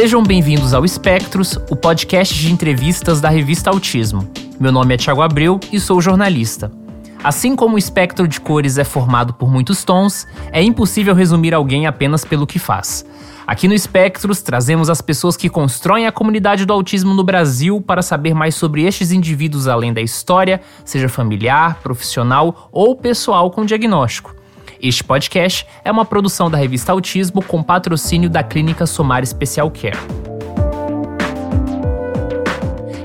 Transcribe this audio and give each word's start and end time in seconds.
Sejam 0.00 0.22
bem-vindos 0.22 0.74
ao 0.74 0.84
Espectros, 0.84 1.58
o 1.68 1.74
podcast 1.74 2.32
de 2.32 2.52
entrevistas 2.52 3.20
da 3.20 3.28
revista 3.28 3.70
Autismo. 3.70 4.30
Meu 4.60 4.70
nome 4.70 4.94
é 4.94 4.96
Tiago 4.96 5.22
Abreu 5.22 5.58
e 5.72 5.80
sou 5.80 6.00
jornalista. 6.00 6.70
Assim 7.24 7.56
como 7.56 7.74
o 7.74 7.78
espectro 7.78 8.28
de 8.28 8.40
cores 8.40 8.78
é 8.78 8.84
formado 8.84 9.34
por 9.34 9.50
muitos 9.50 9.82
tons, 9.82 10.24
é 10.52 10.62
impossível 10.62 11.16
resumir 11.16 11.52
alguém 11.52 11.88
apenas 11.88 12.24
pelo 12.24 12.46
que 12.46 12.60
faz. 12.60 13.04
Aqui 13.44 13.66
no 13.66 13.74
Espectros, 13.74 14.40
trazemos 14.40 14.88
as 14.88 15.00
pessoas 15.00 15.36
que 15.36 15.48
constroem 15.48 16.06
a 16.06 16.12
comunidade 16.12 16.64
do 16.64 16.72
autismo 16.72 17.12
no 17.12 17.24
Brasil 17.24 17.80
para 17.80 18.00
saber 18.00 18.34
mais 18.34 18.54
sobre 18.54 18.84
estes 18.84 19.10
indivíduos 19.10 19.66
além 19.66 19.92
da 19.92 20.00
história, 20.00 20.60
seja 20.84 21.08
familiar, 21.08 21.80
profissional 21.82 22.68
ou 22.70 22.94
pessoal 22.94 23.50
com 23.50 23.64
diagnóstico. 23.64 24.37
Este 24.80 25.02
podcast 25.02 25.66
é 25.84 25.90
uma 25.90 26.04
produção 26.04 26.48
da 26.48 26.56
revista 26.56 26.92
Autismo 26.92 27.42
com 27.42 27.62
patrocínio 27.62 28.30
da 28.30 28.44
Clínica 28.44 28.86
Somar 28.86 29.26
Special 29.26 29.68
Care. 29.72 29.98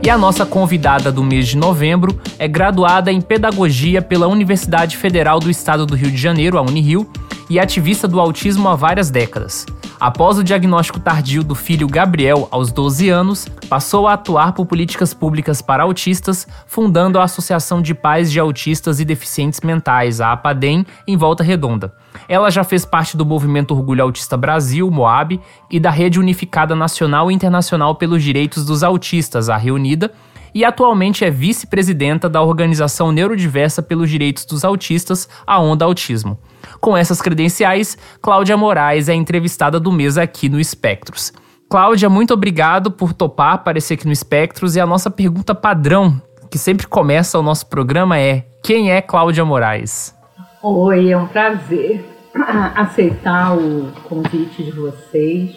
E 0.06 0.10
a 0.10 0.18
nossa 0.18 0.46
convidada 0.46 1.12
do 1.12 1.24
mês 1.24 1.48
de 1.48 1.58
novembro 1.58 2.20
é 2.38 2.48
graduada 2.48 3.12
em 3.12 3.22
Pedagogia 3.22 4.02
pela 4.02 4.28
Universidade 4.28 4.98
Federal 4.98 5.40
do 5.40 5.50
Estado 5.50 5.86
do 5.86 5.96
Rio 5.96 6.12
de 6.12 6.18
Janeiro, 6.18 6.58
a 6.58 6.62
Unirio, 6.62 7.10
e 7.50 7.60
ativista 7.60 8.08
do 8.08 8.20
autismo 8.20 8.68
há 8.70 8.76
várias 8.76 9.10
décadas. 9.10 9.66
Após 10.00 10.38
o 10.38 10.44
diagnóstico 10.44 11.00
tardio 11.00 11.44
do 11.44 11.56
filho 11.56 11.88
Gabriel 11.88 12.48
aos 12.52 12.72
12 12.72 13.10
anos, 13.10 13.48
passou 13.70 14.08
a 14.08 14.14
atuar 14.14 14.54
por 14.54 14.66
políticas 14.66 15.14
públicas 15.14 15.62
para 15.62 15.84
autistas, 15.84 16.48
fundando 16.68 17.20
a 17.20 17.24
Associação 17.24 17.82
de 17.82 17.94
Pais 17.94 18.32
de 18.32 18.40
Autistas 18.40 19.00
e 19.00 19.06
Deficientes 19.06 19.62
Mentais, 19.62 20.20
a 20.20 20.32
APADEM, 20.34 20.86
em 21.08 21.16
Volta 21.16 21.44
Redonda. 21.44 21.94
Ela 22.28 22.50
já 22.50 22.64
fez 22.64 22.86
parte 22.86 23.16
do 23.16 23.26
Movimento 23.26 23.74
Orgulho 23.74 24.04
Autista 24.04 24.36
Brasil, 24.36 24.90
MOAB, 24.92 25.40
e 25.72 25.80
da 25.80 25.90
Rede 25.90 26.20
Unificada 26.20 26.76
Nacional 26.76 27.32
e 27.32 27.34
Internacional 27.34 27.96
pelos 27.96 28.24
Direitos 28.24 28.66
dos 28.66 28.84
Autistas, 28.84 29.50
a 29.50 29.58
Reunida, 29.58 30.12
e 30.54 30.64
atualmente 30.64 31.26
é 31.26 31.30
vice-presidenta 31.30 32.30
da 32.30 32.42
Organização 32.42 33.12
Neurodiversa 33.12 33.82
pelos 33.82 34.10
Direitos 34.10 34.46
dos 34.46 34.64
Autistas, 34.64 35.28
a 35.46 35.60
Onda 35.60 35.86
Autismo. 35.86 36.38
Com 36.80 36.96
essas 36.96 37.22
credenciais, 37.22 37.98
Cláudia 38.22 38.56
Moraes 38.56 39.10
é 39.10 39.14
entrevistada 39.14 39.80
do 39.80 39.92
mês 39.92 40.18
aqui 40.18 40.50
no 40.50 40.60
Espectros. 40.60 41.34
Cláudia, 41.70 42.10
muito 42.10 42.34
obrigado 42.34 42.92
por 42.92 43.14
topar 43.14 43.54
aparecer 43.54 43.96
aqui 43.96 44.06
no 44.06 44.12
Espectros 44.12 44.76
e 44.76 44.80
a 44.80 44.86
nossa 44.86 45.10
pergunta 45.10 45.56
padrão, 45.56 46.22
que 46.52 46.58
sempre 46.58 46.86
começa 46.86 47.40
o 47.40 47.44
nosso 47.44 47.66
programa, 47.66 48.20
é: 48.20 48.46
quem 48.64 48.92
é 48.92 49.02
Cláudia 49.02 49.44
Moraes? 49.44 50.16
Oi, 50.62 51.12
é 51.12 51.18
um 51.18 51.28
prazer 51.28 52.06
aceitar 52.76 53.58
o 53.58 53.92
convite 54.04 54.64
de 54.64 54.72
vocês. 54.72 55.56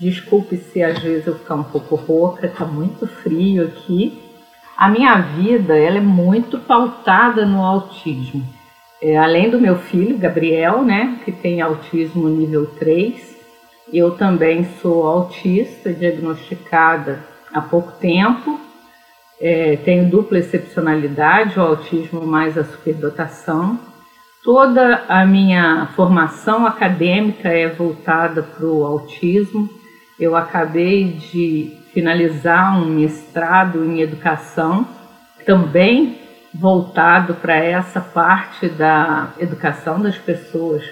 Desculpe 0.00 0.56
se 0.56 0.82
às 0.82 0.98
vezes 1.00 1.26
eu 1.26 1.36
ficar 1.36 1.56
um 1.56 1.64
pouco 1.64 1.96
rouca, 1.96 2.46
está 2.46 2.64
muito 2.64 3.06
frio 3.06 3.64
aqui. 3.64 4.27
A 4.78 4.88
minha 4.88 5.16
vida 5.16 5.76
ela 5.76 5.98
é 5.98 6.00
muito 6.00 6.56
pautada 6.56 7.44
no 7.44 7.64
autismo. 7.64 8.46
É, 9.02 9.16
além 9.16 9.50
do 9.50 9.60
meu 9.60 9.76
filho, 9.76 10.16
Gabriel, 10.16 10.84
né, 10.84 11.18
que 11.24 11.32
tem 11.32 11.60
autismo 11.60 12.28
nível 12.28 12.64
3, 12.78 13.36
eu 13.92 14.12
também 14.12 14.68
sou 14.80 15.04
autista, 15.04 15.92
diagnosticada 15.92 17.24
há 17.52 17.60
pouco 17.60 17.90
tempo. 17.98 18.60
É, 19.40 19.74
tenho 19.84 20.08
dupla 20.08 20.38
excepcionalidade, 20.38 21.58
o 21.58 21.62
autismo 21.62 22.24
mais 22.24 22.56
a 22.56 22.62
superdotação. 22.62 23.80
Toda 24.44 25.04
a 25.08 25.26
minha 25.26 25.88
formação 25.96 26.64
acadêmica 26.64 27.48
é 27.48 27.66
voltada 27.66 28.44
para 28.44 28.64
o 28.64 28.84
autismo. 28.84 29.68
Eu 30.20 30.36
acabei 30.36 31.04
de 31.14 31.77
finalizar 31.92 32.80
um 32.80 32.86
mestrado 32.86 33.84
em 33.84 34.00
educação, 34.00 34.86
também 35.44 36.18
voltado 36.54 37.34
para 37.34 37.56
essa 37.56 38.00
parte 38.00 38.68
da 38.68 39.32
educação 39.38 40.00
das 40.00 40.16
pessoas 40.16 40.82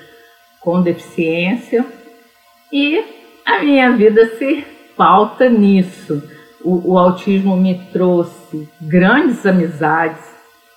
com 0.61 0.83
deficiência. 0.83 1.85
E 2.73 3.03
a 3.45 3.61
minha 3.61 3.93
vida 3.93 4.37
se 4.37 4.65
pauta 4.97 5.49
nisso. 5.49 6.23
O, 6.65 6.93
o 6.93 6.99
autismo 6.99 7.57
me 7.57 7.79
trouxe 7.93 8.69
grandes 8.81 9.47
amizades, 9.47 10.25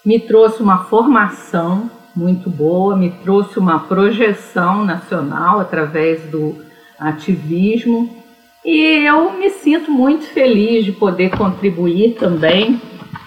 me 0.05 0.19
trouxe 0.19 0.61
uma 0.61 0.85
formação 0.85 1.89
muito 2.15 2.49
boa, 2.49 2.95
me 2.95 3.11
trouxe 3.23 3.57
uma 3.57 3.79
projeção 3.79 4.85
nacional 4.85 5.59
através 5.59 6.21
do 6.29 6.63
ativismo 6.99 8.18
e 8.63 9.05
eu 9.05 9.33
me 9.33 9.49
sinto 9.49 9.91
muito 9.91 10.25
feliz 10.25 10.85
de 10.85 10.91
poder 10.91 11.29
contribuir 11.31 12.15
também 12.15 12.81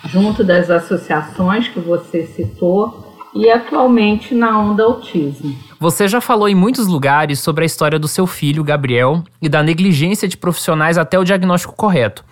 junto 0.07 0.45
das 0.45 0.71
associações 0.71 1.69
que 1.69 1.81
você 1.81 2.27
citou 2.27 3.13
e 3.35 3.49
atualmente 3.49 4.35
na 4.35 4.59
Onda 4.59 4.85
Autismo. 4.85 5.57
Você 5.81 6.07
já 6.07 6.21
falou 6.21 6.49
em 6.49 6.55
muitos 6.55 6.87
lugares 6.87 7.41
sobre 7.41 7.65
a 7.65 7.67
história 7.67 7.99
do 7.99 8.07
seu 8.07 8.27
filho, 8.27 8.63
Gabriel, 8.63 9.23
e 9.41 9.49
da 9.49 9.63
negligência 9.63 10.29
de 10.29 10.37
profissionais 10.37 10.99
até 10.99 11.19
o 11.19 11.25
diagnóstico 11.25 11.75
correto. 11.75 12.25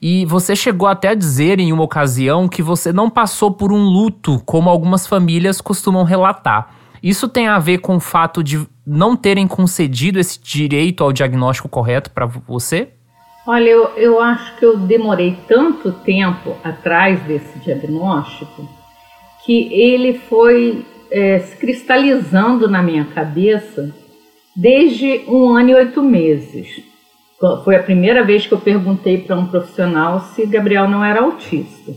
E 0.00 0.26
você 0.26 0.54
chegou 0.54 0.88
até 0.88 1.08
a 1.08 1.14
dizer 1.14 1.58
em 1.58 1.72
uma 1.72 1.84
ocasião 1.84 2.48
que 2.48 2.62
você 2.62 2.92
não 2.92 3.08
passou 3.08 3.52
por 3.52 3.72
um 3.72 3.84
luto 3.84 4.42
como 4.44 4.68
algumas 4.68 5.06
famílias 5.06 5.60
costumam 5.60 6.02
relatar. 6.04 6.81
Isso 7.02 7.28
tem 7.28 7.48
a 7.48 7.58
ver 7.58 7.78
com 7.78 7.96
o 7.96 8.00
fato 8.00 8.42
de 8.42 8.66
não 8.86 9.16
terem 9.16 9.48
concedido 9.48 10.20
esse 10.20 10.40
direito 10.40 11.02
ao 11.02 11.12
diagnóstico 11.12 11.68
correto 11.68 12.10
para 12.10 12.26
você? 12.26 12.90
Olha, 13.46 13.68
eu, 13.68 13.88
eu 13.96 14.20
acho 14.20 14.56
que 14.56 14.64
eu 14.64 14.76
demorei 14.78 15.36
tanto 15.48 15.90
tempo 15.90 16.56
atrás 16.62 17.20
desse 17.22 17.58
diagnóstico 17.58 18.68
que 19.44 19.72
ele 19.72 20.18
foi 20.28 20.86
é, 21.10 21.40
se 21.40 21.56
cristalizando 21.56 22.68
na 22.68 22.80
minha 22.80 23.04
cabeça 23.04 23.92
desde 24.54 25.24
um 25.26 25.56
ano 25.56 25.70
e 25.70 25.74
oito 25.74 26.02
meses. 26.02 26.82
Foi 27.64 27.74
a 27.74 27.82
primeira 27.82 28.22
vez 28.22 28.46
que 28.46 28.54
eu 28.54 28.60
perguntei 28.60 29.18
para 29.18 29.36
um 29.36 29.46
profissional 29.46 30.20
se 30.20 30.46
Gabriel 30.46 30.88
não 30.88 31.04
era 31.04 31.22
autista. 31.22 31.92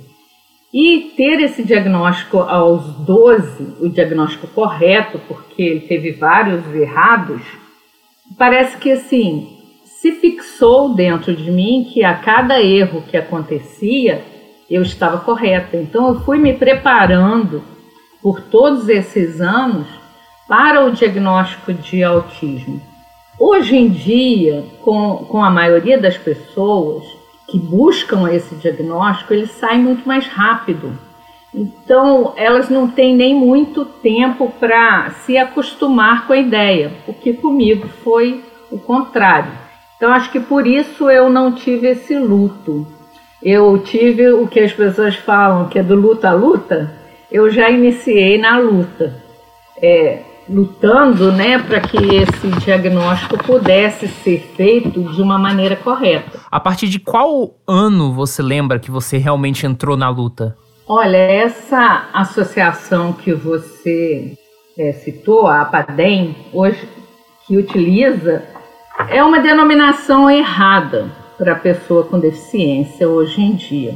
E 0.77 1.13
ter 1.15 1.39
esse 1.39 1.63
diagnóstico 1.63 2.39
aos 2.39 2.83
12, 2.97 3.77
o 3.79 3.87
diagnóstico 3.87 4.45
correto, 4.47 5.17
porque 5.25 5.63
ele 5.63 5.79
teve 5.79 6.11
vários 6.11 6.65
errados, 6.75 7.41
parece 8.37 8.75
que 8.75 8.91
assim, 8.91 9.57
se 9.85 10.11
fixou 10.11 10.93
dentro 10.93 11.33
de 11.33 11.49
mim 11.49 11.89
que 11.89 12.03
a 12.03 12.15
cada 12.15 12.61
erro 12.61 13.05
que 13.09 13.15
acontecia, 13.15 14.21
eu 14.69 14.81
estava 14.81 15.19
correta. 15.19 15.77
Então 15.77 16.09
eu 16.09 16.19
fui 16.25 16.37
me 16.37 16.51
preparando 16.51 17.63
por 18.21 18.41
todos 18.41 18.89
esses 18.89 19.39
anos 19.39 19.87
para 20.45 20.85
o 20.85 20.91
diagnóstico 20.91 21.73
de 21.73 22.03
autismo. 22.03 22.81
Hoje 23.39 23.77
em 23.77 23.87
dia, 23.87 24.65
com, 24.81 25.25
com 25.29 25.41
a 25.41 25.49
maioria 25.49 25.97
das 25.97 26.17
pessoas, 26.17 27.05
que 27.47 27.59
buscam 27.59 28.29
esse 28.31 28.55
diagnóstico, 28.55 29.33
ele 29.33 29.47
sai 29.47 29.77
muito 29.77 30.07
mais 30.07 30.27
rápido. 30.27 30.97
Então, 31.53 32.33
elas 32.35 32.69
não 32.69 32.87
têm 32.87 33.15
nem 33.15 33.33
muito 33.33 33.85
tempo 33.85 34.51
para 34.59 35.11
se 35.25 35.37
acostumar 35.37 36.27
com 36.27 36.33
a 36.33 36.37
ideia, 36.37 36.91
o 37.07 37.13
que 37.13 37.33
comigo 37.33 37.87
foi 38.03 38.43
o 38.69 38.77
contrário. 38.77 39.51
Então, 39.95 40.11
acho 40.11 40.29
que 40.31 40.39
por 40.39 40.67
isso 40.67 41.09
eu 41.09 41.29
não 41.29 41.53
tive 41.53 41.87
esse 41.87 42.17
luto. 42.17 42.85
Eu 43.41 43.77
tive 43.77 44.29
o 44.33 44.47
que 44.47 44.59
as 44.59 44.73
pessoas 44.73 45.15
falam, 45.15 45.69
que 45.69 45.79
é 45.79 45.83
do 45.83 45.95
luta 45.95 46.29
a 46.29 46.33
luta, 46.33 46.93
eu 47.31 47.49
já 47.49 47.69
iniciei 47.69 48.37
na 48.37 48.57
luta. 48.57 49.23
É, 49.81 50.23
lutando 50.47 51.31
né, 51.31 51.57
para 51.57 51.79
que 51.81 51.97
esse 51.97 52.47
diagnóstico 52.63 53.37
pudesse 53.37 54.07
ser 54.07 54.39
feito 54.55 55.03
de 55.03 55.21
uma 55.21 55.37
maneira 55.37 55.75
correta. 55.75 56.39
A 56.51 56.59
partir 56.59 56.87
de 56.87 56.99
qual 56.99 57.55
ano 57.67 58.13
você 58.13 58.41
lembra 58.41 58.79
que 58.79 58.91
você 58.91 59.17
realmente 59.17 59.65
entrou 59.65 59.97
na 59.97 60.09
luta? 60.09 60.55
Olha, 60.87 61.17
essa 61.17 62.09
associação 62.13 63.11
que 63.11 63.33
você 63.33 64.37
é, 64.77 64.91
citou, 64.91 65.47
a 65.47 65.61
APADEM, 65.61 66.35
hoje 66.53 66.87
que 67.47 67.57
utiliza, 67.57 68.43
é 69.09 69.23
uma 69.23 69.39
denominação 69.39 70.29
errada 70.29 71.09
para 71.37 71.53
a 71.53 71.59
pessoa 71.59 72.03
com 72.03 72.19
deficiência 72.19 73.09
hoje 73.09 73.41
em 73.41 73.55
dia, 73.55 73.95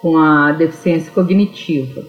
com 0.00 0.18
a 0.18 0.52
deficiência 0.52 1.12
cognitiva. 1.12 2.02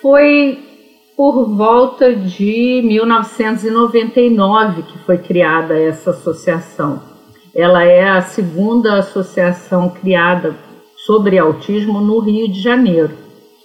Foi 0.00 0.71
por 1.16 1.46
volta 1.46 2.14
de 2.14 2.80
1999 2.84 4.82
que 4.82 4.98
foi 4.98 5.18
criada 5.18 5.78
essa 5.78 6.10
associação. 6.10 7.02
Ela 7.54 7.84
é 7.84 8.08
a 8.08 8.22
segunda 8.22 8.98
associação 8.98 9.90
criada 9.90 10.56
sobre 11.06 11.38
autismo 11.38 12.00
no 12.00 12.18
Rio 12.20 12.48
de 12.48 12.60
Janeiro. 12.60 13.10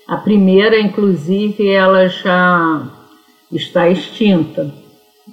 A 0.07 0.17
primeira, 0.17 0.79
inclusive, 0.79 1.69
ela 1.69 2.07
já 2.07 2.88
está 3.51 3.89
extinta, 3.89 4.73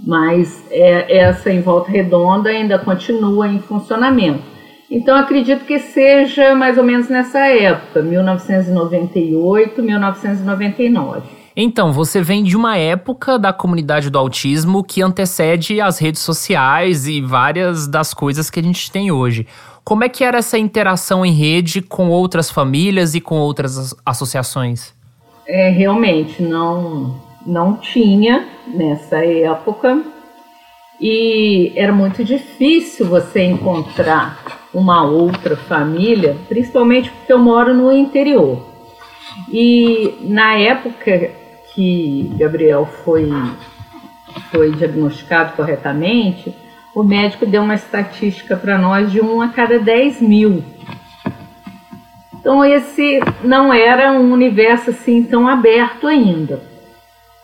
mas 0.07 0.65
é, 0.71 1.19
essa 1.19 1.51
em 1.53 1.61
Volta 1.61 1.91
Redonda 1.91 2.51
ainda 2.51 2.79
continua 2.79 3.49
em 3.49 3.59
funcionamento. 3.59 4.55
Então 4.91 5.17
acredito 5.17 5.65
que 5.65 5.79
seja 5.79 6.55
mais 6.55 6.79
ou 6.79 6.85
menos 6.85 7.09
nessa 7.09 7.41
época, 7.49 8.03
1998, 8.03 9.83
1999. 9.83 11.44
Então, 11.57 11.93
você 11.93 12.21
vem 12.21 12.43
de 12.43 12.57
uma 12.57 12.77
época 12.77 13.39
da 13.39 13.53
comunidade 13.53 14.11
do 14.11 14.19
autismo 14.19 14.83
que 14.83 15.01
antecede 15.01 15.81
as 15.81 15.99
redes 16.01 16.21
sociais 16.21 17.07
e 17.07 17.21
várias 17.21 17.87
das 17.87 18.13
coisas 18.13 18.51
que 18.51 18.59
a 18.59 18.63
gente 18.63 18.91
tem 18.91 19.13
hoje. 19.13 19.47
Como 19.85 20.03
é 20.03 20.09
que 20.09 20.25
era 20.25 20.39
essa 20.39 20.59
interação 20.59 21.25
em 21.25 21.33
rede 21.33 21.81
com 21.81 22.09
outras 22.09 22.51
famílias 22.51 23.15
e 23.15 23.21
com 23.21 23.37
outras 23.37 23.95
associações? 24.05 24.93
É, 25.47 25.69
realmente 25.69 26.43
não 26.43 27.23
não 27.47 27.77
tinha 27.77 28.49
nessa 28.67 29.23
época 29.23 30.03
e 30.99 31.71
era 31.77 31.93
muito 31.93 32.25
difícil 32.25 33.07
você 33.07 33.43
encontrar 33.43 34.67
uma 34.73 35.05
outra 35.05 35.55
família, 35.55 36.35
principalmente 36.49 37.11
porque 37.11 37.33
eu 37.33 37.39
moro 37.39 37.75
no 37.75 37.93
interior. 37.93 38.65
E 39.53 40.15
na 40.23 40.55
época 40.55 41.31
que 41.75 42.33
Gabriel 42.37 42.87
foi, 43.05 43.29
foi 44.51 44.73
diagnosticado 44.73 45.57
corretamente, 45.57 46.55
o 46.95 47.03
médico 47.03 47.45
deu 47.45 47.63
uma 47.63 47.75
estatística 47.75 48.57
para 48.57 48.79
nós 48.79 49.11
de 49.11 49.21
um 49.21 49.41
a 49.43 49.49
cada 49.49 49.79
10 49.79 50.21
mil. 50.21 50.65
Então 52.33 52.65
esse 52.65 53.21
não 53.43 53.73
era 53.73 54.13
um 54.13 54.33
universo 54.33 54.91
assim 54.91 55.23
tão 55.25 55.49
aberto 55.49 56.07
ainda. 56.07 56.63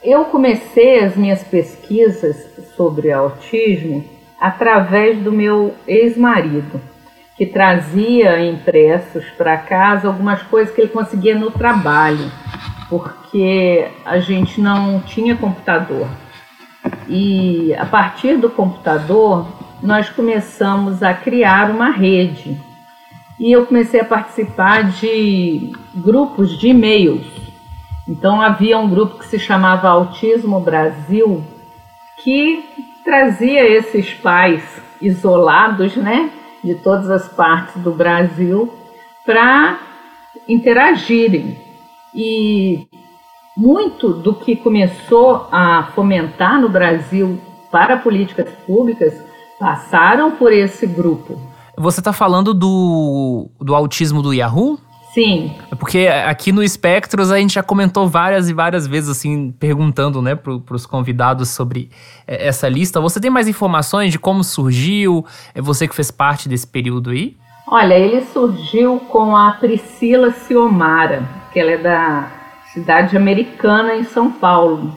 Eu 0.03 0.27
comecei 0.27 1.01
as 1.01 1.17
minhas 1.17 1.43
pesquisas 1.43 2.37
sobre 2.77 3.11
autismo 3.11 4.05
através 4.41 5.19
do 5.19 5.33
meu 5.33 5.75
ex-marido, 5.87 6.81
que 7.37 7.45
trazia 7.45 8.43
impressos 8.45 9.25
para 9.37 9.59
casa 9.59 10.07
algumas 10.07 10.43
coisas 10.43 10.75
que 10.75 10.81
ele 10.81 10.91
conseguia 10.91 11.35
no 11.35 11.51
trabalho, 11.51 12.31
porque 12.91 13.89
a 14.05 14.19
gente 14.19 14.61
não 14.61 15.01
tinha 15.01 15.35
computador. 15.35 16.07
E 17.09 17.73
a 17.75 17.87
partir 17.87 18.37
do 18.37 18.51
computador, 18.51 19.47
nós 19.83 20.11
começamos 20.11 21.03
a 21.03 21.15
criar 21.15 21.71
uma 21.71 21.89
rede. 21.91 22.61
E 23.39 23.51
eu 23.51 23.65
comecei 23.65 24.01
a 24.01 24.05
participar 24.05 24.91
de 24.91 25.73
grupos 25.95 26.59
de 26.59 26.69
e-mails 26.69 27.41
então 28.11 28.41
havia 28.41 28.77
um 28.77 28.91
grupo 28.91 29.19
que 29.19 29.27
se 29.27 29.39
chamava 29.39 29.89
Autismo 29.89 30.59
Brasil, 30.59 31.45
que 32.17 32.65
trazia 33.05 33.65
esses 33.65 34.13
pais 34.13 34.65
isolados, 35.01 35.95
né, 35.95 36.29
de 36.63 36.75
todas 36.75 37.09
as 37.09 37.29
partes 37.29 37.81
do 37.81 37.93
Brasil, 37.93 38.75
para 39.25 39.79
interagirem. 40.49 41.57
E 42.15 42.87
muito 43.57 44.13
do 44.13 44.35
que 44.35 44.57
começou 44.57 45.49
a 45.53 45.91
fomentar 45.95 46.61
no 46.61 46.69
Brasil 46.69 47.41
para 47.71 47.97
políticas 47.97 48.49
públicas 48.67 49.15
passaram 49.59 50.33
por 50.33 50.53
esse 50.53 50.87
grupo. 50.87 51.41
Você 51.77 52.01
está 52.01 52.13
falando 52.13 52.53
do, 52.53 53.49
do 53.61 53.75
autismo 53.75 54.23
do 54.23 54.33
Yahoo? 54.33 54.79
Sim. 55.13 55.53
É 55.71 55.75
porque 55.75 56.07
aqui 56.07 56.53
no 56.53 56.63
Espectros 56.63 57.33
a 57.33 57.39
gente 57.39 57.55
já 57.55 57.63
comentou 57.63 58.09
várias 58.09 58.49
e 58.49 58.55
várias 58.55 58.87
vezes, 58.87 59.11
assim, 59.11 59.51
perguntando, 59.51 60.23
né, 60.23 60.37
para 60.37 60.75
os 60.75 60.87
convidados 60.87 61.49
sobre 61.49 61.91
é, 62.27 62.47
essa 62.47 62.69
lista. 62.69 63.01
Você 63.01 63.21
tem 63.21 63.31
mais 63.31 63.49
informações 63.49 64.13
de 64.13 64.19
como 64.19 64.45
surgiu? 64.45 65.25
É 65.55 65.61
você 65.61 65.89
que 65.89 65.95
fez 65.95 66.11
parte 66.11 66.49
desse 66.49 66.67
período 66.67 67.11
aí? 67.11 67.37
Olha, 67.67 67.95
ele 67.95 68.25
surgiu 68.33 69.01
com 69.09 69.37
a 69.37 69.53
Priscila 69.53 70.33
Ciomara, 70.33 71.29
que 71.53 71.59
ela 71.59 71.73
é 71.73 71.77
da 71.77 72.29
cidade 72.73 73.17
americana 73.17 73.97
em 73.97 74.05
São 74.05 74.31
Paulo. 74.31 74.95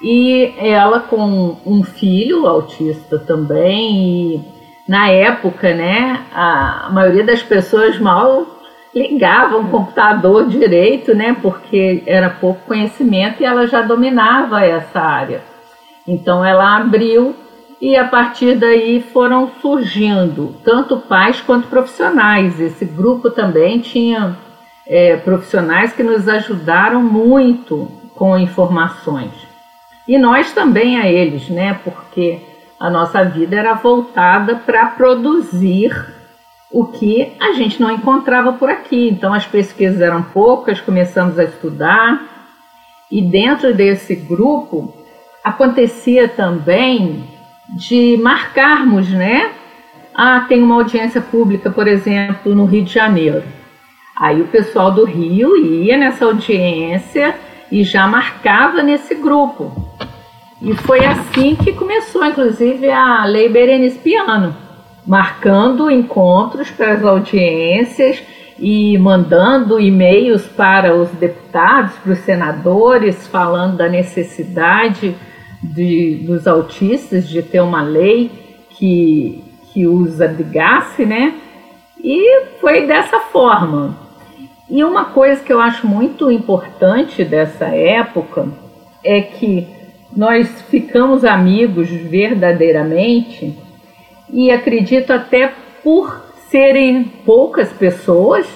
E 0.00 0.54
ela 0.58 1.00
com 1.00 1.56
um 1.64 1.84
filho 1.84 2.46
autista 2.46 3.18
também, 3.18 4.34
e 4.34 4.40
na 4.88 5.08
época, 5.08 5.72
né, 5.74 6.22
a 6.34 6.90
maioria 6.92 7.24
das 7.24 7.42
pessoas 7.42 7.98
mal 7.98 8.46
ligava 8.94 9.56
um 9.56 9.68
computador 9.68 10.48
direito, 10.48 11.14
né? 11.14 11.36
Porque 11.40 12.02
era 12.06 12.28
pouco 12.28 12.66
conhecimento 12.66 13.40
e 13.40 13.46
ela 13.46 13.66
já 13.66 13.80
dominava 13.80 14.64
essa 14.64 15.00
área. 15.00 15.40
Então 16.06 16.44
ela 16.44 16.76
abriu 16.76 17.34
e 17.80 17.96
a 17.96 18.04
partir 18.04 18.56
daí 18.56 19.00
foram 19.00 19.50
surgindo 19.60 20.54
tanto 20.64 20.98
pais 20.98 21.40
quanto 21.40 21.68
profissionais. 21.68 22.60
Esse 22.60 22.84
grupo 22.84 23.30
também 23.30 23.78
tinha 23.80 24.36
é, 24.86 25.16
profissionais 25.16 25.92
que 25.92 26.02
nos 26.02 26.28
ajudaram 26.28 27.02
muito 27.02 27.90
com 28.14 28.36
informações. 28.38 29.32
E 30.06 30.18
nós 30.18 30.52
também 30.52 30.98
a 30.98 31.08
eles, 31.08 31.48
né? 31.48 31.78
Porque 31.84 32.40
a 32.78 32.90
nossa 32.90 33.24
vida 33.24 33.56
era 33.56 33.74
voltada 33.74 34.56
para 34.56 34.86
produzir 34.86 35.92
o 36.70 36.86
que 36.86 37.32
a 37.40 37.52
gente 37.52 37.80
não 37.80 37.90
encontrava 37.90 38.52
por 38.54 38.68
aqui. 38.68 39.08
Então 39.08 39.32
as 39.32 39.46
pesquisas 39.46 40.00
eram 40.00 40.22
poucas, 40.22 40.80
começamos 40.80 41.38
a 41.38 41.44
estudar 41.44 42.20
e 43.10 43.20
dentro 43.20 43.74
desse 43.74 44.14
grupo 44.14 44.92
acontecia 45.44 46.28
também 46.28 47.24
de 47.68 48.18
marcarmos, 48.22 49.08
né? 49.10 49.52
Ah, 50.14 50.44
tem 50.48 50.62
uma 50.62 50.74
audiência 50.74 51.20
pública, 51.20 51.70
por 51.70 51.86
exemplo, 51.86 52.54
no 52.54 52.64
Rio 52.64 52.84
de 52.84 52.92
Janeiro. 52.92 53.42
Aí 54.22 54.40
o 54.40 54.46
pessoal 54.46 54.92
do 54.92 55.04
Rio 55.04 55.56
ia 55.56 55.98
nessa 55.98 56.26
audiência 56.26 57.34
e 57.72 57.82
já 57.82 58.06
marcava 58.06 58.80
nesse 58.80 59.16
grupo. 59.16 59.72
E 60.62 60.72
foi 60.74 61.04
assim 61.04 61.56
que 61.56 61.72
começou, 61.72 62.24
inclusive, 62.24 62.88
a 62.88 63.24
Lei 63.24 63.48
Berenice 63.48 63.98
Piano 63.98 64.54
marcando 65.04 65.90
encontros 65.90 66.70
para 66.70 66.92
as 66.92 67.04
audiências 67.04 68.22
e 68.60 68.96
mandando 68.96 69.80
e-mails 69.80 70.46
para 70.46 70.94
os 70.94 71.10
deputados, 71.10 71.94
para 71.96 72.12
os 72.12 72.20
senadores, 72.20 73.26
falando 73.26 73.78
da 73.78 73.88
necessidade 73.88 75.16
de, 75.60 76.22
dos 76.24 76.46
autistas 76.46 77.28
de 77.28 77.42
ter 77.42 77.60
uma 77.60 77.82
lei 77.82 78.30
que, 78.70 79.42
que 79.72 79.84
os 79.84 80.20
abrigasse, 80.20 81.04
né? 81.04 81.34
E 81.98 82.44
foi 82.60 82.86
dessa 82.86 83.18
forma. 83.18 84.01
E 84.72 84.82
uma 84.82 85.04
coisa 85.04 85.44
que 85.44 85.52
eu 85.52 85.60
acho 85.60 85.86
muito 85.86 86.30
importante 86.32 87.22
dessa 87.26 87.66
época 87.66 88.48
é 89.04 89.20
que 89.20 89.68
nós 90.16 90.48
ficamos 90.70 91.26
amigos 91.26 91.90
verdadeiramente 91.90 93.54
e 94.32 94.50
acredito 94.50 95.12
até 95.12 95.52
por 95.84 96.24
serem 96.48 97.04
poucas 97.04 97.70
pessoas, 97.70 98.46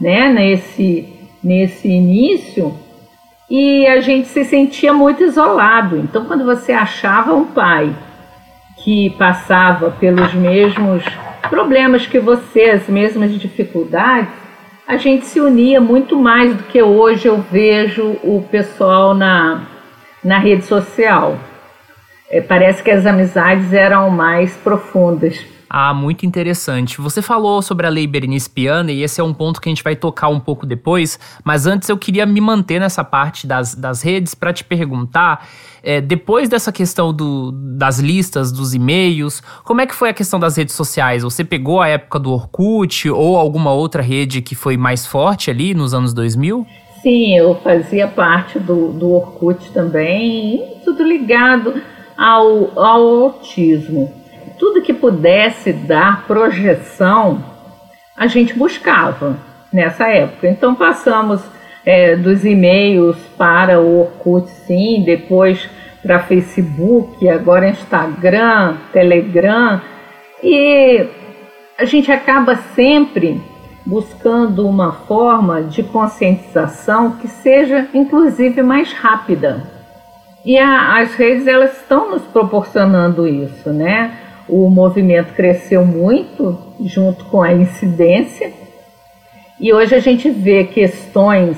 né, 0.00 0.32
nesse 0.32 1.12
nesse 1.44 1.86
início, 1.88 2.74
e 3.48 3.86
a 3.86 4.00
gente 4.00 4.28
se 4.28 4.44
sentia 4.44 4.94
muito 4.94 5.22
isolado. 5.22 5.98
Então, 5.98 6.24
quando 6.24 6.44
você 6.44 6.72
achava 6.72 7.34
um 7.34 7.44
pai 7.44 7.94
que 8.82 9.10
passava 9.10 9.90
pelos 9.90 10.32
mesmos 10.32 11.04
problemas 11.50 12.06
que 12.06 12.18
você, 12.18 12.70
as 12.70 12.88
mesmas 12.88 13.38
dificuldades, 13.38 14.45
a 14.86 14.96
gente 14.96 15.26
se 15.26 15.40
unia 15.40 15.80
muito 15.80 16.16
mais 16.16 16.54
do 16.54 16.62
que 16.64 16.80
hoje 16.82 17.26
eu 17.26 17.38
vejo 17.38 18.16
o 18.22 18.46
pessoal 18.50 19.14
na, 19.14 19.66
na 20.22 20.38
rede 20.38 20.64
social 20.64 21.38
é, 22.30 22.40
parece 22.40 22.82
que 22.82 22.90
as 22.90 23.06
amizades 23.06 23.72
eram 23.72 24.10
mais 24.10 24.56
profundas. 24.56 25.44
Ah, 25.68 25.92
muito 25.92 26.24
interessante. 26.24 27.00
Você 27.00 27.20
falou 27.20 27.60
sobre 27.60 27.86
a 27.86 27.90
lei 27.90 28.06
Berenice 28.06 28.48
Piana 28.48 28.92
e 28.92 29.02
esse 29.02 29.20
é 29.20 29.24
um 29.24 29.34
ponto 29.34 29.60
que 29.60 29.68
a 29.68 29.70
gente 29.70 29.82
vai 29.82 29.96
tocar 29.96 30.28
um 30.28 30.38
pouco 30.38 30.64
depois, 30.64 31.18
mas 31.44 31.66
antes 31.66 31.88
eu 31.88 31.98
queria 31.98 32.24
me 32.24 32.40
manter 32.40 32.78
nessa 32.78 33.02
parte 33.02 33.46
das, 33.46 33.74
das 33.74 34.00
redes 34.02 34.34
para 34.34 34.52
te 34.52 34.62
perguntar, 34.62 35.46
é, 35.82 36.00
depois 36.00 36.48
dessa 36.48 36.70
questão 36.70 37.12
do, 37.12 37.50
das 37.52 37.98
listas, 37.98 38.52
dos 38.52 38.74
e-mails, 38.74 39.42
como 39.64 39.80
é 39.80 39.86
que 39.86 39.94
foi 39.94 40.10
a 40.10 40.14
questão 40.14 40.38
das 40.38 40.56
redes 40.56 40.74
sociais? 40.74 41.22
Você 41.22 41.44
pegou 41.44 41.80
a 41.80 41.88
época 41.88 42.18
do 42.18 42.32
Orkut 42.32 43.10
ou 43.10 43.36
alguma 43.36 43.72
outra 43.72 44.02
rede 44.02 44.42
que 44.42 44.54
foi 44.54 44.76
mais 44.76 45.06
forte 45.06 45.50
ali 45.50 45.74
nos 45.74 45.92
anos 45.94 46.14
2000? 46.14 46.66
Sim, 47.02 47.36
eu 47.36 47.54
fazia 47.56 48.08
parte 48.08 48.58
do, 48.58 48.92
do 48.92 49.12
Orkut 49.12 49.70
também, 49.72 50.80
tudo 50.84 51.04
ligado 51.04 51.74
ao, 52.16 52.78
ao 52.78 53.24
autismo. 53.24 54.25
Tudo 54.58 54.82
que 54.82 54.92
pudesse 54.92 55.72
dar 55.72 56.26
projeção, 56.26 57.44
a 58.16 58.26
gente 58.26 58.54
buscava 58.54 59.36
nessa 59.72 60.08
época. 60.08 60.48
Então 60.48 60.74
passamos 60.74 61.42
é, 61.84 62.16
dos 62.16 62.44
e-mails 62.44 63.16
para 63.36 63.80
o 63.80 64.00
Orkut, 64.00 64.48
sim, 64.48 65.02
depois 65.04 65.68
para 66.02 66.20
Facebook, 66.20 67.28
agora 67.28 67.68
Instagram, 67.68 68.76
Telegram. 68.92 69.80
E 70.42 71.06
a 71.78 71.84
gente 71.84 72.10
acaba 72.10 72.56
sempre 72.74 73.40
buscando 73.84 74.66
uma 74.66 74.92
forma 74.92 75.62
de 75.62 75.82
conscientização 75.82 77.12
que 77.12 77.28
seja 77.28 77.86
inclusive 77.94 78.62
mais 78.62 78.92
rápida. 78.92 79.62
E 80.44 80.58
a, 80.58 80.98
as 80.98 81.14
redes 81.14 81.46
elas 81.46 81.76
estão 81.76 82.10
nos 82.10 82.22
proporcionando 82.22 83.26
isso, 83.28 83.70
né? 83.70 84.12
O 84.48 84.70
movimento 84.70 85.32
cresceu 85.34 85.84
muito 85.84 86.56
junto 86.84 87.24
com 87.26 87.42
a 87.42 87.52
incidência 87.52 88.52
e 89.58 89.72
hoje 89.72 89.94
a 89.94 90.00
gente 90.00 90.28
vê 90.28 90.64
questões 90.64 91.56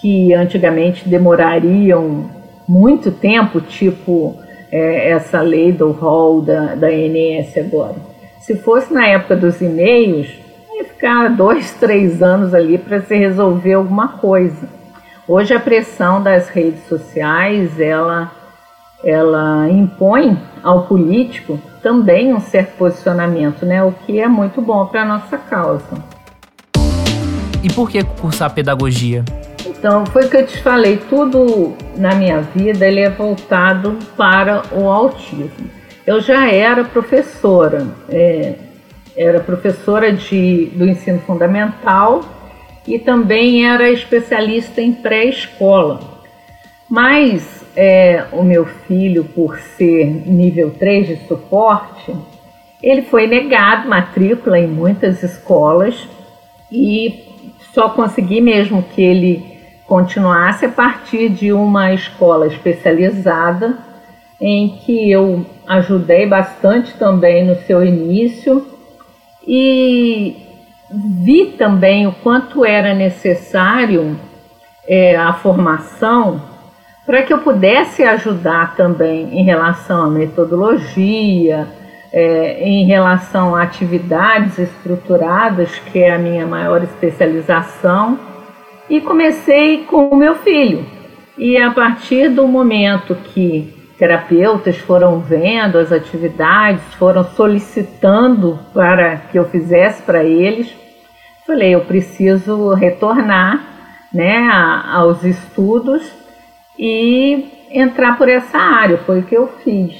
que 0.00 0.32
antigamente 0.32 1.06
demorariam 1.06 2.24
muito 2.66 3.10
tempo, 3.10 3.60
tipo 3.60 4.34
é, 4.72 5.10
essa 5.10 5.40
lei 5.40 5.70
do 5.70 5.90
rol 5.92 6.40
da, 6.40 6.74
da 6.74 6.88
ANS 6.88 7.56
agora. 7.56 7.96
Se 8.40 8.56
fosse 8.56 8.92
na 8.94 9.06
época 9.06 9.36
dos 9.36 9.60
e-mails, 9.60 10.28
ia 10.72 10.84
ficar 10.84 11.28
dois, 11.28 11.72
três 11.74 12.22
anos 12.22 12.54
ali 12.54 12.78
para 12.78 13.02
se 13.02 13.14
resolver 13.14 13.74
alguma 13.74 14.08
coisa. 14.08 14.68
Hoje 15.26 15.52
a 15.52 15.60
pressão 15.60 16.22
das 16.22 16.48
redes 16.48 16.86
sociais, 16.88 17.78
ela, 17.78 18.32
ela 19.04 19.68
impõe 19.68 20.38
ao 20.62 20.86
político 20.86 21.58
também 21.82 22.32
um 22.32 22.40
certo 22.40 22.76
posicionamento, 22.76 23.64
né? 23.64 23.82
o 23.82 23.92
que 23.92 24.20
é 24.20 24.28
muito 24.28 24.60
bom 24.60 24.86
para 24.86 25.02
a 25.02 25.04
nossa 25.04 25.36
causa. 25.38 26.02
E 27.62 27.72
por 27.72 27.90
que 27.90 28.02
cursar 28.04 28.52
pedagogia? 28.54 29.24
Então, 29.66 30.06
foi 30.06 30.24
o 30.24 30.30
que 30.30 30.36
eu 30.36 30.46
te 30.46 30.60
falei, 30.62 30.96
tudo 30.96 31.76
na 31.96 32.14
minha 32.14 32.40
vida 32.40 32.86
ele 32.86 33.00
é 33.00 33.10
voltado 33.10 33.96
para 34.16 34.62
o 34.72 34.88
autismo. 34.88 35.70
Eu 36.06 36.20
já 36.20 36.50
era 36.50 36.84
professora, 36.84 37.86
é, 38.08 38.54
era 39.16 39.40
professora 39.40 40.12
de, 40.12 40.66
do 40.74 40.86
ensino 40.86 41.18
fundamental 41.20 42.24
e 42.86 42.98
também 42.98 43.68
era 43.68 43.90
especialista 43.90 44.80
em 44.80 44.92
pré-escola. 44.92 46.00
Mas 46.88 47.64
é, 47.80 48.24
o 48.32 48.42
meu 48.42 48.66
filho, 48.66 49.22
por 49.22 49.56
ser 49.60 50.04
nível 50.26 50.72
3 50.76 51.06
de 51.06 51.16
suporte, 51.28 52.12
ele 52.82 53.02
foi 53.02 53.28
negado 53.28 53.88
matrícula 53.88 54.58
em 54.58 54.66
muitas 54.66 55.22
escolas 55.22 56.08
e 56.72 57.24
só 57.72 57.90
consegui 57.90 58.40
mesmo 58.40 58.82
que 58.82 59.00
ele 59.00 59.60
continuasse 59.86 60.66
a 60.66 60.68
partir 60.68 61.28
de 61.28 61.52
uma 61.52 61.94
escola 61.94 62.48
especializada 62.48 63.78
em 64.40 64.70
que 64.84 65.08
eu 65.08 65.46
ajudei 65.64 66.26
bastante 66.26 66.94
também 66.94 67.46
no 67.46 67.54
seu 67.62 67.84
início 67.84 68.66
e 69.46 70.36
vi 70.90 71.54
também 71.56 72.08
o 72.08 72.12
quanto 72.24 72.64
era 72.64 72.92
necessário 72.92 74.18
é, 74.84 75.14
a 75.16 75.32
formação 75.32 76.57
para 77.08 77.22
que 77.22 77.32
eu 77.32 77.38
pudesse 77.38 78.02
ajudar 78.02 78.76
também 78.76 79.40
em 79.40 79.42
relação 79.42 80.04
à 80.04 80.10
metodologia, 80.10 81.66
é, 82.12 82.62
em 82.62 82.84
relação 82.84 83.56
a 83.56 83.62
atividades 83.62 84.58
estruturadas, 84.58 85.70
que 85.90 86.00
é 86.00 86.14
a 86.14 86.18
minha 86.18 86.46
maior 86.46 86.82
especialização 86.82 88.18
e 88.90 89.00
comecei 89.00 89.84
com 89.84 90.08
o 90.08 90.16
meu 90.16 90.34
filho. 90.34 90.84
E 91.38 91.56
a 91.56 91.70
partir 91.70 92.28
do 92.28 92.46
momento 92.46 93.14
que 93.14 93.74
terapeutas 93.98 94.76
foram 94.76 95.18
vendo 95.18 95.78
as 95.78 95.90
atividades, 95.90 96.82
foram 96.98 97.24
solicitando 97.24 98.58
para 98.74 99.16
que 99.16 99.38
eu 99.38 99.46
fizesse 99.46 100.02
para 100.02 100.22
eles, 100.22 100.76
falei, 101.46 101.74
eu 101.74 101.80
preciso 101.80 102.74
retornar 102.74 103.64
né, 104.12 104.46
aos 104.92 105.24
estudos 105.24 106.27
e 106.78 107.68
entrar 107.70 108.16
por 108.16 108.28
essa 108.28 108.58
área. 108.58 108.98
Foi 108.98 109.20
o 109.20 109.22
que 109.24 109.34
eu 109.34 109.48
fiz. 109.64 109.94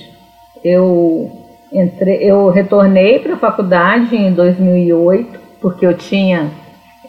Eu, 0.63 1.31
entrei, 1.73 2.19
eu 2.23 2.49
retornei 2.51 3.19
para 3.19 3.35
a 3.35 3.39
faculdade 3.39 4.17
em 4.17 4.33
2008, 4.33 5.39
porque 5.61 5.87
eu 5.87 5.95
tinha 5.95 6.51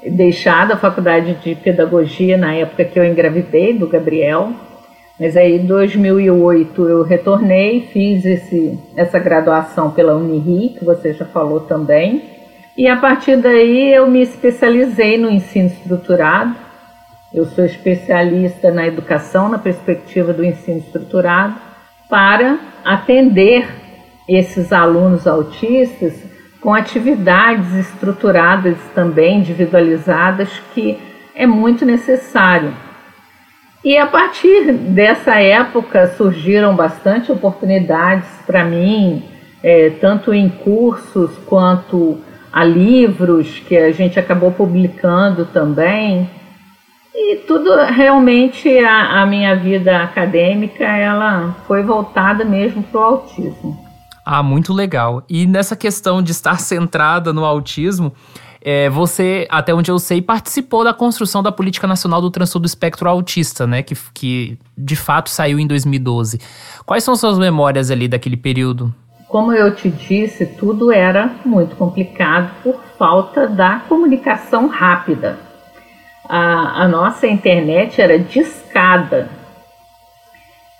deixado 0.05 0.71
a 0.71 0.77
faculdade 0.77 1.33
de 1.43 1.55
pedagogia 1.55 2.37
na 2.37 2.53
época 2.53 2.85
que 2.85 2.99
eu 2.99 3.05
engravidei 3.05 3.73
do 3.73 3.87
Gabriel, 3.87 4.51
mas 5.19 5.35
aí 5.35 5.57
em 5.57 5.65
2008 5.65 6.87
eu 6.87 7.03
retornei, 7.03 7.89
fiz 7.91 8.25
esse, 8.25 8.79
essa 8.95 9.19
graduação 9.19 9.91
pela 9.91 10.15
Uniri, 10.15 10.69
que 10.69 10.85
você 10.85 11.13
já 11.13 11.25
falou 11.25 11.59
também, 11.61 12.23
e 12.77 12.87
a 12.87 12.95
partir 12.95 13.35
daí 13.35 13.93
eu 13.93 14.07
me 14.07 14.21
especializei 14.21 15.17
no 15.17 15.29
ensino 15.29 15.67
estruturado. 15.67 16.55
Eu 17.33 17.45
sou 17.45 17.63
especialista 17.63 18.71
na 18.71 18.87
educação 18.87 19.49
na 19.49 19.59
perspectiva 19.59 20.33
do 20.33 20.43
ensino 20.43 20.79
estruturado 20.79 21.55
para 22.09 22.57
atender 22.83 23.67
esses 24.27 24.73
alunos 24.73 25.27
autistas 25.27 26.13
com 26.59 26.73
atividades 26.73 27.73
estruturadas 27.75 28.77
também, 28.95 29.39
individualizadas, 29.39 30.49
que 30.73 30.97
é 31.35 31.45
muito 31.45 31.85
necessário. 31.85 32.73
E 33.83 33.95
a 33.97 34.07
partir 34.07 34.73
dessa 34.73 35.39
época 35.39 36.07
surgiram 36.17 36.75
bastante 36.75 37.31
oportunidades 37.31 38.27
para 38.45 38.65
mim, 38.65 39.23
é, 39.63 39.91
tanto 40.01 40.33
em 40.33 40.49
cursos 40.49 41.31
quanto 41.45 42.17
a 42.51 42.65
livros 42.65 43.59
que 43.59 43.77
a 43.77 43.91
gente 43.91 44.19
acabou 44.19 44.51
publicando 44.51 45.45
também. 45.45 46.29
E 47.13 47.37
tudo 47.47 47.75
realmente 47.75 48.69
a, 48.79 49.21
a 49.21 49.25
minha 49.25 49.55
vida 49.55 50.03
acadêmica 50.03 50.83
ela 50.83 51.55
foi 51.67 51.81
voltada 51.83 52.45
mesmo 52.45 52.83
para 52.83 53.01
o 53.01 53.03
autismo. 53.03 53.89
Ah, 54.25 54.43
muito 54.43 54.73
legal. 54.73 55.23
E 55.27 55.47
nessa 55.47 55.75
questão 55.75 56.21
de 56.21 56.31
estar 56.31 56.59
centrada 56.59 57.33
no 57.33 57.43
autismo, 57.43 58.13
é, 58.61 58.89
você, 58.89 59.47
até 59.49 59.73
onde 59.73 59.89
eu 59.89 59.97
sei, 59.97 60.21
participou 60.21 60.83
da 60.83 60.93
construção 60.93 61.41
da 61.41 61.51
Política 61.51 61.87
Nacional 61.87 62.21
do 62.21 62.29
Transtorno 62.29 62.63
do 62.63 62.67
Espectro 62.67 63.09
Autista, 63.09 63.65
né? 63.65 63.81
Que, 63.81 63.95
que 64.13 64.59
de 64.77 64.95
fato 64.95 65.29
saiu 65.29 65.59
em 65.59 65.65
2012. 65.65 66.39
Quais 66.85 67.03
são 67.03 67.15
suas 67.15 67.39
memórias 67.39 67.89
ali 67.89 68.07
daquele 68.07 68.37
período? 68.37 68.93
Como 69.27 69.53
eu 69.53 69.73
te 69.75 69.89
disse, 69.89 70.45
tudo 70.45 70.91
era 70.91 71.35
muito 71.45 71.75
complicado 71.75 72.51
por 72.63 72.79
falta 72.97 73.47
da 73.47 73.79
comunicação 73.87 74.67
rápida. 74.67 75.48
A, 76.29 76.83
a 76.83 76.87
nossa 76.87 77.25
internet 77.25 77.99
era 77.99 78.19
discada, 78.19 79.29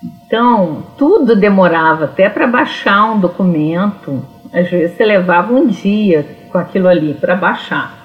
então, 0.02 0.84
tudo 0.96 1.36
demorava, 1.36 2.06
até 2.06 2.28
para 2.28 2.46
baixar 2.46 3.12
um 3.12 3.20
documento, 3.20 4.24
às 4.52 4.70
vezes 4.70 4.96
você 4.96 5.04
levava 5.04 5.52
um 5.52 5.66
dia 5.66 6.24
com 6.50 6.56
aquilo 6.56 6.88
ali 6.88 7.14
para 7.14 7.36
baixar. 7.36 7.98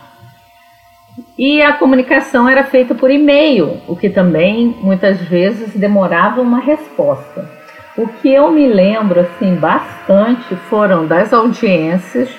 E 1.37 1.61
a 1.61 1.73
comunicação 1.73 2.49
era 2.49 2.65
feita 2.65 2.93
por 2.93 3.09
e-mail, 3.09 3.79
o 3.87 3.95
que 3.95 4.09
também 4.09 4.75
muitas 4.81 5.21
vezes 5.21 5.73
demorava 5.73 6.41
uma 6.41 6.59
resposta. 6.59 7.49
O 7.95 8.07
que 8.07 8.33
eu 8.33 8.51
me 8.51 8.67
lembro 8.67 9.21
assim 9.21 9.55
bastante 9.55 10.53
foram 10.69 11.07
das 11.07 11.31
audiências 11.31 12.29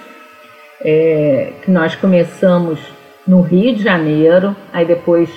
é, 0.82 1.52
que 1.62 1.70
nós 1.70 1.94
começamos 1.94 2.78
no 3.26 3.40
Rio 3.40 3.75
de 3.75 3.83
Janeiro, 3.83 4.54
aí 4.73 4.85
depois 4.85 5.30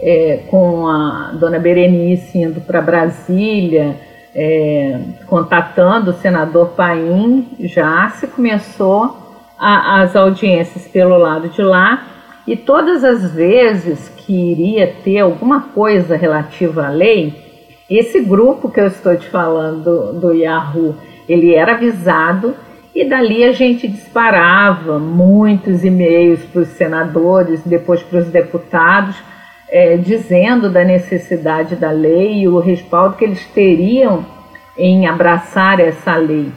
é, 0.00 0.40
com 0.48 0.88
a 0.88 1.32
dona 1.34 1.58
Berenice 1.58 2.38
indo 2.38 2.60
para 2.60 2.80
Brasília, 2.80 3.96
é, 4.34 4.98
contatando 5.26 6.10
o 6.10 6.14
senador 6.14 6.70
Paim, 6.70 7.48
já 7.60 8.10
se 8.10 8.26
começou 8.26 9.16
a, 9.58 10.02
as 10.02 10.16
audiências 10.16 10.88
pelo 10.88 11.16
lado 11.16 11.48
de 11.48 11.62
lá, 11.62 12.06
e 12.46 12.56
todas 12.56 13.04
as 13.04 13.30
vezes 13.32 14.08
que 14.08 14.52
iria 14.52 14.92
ter 15.02 15.20
alguma 15.20 15.60
coisa 15.60 16.16
relativa 16.16 16.86
à 16.86 16.90
lei, 16.90 17.42
esse 17.88 18.20
grupo 18.20 18.70
que 18.70 18.80
eu 18.80 18.86
estou 18.86 19.16
te 19.16 19.26
falando 19.28 20.12
do, 20.14 20.32
Yahoo, 20.32 20.96
ele 21.28 21.54
era 21.54 21.72
avisado 21.72 22.54
e 22.94 23.04
dali 23.04 23.42
a 23.42 23.52
gente 23.52 23.88
disparava 23.88 24.98
muitos 25.00 25.82
e-mails 25.84 26.44
para 26.44 26.62
os 26.62 26.68
senadores, 26.68 27.60
depois 27.66 28.00
para 28.02 28.20
os 28.20 28.26
deputados, 28.26 29.16
é, 29.68 29.96
dizendo 29.96 30.70
da 30.70 30.84
necessidade 30.84 31.74
da 31.74 31.90
lei 31.90 32.42
e 32.42 32.48
o 32.48 32.60
respaldo 32.60 33.16
que 33.16 33.24
eles 33.24 33.44
teriam 33.46 34.24
em 34.78 35.08
abraçar 35.08 35.80
essa 35.80 36.14
lei. 36.14 36.52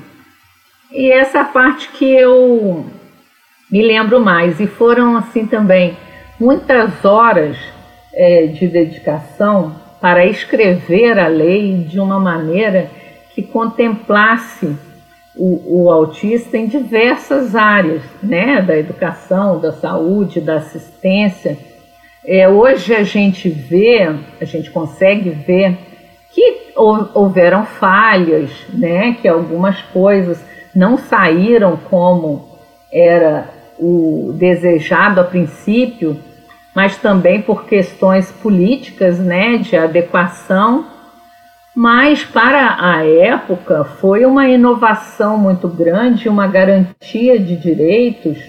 E 0.91 1.11
essa 1.11 1.43
parte 1.43 1.89
que 1.89 2.05
eu 2.05 2.85
me 3.71 3.81
lembro 3.81 4.19
mais, 4.19 4.59
e 4.59 4.67
foram 4.67 5.17
assim 5.17 5.45
também 5.47 5.97
muitas 6.39 7.03
horas 7.03 7.57
é, 8.13 8.45
de 8.45 8.67
dedicação 8.67 9.75
para 9.99 10.25
escrever 10.27 11.17
a 11.17 11.27
lei 11.27 11.83
de 11.83 11.99
uma 11.99 12.19
maneira 12.19 12.89
que 13.33 13.41
contemplasse 13.41 14.77
o, 15.37 15.83
o, 15.83 15.91
autista 15.91 16.57
em 16.57 16.67
diversas 16.67 17.55
áreas, 17.55 18.01
né, 18.21 18.61
da 18.61 18.77
educação, 18.77 19.59
da 19.59 19.71
saúde, 19.71 20.41
da 20.41 20.55
assistência. 20.55 21.57
É, 22.25 22.49
hoje 22.49 22.93
a 22.95 23.03
gente 23.03 23.47
vê, 23.49 24.09
a 24.41 24.45
gente 24.45 24.71
consegue 24.71 25.29
ver 25.29 25.77
que 26.31 26.73
houveram 26.75 27.65
falhas, 27.65 28.51
né, 28.69 29.15
que 29.21 29.27
algumas 29.27 29.81
coisas 29.93 30.43
não 30.75 30.97
saíram 30.97 31.77
como 31.89 32.47
era 32.91 33.49
o 33.79 34.33
desejado 34.35 35.21
a 35.21 35.23
princípio, 35.23 36.19
mas 36.75 36.97
também 36.97 37.41
por 37.41 37.65
questões 37.65 38.31
políticas, 38.31 39.17
né, 39.19 39.57
de 39.57 39.75
adequação. 39.75 40.85
Mas 41.79 42.23
para 42.23 42.75
a 42.79 43.05
época 43.05 43.83
foi 43.83 44.25
uma 44.25 44.47
inovação 44.47 45.37
muito 45.37 45.67
grande, 45.67 46.27
uma 46.27 46.47
garantia 46.47 47.37
de 47.39 47.55
direitos 47.55 48.39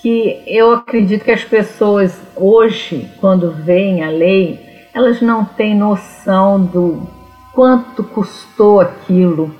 que 0.00 0.42
eu 0.46 0.72
acredito 0.72 1.26
que 1.26 1.30
as 1.30 1.44
pessoas 1.44 2.18
hoje, 2.34 3.06
quando 3.20 3.50
veem 3.50 4.02
a 4.02 4.08
lei, 4.08 4.58
elas 4.94 5.20
não 5.20 5.44
têm 5.44 5.76
noção 5.76 6.58
do 6.64 7.06
quanto 7.52 8.02
custou 8.02 8.80
aquilo, 8.80 9.54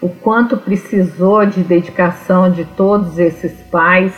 o 0.00 0.08
quanto 0.08 0.56
precisou 0.56 1.44
de 1.44 1.62
dedicação 1.62 2.50
de 2.50 2.64
todos 2.64 3.18
esses 3.18 3.52
pais, 3.64 4.14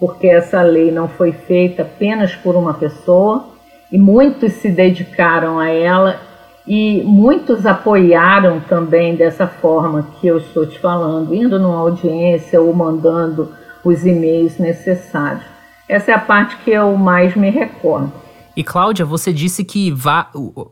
porque 0.00 0.28
essa 0.28 0.62
lei 0.62 0.90
não 0.90 1.08
foi 1.08 1.32
feita 1.32 1.82
apenas 1.82 2.34
por 2.34 2.56
uma 2.56 2.72
pessoa, 2.72 3.50
e 3.92 3.98
muitos 3.98 4.54
se 4.54 4.70
dedicaram 4.70 5.58
a 5.58 5.68
ela 5.68 6.31
e 6.66 7.02
muitos 7.04 7.66
apoiaram 7.66 8.60
também 8.60 9.16
dessa 9.16 9.46
forma 9.46 10.06
que 10.20 10.26
eu 10.26 10.38
estou 10.38 10.66
te 10.66 10.78
falando, 10.78 11.34
indo 11.34 11.58
numa 11.58 11.78
audiência 11.78 12.60
ou 12.60 12.72
mandando 12.72 13.52
os 13.84 14.06
e-mails 14.06 14.58
necessários. 14.58 15.44
Essa 15.88 16.12
é 16.12 16.14
a 16.14 16.18
parte 16.18 16.56
que 16.58 16.70
eu 16.70 16.96
mais 16.96 17.34
me 17.34 17.50
recordo. 17.50 18.12
E 18.54 18.62
Cláudia, 18.62 19.06
você 19.06 19.32
disse 19.32 19.64
que, 19.64 19.94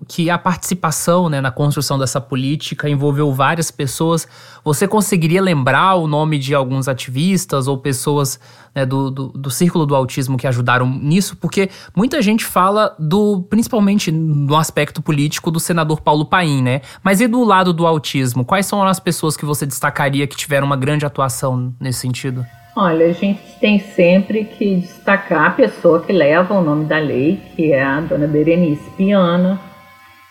que 0.06 0.28
a 0.28 0.36
participação 0.36 1.30
né, 1.30 1.40
na 1.40 1.50
construção 1.50 1.98
dessa 1.98 2.20
política 2.20 2.90
envolveu 2.90 3.32
várias 3.32 3.70
pessoas. 3.70 4.28
Você 4.62 4.86
conseguiria 4.86 5.40
lembrar 5.40 5.94
o 5.94 6.06
nome 6.06 6.38
de 6.38 6.54
alguns 6.54 6.88
ativistas 6.88 7.66
ou 7.66 7.78
pessoas 7.78 8.38
né, 8.74 8.84
do, 8.84 9.10
do, 9.10 9.28
do, 9.28 9.50
círculo 9.50 9.86
do 9.86 9.96
autismo 9.96 10.36
que 10.36 10.46
ajudaram 10.46 10.86
nisso? 10.86 11.38
Porque 11.38 11.70
muita 11.96 12.20
gente 12.20 12.44
fala 12.44 12.94
do, 12.98 13.40
principalmente 13.48 14.12
no 14.12 14.56
aspecto 14.56 15.00
político, 15.00 15.50
do 15.50 15.58
senador 15.58 16.02
Paulo 16.02 16.26
Paim, 16.26 16.62
né? 16.62 16.82
Mas 17.02 17.22
e 17.22 17.26
do 17.26 17.42
lado 17.42 17.72
do 17.72 17.86
autismo? 17.86 18.44
Quais 18.44 18.66
são 18.66 18.82
as 18.82 19.00
pessoas 19.00 19.38
que 19.38 19.46
você 19.46 19.64
destacaria 19.64 20.26
que 20.26 20.36
tiveram 20.36 20.66
uma 20.66 20.76
grande 20.76 21.06
atuação 21.06 21.74
nesse 21.80 22.00
sentido? 22.00 22.44
Olha, 22.76 23.06
a 23.06 23.12
gente 23.12 23.40
tem 23.60 23.80
sempre 23.80 24.44
que 24.44 24.76
destacar 24.76 25.46
a 25.48 25.50
pessoa 25.50 26.00
que 26.00 26.12
leva 26.12 26.54
o 26.54 26.62
nome 26.62 26.84
da 26.84 26.98
lei, 26.98 27.40
que 27.56 27.72
é 27.72 27.82
a 27.82 28.00
dona 28.00 28.28
Berenice 28.28 28.88
Piana, 28.90 29.60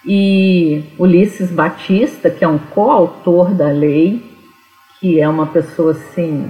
e 0.05 0.83
Ulisses 0.97 1.51
Batista, 1.51 2.29
que 2.29 2.43
é 2.43 2.47
um 2.47 2.57
coautor 2.57 3.53
da 3.53 3.67
lei, 3.67 4.23
que 4.99 5.19
é 5.19 5.27
uma 5.27 5.47
pessoa 5.47 5.91
assim 5.91 6.49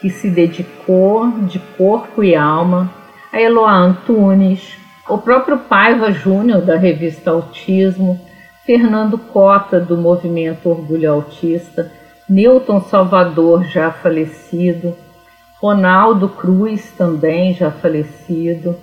que 0.00 0.10
se 0.10 0.30
dedicou 0.30 1.30
de 1.42 1.58
corpo 1.76 2.22
e 2.22 2.34
alma, 2.34 2.90
a 3.32 3.40
Eloá 3.40 3.74
Antunes, 3.74 4.76
o 5.08 5.18
próprio 5.18 5.58
Paiva 5.58 6.12
Júnior 6.12 6.62
da 6.62 6.76
revista 6.76 7.30
Autismo, 7.30 8.20
Fernando 8.64 9.16
Cota 9.18 9.78
do 9.78 9.96
movimento 9.96 10.68
Orgulho 10.68 11.12
Autista, 11.12 11.92
Newton 12.28 12.80
Salvador 12.80 13.64
já 13.64 13.90
falecido, 13.90 14.96
Ronaldo 15.60 16.28
Cruz 16.28 16.92
também 16.96 17.54
já 17.54 17.70
falecido. 17.70 18.76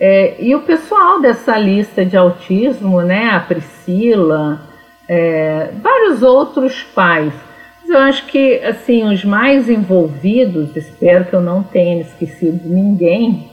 É, 0.00 0.36
e 0.38 0.54
o 0.54 0.60
pessoal 0.60 1.20
dessa 1.20 1.56
lista 1.58 2.04
de 2.04 2.16
autismo, 2.16 3.00
né, 3.02 3.30
a 3.30 3.40
Priscila, 3.40 4.60
é, 5.08 5.72
vários 5.82 6.22
outros 6.22 6.82
pais. 6.82 7.32
Mas 7.80 7.90
eu 7.90 7.98
acho 7.98 8.26
que 8.26 8.62
assim 8.64 9.04
os 9.04 9.24
mais 9.24 9.68
envolvidos, 9.68 10.76
espero 10.76 11.24
que 11.24 11.34
eu 11.34 11.40
não 11.40 11.62
tenha 11.62 12.02
esquecido 12.02 12.68
ninguém, 12.68 13.50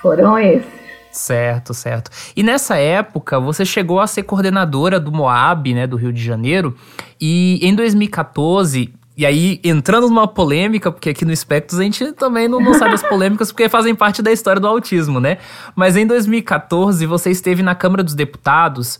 foram 0.00 0.38
esses. 0.38 0.78
Certo, 1.10 1.74
certo. 1.74 2.10
E 2.36 2.42
nessa 2.42 2.76
época, 2.76 3.40
você 3.40 3.64
chegou 3.64 3.98
a 3.98 4.06
ser 4.06 4.22
coordenadora 4.22 5.00
do 5.00 5.10
Moab, 5.10 5.72
né, 5.74 5.86
do 5.86 5.96
Rio 5.96 6.12
de 6.12 6.22
Janeiro, 6.22 6.76
e 7.20 7.58
em 7.66 7.74
2014 7.74 8.94
e 9.18 9.26
aí, 9.26 9.60
entrando 9.64 10.08
numa 10.08 10.28
polêmica, 10.28 10.92
porque 10.92 11.10
aqui 11.10 11.24
no 11.24 11.34
Spectros 11.34 11.80
a 11.80 11.82
gente 11.82 12.12
também 12.12 12.46
não, 12.46 12.60
não 12.60 12.72
sabe 12.74 12.94
as 12.94 13.02
polêmicas, 13.08 13.50
porque 13.50 13.68
fazem 13.68 13.92
parte 13.92 14.22
da 14.22 14.30
história 14.30 14.60
do 14.60 14.68
autismo, 14.68 15.18
né? 15.18 15.38
Mas 15.74 15.96
em 15.96 16.06
2014, 16.06 17.04
você 17.04 17.28
esteve 17.28 17.60
na 17.60 17.74
Câmara 17.74 18.04
dos 18.04 18.14
Deputados 18.14 18.96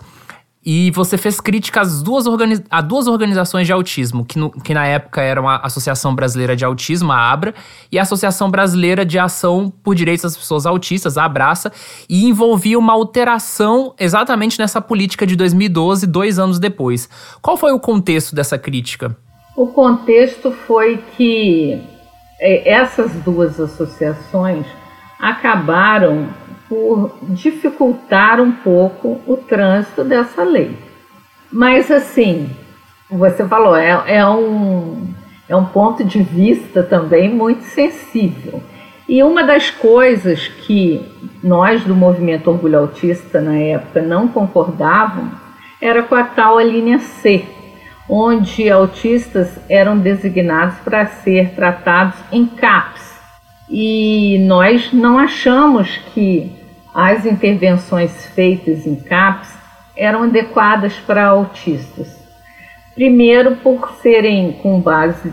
e 0.66 0.90
você 0.90 1.16
fez 1.16 1.40
críticas 1.40 2.02
duas 2.02 2.24
a 2.68 2.80
duas 2.80 3.06
organizações 3.06 3.64
de 3.64 3.72
autismo, 3.72 4.24
que, 4.24 4.40
no, 4.40 4.50
que 4.50 4.74
na 4.74 4.84
época 4.86 5.22
eram 5.22 5.48
a 5.48 5.58
Associação 5.58 6.16
Brasileira 6.16 6.56
de 6.56 6.64
Autismo, 6.64 7.12
a 7.12 7.30
ABRA, 7.30 7.54
e 7.92 7.96
a 7.96 8.02
Associação 8.02 8.50
Brasileira 8.50 9.06
de 9.06 9.20
Ação 9.20 9.72
por 9.84 9.94
Direitos 9.94 10.24
das 10.24 10.36
Pessoas 10.36 10.66
Autistas, 10.66 11.16
a 11.16 11.26
ABRAça, 11.26 11.70
e 12.08 12.24
envolvia 12.26 12.76
uma 12.76 12.92
alteração 12.92 13.94
exatamente 13.96 14.58
nessa 14.58 14.80
política 14.80 15.24
de 15.24 15.36
2012, 15.36 16.08
dois 16.08 16.40
anos 16.40 16.58
depois. 16.58 17.08
Qual 17.40 17.56
foi 17.56 17.70
o 17.70 17.78
contexto 17.78 18.34
dessa 18.34 18.58
crítica? 18.58 19.16
O 19.58 19.66
contexto 19.66 20.52
foi 20.52 21.02
que 21.16 21.82
é, 22.40 22.70
essas 22.70 23.12
duas 23.24 23.58
associações 23.58 24.64
acabaram 25.18 26.28
por 26.68 27.18
dificultar 27.22 28.40
um 28.40 28.52
pouco 28.52 29.20
o 29.26 29.36
trânsito 29.36 30.04
dessa 30.04 30.44
lei. 30.44 30.78
Mas, 31.50 31.90
assim, 31.90 32.48
você 33.10 33.44
falou, 33.48 33.74
é, 33.74 34.00
é, 34.06 34.24
um, 34.24 35.12
é 35.48 35.56
um 35.56 35.64
ponto 35.64 36.04
de 36.04 36.22
vista 36.22 36.84
também 36.84 37.28
muito 37.28 37.64
sensível. 37.64 38.62
E 39.08 39.24
uma 39.24 39.42
das 39.42 39.70
coisas 39.70 40.46
que 40.46 41.04
nós 41.42 41.82
do 41.82 41.96
movimento 41.96 42.48
Orgulho 42.48 42.78
Autista 42.78 43.40
na 43.40 43.56
época 43.58 44.02
não 44.02 44.28
concordávamos 44.28 45.34
era 45.82 46.04
com 46.04 46.14
a 46.14 46.22
tal 46.22 46.58
a 46.58 46.62
linha 46.62 47.00
C, 47.00 47.44
onde 48.08 48.70
autistas 48.70 49.58
eram 49.68 49.98
designados 49.98 50.78
para 50.78 51.06
ser 51.06 51.50
tratados 51.50 52.14
em 52.32 52.46
CAPS. 52.46 53.18
E 53.68 54.38
nós 54.46 54.92
não 54.92 55.18
achamos 55.18 55.98
que 56.14 56.50
as 56.94 57.26
intervenções 57.26 58.26
feitas 58.34 58.86
em 58.86 58.96
CAPS 58.96 59.52
eram 59.94 60.22
adequadas 60.22 60.94
para 60.94 61.26
autistas. 61.26 62.18
Primeiro, 62.94 63.56
por 63.56 63.90
serem 64.00 64.52
com 64.62 64.80
base 64.80 65.32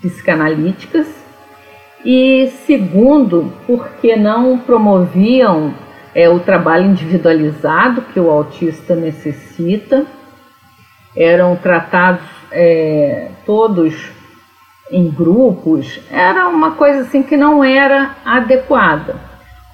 psicanalíticas, 0.00 1.06
e 2.04 2.46
segundo, 2.64 3.52
porque 3.66 4.14
não 4.14 4.58
promoviam 4.58 5.74
é, 6.14 6.28
o 6.28 6.38
trabalho 6.38 6.86
individualizado 6.86 8.02
que 8.02 8.20
o 8.20 8.30
autista 8.30 8.94
necessita 8.94 10.06
eram 11.18 11.56
tratados 11.56 12.22
é, 12.52 13.30
todos 13.44 14.10
em 14.90 15.10
grupos, 15.10 16.00
era 16.10 16.48
uma 16.48 16.72
coisa 16.72 17.02
assim 17.02 17.22
que 17.22 17.36
não 17.36 17.62
era 17.62 18.16
adequada. 18.24 19.16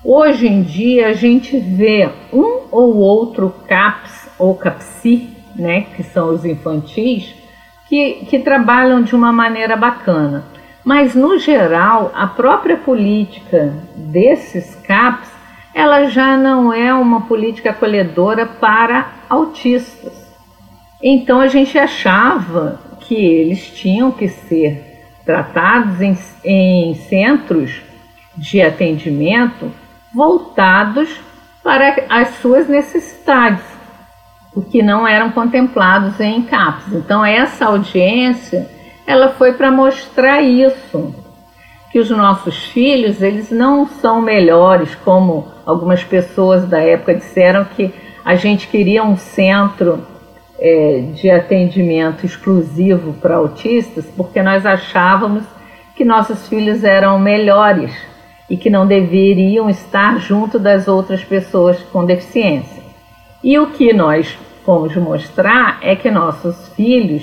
Hoje 0.03 0.47
em 0.47 0.63
dia 0.63 1.09
a 1.09 1.13
gente 1.13 1.59
vê 1.59 2.09
um 2.33 2.63
ou 2.71 2.97
outro 2.97 3.55
CAPS 3.69 4.29
ou 4.39 4.55
CAPSI, 4.57 5.29
né, 5.55 5.83
que 5.95 6.03
são 6.03 6.31
os 6.31 6.45
infantis, 6.45 7.35
que, 7.89 8.27
que 8.29 8.39
trabalham 8.41 9.03
de 9.03 9.15
uma 9.15 9.33
maneira 9.33 9.77
bacana. 9.77 10.45
Mas 10.85 11.15
no 11.15 11.39
geral, 11.39 12.11
a 12.15 12.27
própria 12.27 12.77
política 12.77 13.73
desses 13.95 14.75
CAPS, 14.87 15.31
ela 15.73 16.07
já 16.07 16.37
não 16.37 16.73
é 16.73 16.93
uma 16.93 17.23
política 17.23 17.71
acolhedora 17.71 18.47
para 18.47 19.13
autistas. 19.29 20.24
Então 21.07 21.39
a 21.39 21.49
gente 21.49 21.79
achava 21.79 22.81
que 23.01 23.15
eles 23.15 23.67
tinham 23.67 24.11
que 24.11 24.27
ser 24.27 25.05
tratados 25.23 26.01
em, 26.01 26.17
em 26.43 26.95
centros 26.95 27.83
de 28.35 28.63
atendimento 28.63 29.71
voltados 30.15 31.21
para 31.63 32.07
as 32.09 32.37
suas 32.37 32.67
necessidades, 32.69 33.65
o 34.55 34.63
que 34.63 34.83
não 34.83 35.07
eram 35.07 35.31
contemplados 35.31 36.19
em 36.21 36.43
CAPS. 36.43 36.95
Então 36.95 37.23
essa 37.23 37.67
audiência 37.67 38.67
ela 39.07 39.29
foi 39.29 39.53
para 39.53 39.71
mostrar 39.71 40.41
isso, 40.41 41.15
que 41.93 41.99
os 41.99 42.09
nossos 42.09 42.65
filhos 42.69 43.21
eles 43.21 43.51
não 43.51 43.87
são 43.87 44.23
melhores 44.23 44.95
como 44.95 45.49
algumas 45.67 46.03
pessoas 46.03 46.67
da 46.67 46.81
época 46.81 47.15
disseram 47.15 47.63
que 47.65 47.93
a 48.25 48.37
gente 48.37 48.69
queria 48.69 49.05
um 49.05 49.19
centro 49.19 50.14
é, 50.59 51.01
de 51.15 51.31
atendimento 51.31 52.25
exclusivo 52.25 53.13
para 53.15 53.37
autistas, 53.37 54.07
porque 54.17 54.43
nós 54.43 54.65
achávamos 54.65 55.45
que 55.97 56.05
nossos 56.05 56.49
filhos 56.49 56.85
eram 56.85 57.19
melhores 57.19 57.93
e 58.49 58.57
que 58.57 58.71
não 58.71 58.87
deveriam 58.87 59.71
estar 59.71 60.19
junto 60.19 60.59
das 60.59 60.87
outras 60.89 61.25
pessoas 61.25 61.79
com 61.93 62.05
deficiência. 62.05 62.83
E 63.43 63.59
o 63.59 63.69
que 63.69 63.93
nós 63.93 64.37
fomos 64.65 64.95
mostrar 64.97 65.79
é 65.83 65.95
que 65.95 66.11
nossos 66.11 66.69
filhos 66.71 67.23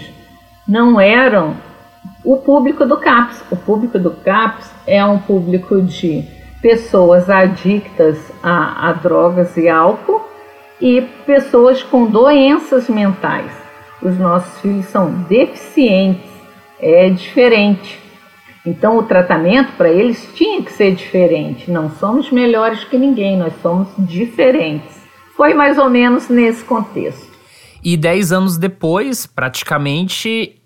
não 0.67 0.99
eram 0.99 1.55
o 2.23 2.37
público 2.37 2.85
do 2.85 2.97
CAPS. 2.97 3.43
O 3.51 3.55
público 3.55 3.97
do 3.99 4.11
CAPS 4.11 4.71
é 4.85 5.03
um 5.03 5.19
público 5.19 5.81
de 5.81 6.23
pessoas 6.61 7.29
adictas 7.29 8.31
a, 8.43 8.89
a 8.89 8.93
drogas 8.93 9.57
e 9.57 9.67
álcool 9.67 10.30
e 10.81 11.01
pessoas 11.25 11.83
com 11.83 12.05
doenças 12.05 12.89
mentais. 12.89 13.51
Os 14.01 14.17
nossos 14.17 14.59
filhos 14.61 14.85
são 14.87 15.11
deficientes, 15.29 16.29
é 16.79 17.09
diferente. 17.09 17.99
Então 18.65 18.97
o 18.97 19.03
tratamento 19.03 19.73
para 19.77 19.89
eles 19.89 20.27
tinha 20.33 20.61
que 20.61 20.71
ser 20.71 20.95
diferente. 20.95 21.69
Não 21.69 21.89
somos 21.91 22.31
melhores 22.31 22.83
que 22.83 22.97
ninguém, 22.97 23.37
nós 23.37 23.53
somos 23.61 23.89
diferentes. 23.99 24.99
Foi 25.35 25.53
mais 25.53 25.77
ou 25.77 25.89
menos 25.89 26.29
nesse 26.29 26.63
contexto. 26.63 27.31
E 27.83 27.97
dez 27.97 28.31
anos 28.31 28.57
depois, 28.57 29.25
praticamente, 29.25 30.60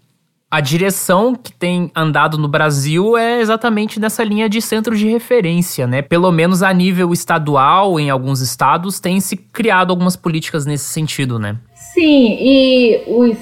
a 0.49 0.62
direção 0.62 1.36
que 1.36 1.51
tem 1.51 1.91
andado 1.95 2.38
no 2.38 2.47
Brasil 2.47 3.17
é 3.17 3.41
exatamente 3.41 3.99
nessa 3.99 4.23
linha 4.23 4.47
de 4.47 4.62
centro 4.62 4.95
de 4.95 5.08
referência, 5.08 5.88
né? 5.88 6.01
Pelo 6.01 6.31
menos 6.31 6.63
a 6.63 6.73
nível 6.73 7.12
estadual, 7.12 7.99
em 7.99 8.10
alguns 8.10 8.41
estados, 8.41 8.99
tem 8.99 9.19
se 9.19 9.36
criado 9.36 9.91
algumas 9.91 10.15
políticas 10.15 10.65
nesse 10.65 10.86
sentido, 10.86 11.39
né? 11.39 11.58
Sim, 11.73 12.38
e 12.39 13.03
os, 13.08 13.38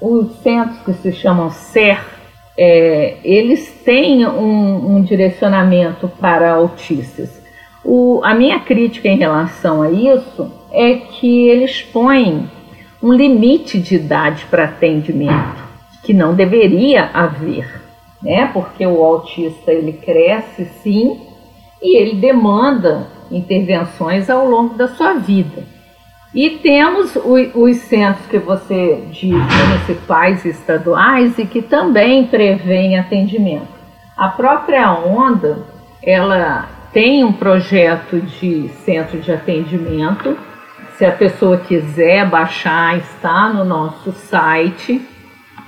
os 0.00 0.36
centros 0.42 0.78
que 0.84 0.92
se 0.94 1.12
chamam 1.12 1.50
SER, 1.50 2.04
é, 2.58 3.16
eles 3.24 3.70
têm 3.84 4.26
um, 4.26 4.96
um 4.96 5.02
direcionamento 5.02 6.08
para 6.20 6.52
autistas. 6.52 7.40
O, 7.84 8.20
a 8.22 8.34
minha 8.34 8.60
crítica 8.60 9.08
em 9.08 9.16
relação 9.16 9.80
a 9.80 9.90
isso 9.90 10.52
é 10.70 10.94
que 10.96 11.48
eles 11.48 11.80
põem 11.80 12.50
um 13.02 13.12
limite 13.12 13.78
de 13.78 13.94
idade 13.94 14.44
para 14.50 14.64
atendimento, 14.64 15.69
que 16.02 16.12
não 16.12 16.34
deveria 16.34 17.10
haver, 17.12 17.82
né? 18.22 18.50
Porque 18.52 18.86
o 18.86 19.02
autista 19.02 19.72
ele 19.72 19.92
cresce 19.92 20.64
sim 20.82 21.20
e 21.82 21.96
ele 21.96 22.20
demanda 22.20 23.08
intervenções 23.30 24.28
ao 24.28 24.48
longo 24.48 24.74
da 24.74 24.88
sua 24.88 25.14
vida. 25.14 25.62
E 26.34 26.50
temos 26.50 27.16
os 27.16 27.76
centros 27.78 28.26
que 28.26 28.38
você 28.38 29.02
diz 29.10 29.32
municipais 29.32 30.44
e 30.44 30.50
estaduais 30.50 31.38
e 31.38 31.44
que 31.44 31.60
também 31.60 32.26
prevêem 32.26 32.98
atendimento. 32.98 33.80
A 34.16 34.28
própria 34.28 34.92
Onda, 34.92 35.64
ela 36.02 36.68
tem 36.92 37.24
um 37.24 37.32
projeto 37.32 38.20
de 38.20 38.68
centro 38.84 39.18
de 39.18 39.32
atendimento 39.32 40.36
se 41.00 41.06
a 41.06 41.12
pessoa 41.12 41.56
quiser 41.56 42.28
baixar, 42.28 42.98
está 42.98 43.48
no 43.48 43.64
nosso 43.64 44.12
site 44.12 45.00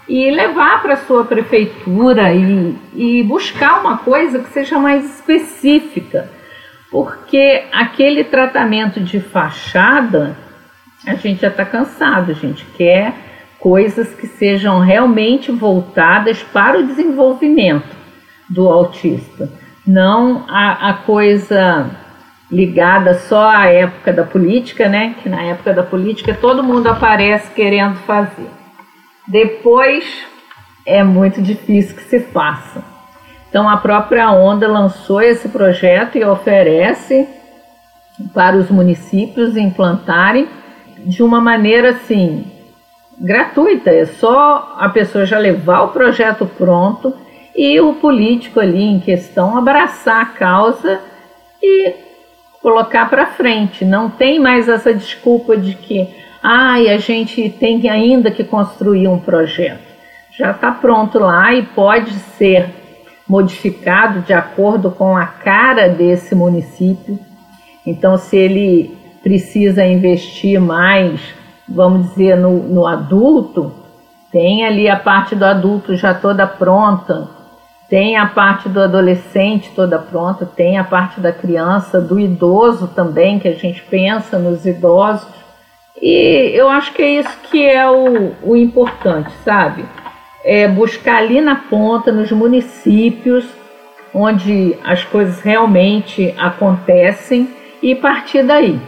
e 0.08 0.30
levar 0.30 0.82
para 0.82 0.94
a 0.94 1.04
sua 1.04 1.24
prefeitura 1.24 2.32
e, 2.32 2.74
e 2.94 3.22
buscar 3.22 3.80
uma 3.80 3.98
coisa 3.98 4.38
que 4.40 4.50
seja 4.50 4.78
mais 4.78 5.04
específica, 5.04 6.28
porque 6.90 7.64
aquele 7.72 8.24
tratamento 8.24 9.00
de 9.00 9.20
fachada 9.20 10.36
a 11.06 11.14
gente 11.14 11.40
já 11.40 11.48
está 11.48 11.64
cansado, 11.64 12.30
a 12.30 12.34
gente 12.34 12.64
quer 12.76 13.14
coisas 13.58 14.12
que 14.14 14.26
sejam 14.26 14.80
realmente 14.80 15.50
voltadas 15.50 16.42
para 16.42 16.78
o 16.78 16.86
desenvolvimento 16.86 17.96
do 18.48 18.68
autista, 18.68 19.48
não 19.86 20.44
a, 20.48 20.90
a 20.90 20.94
coisa 20.94 21.90
ligada 22.50 23.14
só 23.14 23.48
à 23.48 23.66
época 23.66 24.12
da 24.12 24.24
política, 24.24 24.88
né? 24.88 25.14
Que 25.22 25.28
na 25.28 25.42
época 25.42 25.72
da 25.72 25.82
política 25.82 26.36
todo 26.38 26.62
mundo 26.62 26.86
aparece 26.88 27.50
querendo 27.52 27.96
fazer. 28.00 28.62
Depois 29.32 30.04
é 30.84 31.02
muito 31.02 31.40
difícil 31.40 31.96
que 31.96 32.02
se 32.02 32.20
faça. 32.20 32.84
Então 33.48 33.66
a 33.66 33.78
própria 33.78 34.30
Onda 34.30 34.68
lançou 34.68 35.22
esse 35.22 35.48
projeto 35.48 36.18
e 36.18 36.24
oferece 36.24 37.26
para 38.34 38.56
os 38.58 38.68
municípios 38.68 39.56
implantarem 39.56 40.46
de 40.98 41.22
uma 41.22 41.40
maneira 41.40 41.92
assim 41.92 42.44
gratuita. 43.18 43.88
É 43.88 44.04
só 44.04 44.76
a 44.78 44.90
pessoa 44.90 45.24
já 45.24 45.38
levar 45.38 45.80
o 45.84 45.88
projeto 45.88 46.44
pronto 46.44 47.16
e 47.56 47.80
o 47.80 47.94
político 47.94 48.60
ali 48.60 48.82
em 48.82 49.00
questão 49.00 49.56
abraçar 49.56 50.20
a 50.20 50.26
causa 50.26 51.00
e 51.62 51.94
colocar 52.60 53.08
para 53.08 53.24
frente. 53.24 53.82
Não 53.82 54.10
tem 54.10 54.38
mais 54.38 54.68
essa 54.68 54.92
desculpa 54.92 55.56
de 55.56 55.74
que, 55.74 56.06
ai, 56.42 56.88
a 56.88 56.98
gente 56.98 57.48
tem 57.50 57.88
ainda 57.88 58.31
que 58.31 58.44
construir 58.44 59.09
um 59.09 59.18
projeto. 59.18 59.92
Já 60.37 60.50
está 60.50 60.72
pronto 60.72 61.18
lá 61.18 61.52
e 61.55 61.62
pode 61.62 62.12
ser 62.12 62.70
modificado 63.28 64.20
de 64.20 64.33
acordo 64.33 64.90
com 64.90 65.16
a 65.16 65.26
cara 65.26 65.88
desse 65.88 66.35
município. 66.35 67.18
Então, 67.87 68.16
se 68.16 68.37
ele 68.37 68.96
precisa 69.22 69.85
investir 69.85 70.61
mais, 70.61 71.20
vamos 71.68 72.11
dizer, 72.11 72.37
no, 72.37 72.62
no 72.62 72.87
adulto, 72.87 73.72
tem 74.31 74.64
ali 74.64 74.88
a 74.88 74.96
parte 74.96 75.35
do 75.35 75.44
adulto 75.44 75.94
já 75.94 76.14
toda 76.14 76.46
pronta 76.46 77.28
tem 77.92 78.16
a 78.16 78.24
parte 78.24 78.70
do 78.70 78.81
adolescente 78.81 79.70
toda 79.76 79.98
pronta, 79.98 80.46
tem 80.46 80.78
a 80.78 80.83
parte 80.83 81.20
da 81.20 81.31
criança, 81.31 82.00
do 82.00 82.18
idoso 82.18 82.88
também, 82.88 83.38
que 83.38 83.46
a 83.46 83.52
gente 83.52 83.83
pensa 83.83 84.38
nos 84.38 84.64
idosos. 84.64 85.28
E 86.00 86.52
eu 86.55 86.68
acho 86.68 86.92
que 86.92 87.02
é 87.02 87.20
isso 87.20 87.38
que 87.50 87.64
é 87.64 87.88
o, 87.88 88.35
o 88.42 88.57
importante, 88.57 89.31
sabe? 89.44 89.85
É 90.44 90.66
buscar 90.66 91.18
ali 91.18 91.40
na 91.40 91.57
ponta, 91.57 92.11
nos 92.11 92.31
municípios, 92.33 93.44
onde 94.14 94.76
as 94.85 95.05
coisas 95.05 95.40
realmente 95.40 96.35
acontecem 96.38 97.48
e 97.83 97.94
partir 97.94 98.42
daí. 98.42 98.81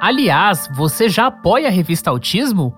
Aliás, 0.00 0.68
você 0.74 1.08
já 1.08 1.26
apoia 1.26 1.68
a 1.68 1.70
revista 1.70 2.10
Autismo? 2.10 2.74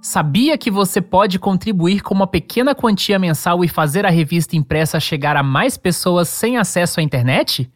Sabia 0.00 0.56
que 0.56 0.70
você 0.70 1.00
pode 1.00 1.38
contribuir 1.40 2.00
com 2.00 2.14
uma 2.14 2.26
pequena 2.26 2.72
quantia 2.72 3.18
mensal 3.18 3.64
e 3.64 3.68
fazer 3.68 4.06
a 4.06 4.10
revista 4.10 4.54
impressa 4.54 5.00
chegar 5.00 5.36
a 5.36 5.42
mais 5.42 5.76
pessoas 5.76 6.28
sem 6.28 6.56
acesso 6.56 7.00
à 7.00 7.02
internet? 7.02 7.68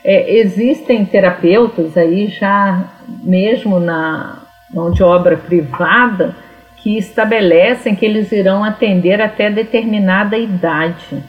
É, 0.04 0.38
existem 0.38 1.04
terapeutas 1.04 1.96
aí 1.96 2.28
já 2.28 2.85
mesmo 3.08 3.78
na 3.78 4.38
mão 4.72 4.90
de 4.90 5.02
obra 5.02 5.37
privada 5.37 6.35
que 6.82 6.98
estabelecem 6.98 7.94
que 7.94 8.04
eles 8.04 8.32
irão 8.32 8.64
atender 8.64 9.20
até 9.20 9.48
determinada 9.48 10.36
idade, 10.36 11.22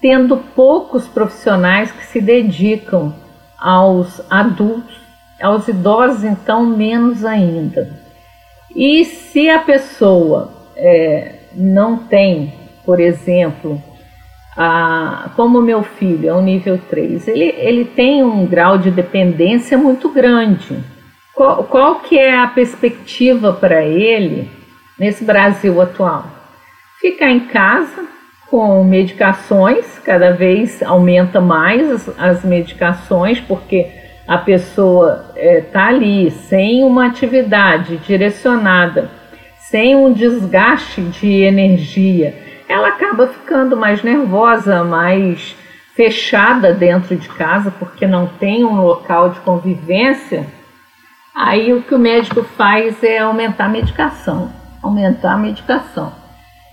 tendo 0.00 0.38
poucos 0.38 1.06
profissionais 1.06 1.92
que 1.92 2.04
se 2.06 2.20
dedicam 2.20 3.14
aos 3.58 4.22
adultos, 4.30 4.96
aos 5.42 5.68
idosos, 5.68 6.24
então, 6.24 6.64
menos 6.64 7.24
ainda. 7.24 7.90
E 8.74 9.04
se 9.04 9.50
a 9.50 9.58
pessoa 9.58 10.52
é, 10.74 11.34
não 11.54 11.98
tem, 11.98 12.54
por 12.84 12.98
exemplo, 12.98 13.82
a, 14.56 15.30
como 15.36 15.60
meu 15.60 15.82
filho 15.82 16.30
é 16.30 16.34
um 16.34 16.42
nível 16.42 16.80
3, 16.88 17.28
ele, 17.28 17.54
ele 17.58 17.84
tem 17.84 18.22
um 18.24 18.46
grau 18.46 18.78
de 18.78 18.90
dependência 18.90 19.76
muito 19.76 20.08
grande. 20.08 20.78
Qual, 21.34 21.64
qual 21.64 22.00
que 22.00 22.18
é 22.18 22.38
a 22.38 22.46
perspectiva 22.46 23.52
para 23.52 23.84
ele 23.84 24.57
nesse 24.98 25.24
Brasil 25.24 25.80
atual? 25.80 26.26
Ficar 27.00 27.30
em 27.30 27.40
casa 27.40 28.06
com 28.50 28.82
medicações, 28.82 29.98
cada 29.98 30.32
vez 30.32 30.82
aumenta 30.82 31.40
mais 31.40 31.90
as, 31.90 32.18
as 32.18 32.44
medicações, 32.44 33.40
porque 33.40 33.86
a 34.26 34.38
pessoa 34.38 35.32
está 35.36 35.40
é, 35.40 35.60
tá 35.60 35.86
ali 35.88 36.30
sem 36.30 36.82
uma 36.82 37.06
atividade 37.06 37.98
direcionada, 37.98 39.10
sem 39.58 39.94
um 39.94 40.12
desgaste 40.12 41.00
de 41.02 41.42
energia, 41.42 42.34
ela 42.68 42.88
acaba 42.88 43.26
ficando 43.26 43.76
mais 43.76 44.02
nervosa, 44.02 44.82
mais 44.84 45.54
fechada 45.94 46.72
dentro 46.72 47.16
de 47.16 47.28
casa, 47.28 47.70
porque 47.70 48.06
não 48.06 48.26
tem 48.26 48.64
um 48.64 48.80
local 48.80 49.30
de 49.30 49.40
convivência 49.40 50.46
Aí 51.38 51.72
o 51.72 51.80
que 51.80 51.94
o 51.94 51.98
médico 52.00 52.42
faz 52.42 53.00
é 53.00 53.18
aumentar 53.18 53.66
a 53.66 53.68
medicação, 53.68 54.50
aumentar 54.88 55.34
a 55.34 55.38
medicação. 55.38 56.12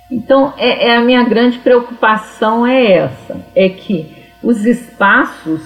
Então, 0.10 0.54
é, 0.58 0.88
é, 0.88 0.98
a 0.98 1.02
minha 1.02 1.24
grande 1.24 1.58
preocupação 1.60 2.66
é 2.66 2.92
essa, 2.92 3.44
é 3.56 3.70
que 3.70 4.16
os 4.42 4.66
espaços 4.66 5.62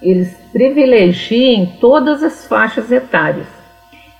eles 0.00 0.34
privilegiem 0.52 1.74
todas 1.80 2.22
as 2.22 2.46
faixas 2.46 2.90
etárias. 2.90 3.46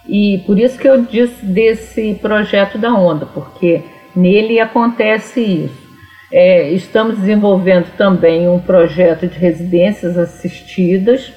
E 0.06 0.42
por 0.46 0.58
isso 0.58 0.78
que 0.78 0.88
eu 0.88 1.02
disse 1.02 1.44
desse 1.44 2.14
projeto 2.20 2.76
da 2.78 2.92
Onda, 2.92 3.26
porque 3.26 3.82
nele 4.14 4.60
acontece 4.60 5.40
isso. 5.40 5.90
É, 6.32 6.70
estamos 6.70 7.18
desenvolvendo 7.18 7.90
também 7.96 8.48
um 8.48 8.60
projeto 8.60 9.26
de 9.26 9.38
residências 9.38 10.16
assistidas 10.16 11.32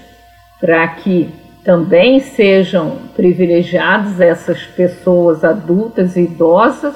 para 0.60 0.88
que 0.88 1.29
também 1.63 2.19
sejam 2.19 2.97
privilegiados 3.15 4.19
essas 4.19 4.63
pessoas 4.63 5.43
adultas 5.43 6.15
e 6.15 6.21
idosas. 6.21 6.95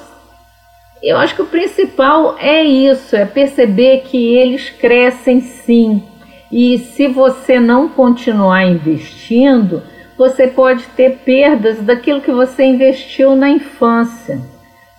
Eu 1.02 1.16
acho 1.16 1.34
que 1.34 1.42
o 1.42 1.46
principal 1.46 2.36
é 2.38 2.62
isso, 2.62 3.16
é 3.16 3.24
perceber 3.24 4.02
que 4.02 4.36
eles 4.36 4.68
crescem 4.68 5.40
sim. 5.40 6.02
E 6.50 6.78
se 6.78 7.06
você 7.06 7.60
não 7.60 7.88
continuar 7.88 8.64
investindo, 8.64 9.82
você 10.16 10.48
pode 10.48 10.84
ter 10.88 11.18
perdas 11.18 11.80
daquilo 11.80 12.20
que 12.20 12.32
você 12.32 12.64
investiu 12.64 13.36
na 13.36 13.48
infância, 13.48 14.40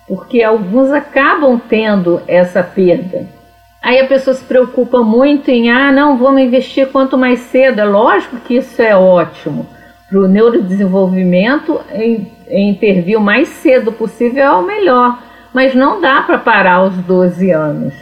porque 0.08 0.42
alguns 0.42 0.90
acabam 0.90 1.60
tendo 1.68 2.22
essa 2.26 2.62
perda. 2.62 3.39
Aí 3.82 3.98
a 3.98 4.06
pessoa 4.06 4.34
se 4.34 4.44
preocupa 4.44 5.02
muito 5.02 5.50
em, 5.50 5.70
ah, 5.70 5.90
não, 5.90 6.18
vamos 6.18 6.42
investir 6.42 6.88
quanto 6.88 7.16
mais 7.16 7.40
cedo. 7.40 7.80
É 7.80 7.84
lógico 7.84 8.36
que 8.36 8.56
isso 8.56 8.80
é 8.82 8.94
ótimo. 8.94 9.66
Para 10.08 10.20
o 10.20 10.28
neurodesenvolvimento, 10.28 11.80
em, 11.92 12.30
intervir 12.50 13.16
o 13.16 13.22
mais 13.22 13.48
cedo 13.48 13.90
possível 13.90 14.44
é 14.44 14.50
o 14.50 14.62
melhor. 14.62 15.18
Mas 15.52 15.74
não 15.74 16.00
dá 16.00 16.22
para 16.22 16.38
parar 16.38 16.74
aos 16.74 16.94
12 16.94 17.50
anos. 17.50 17.94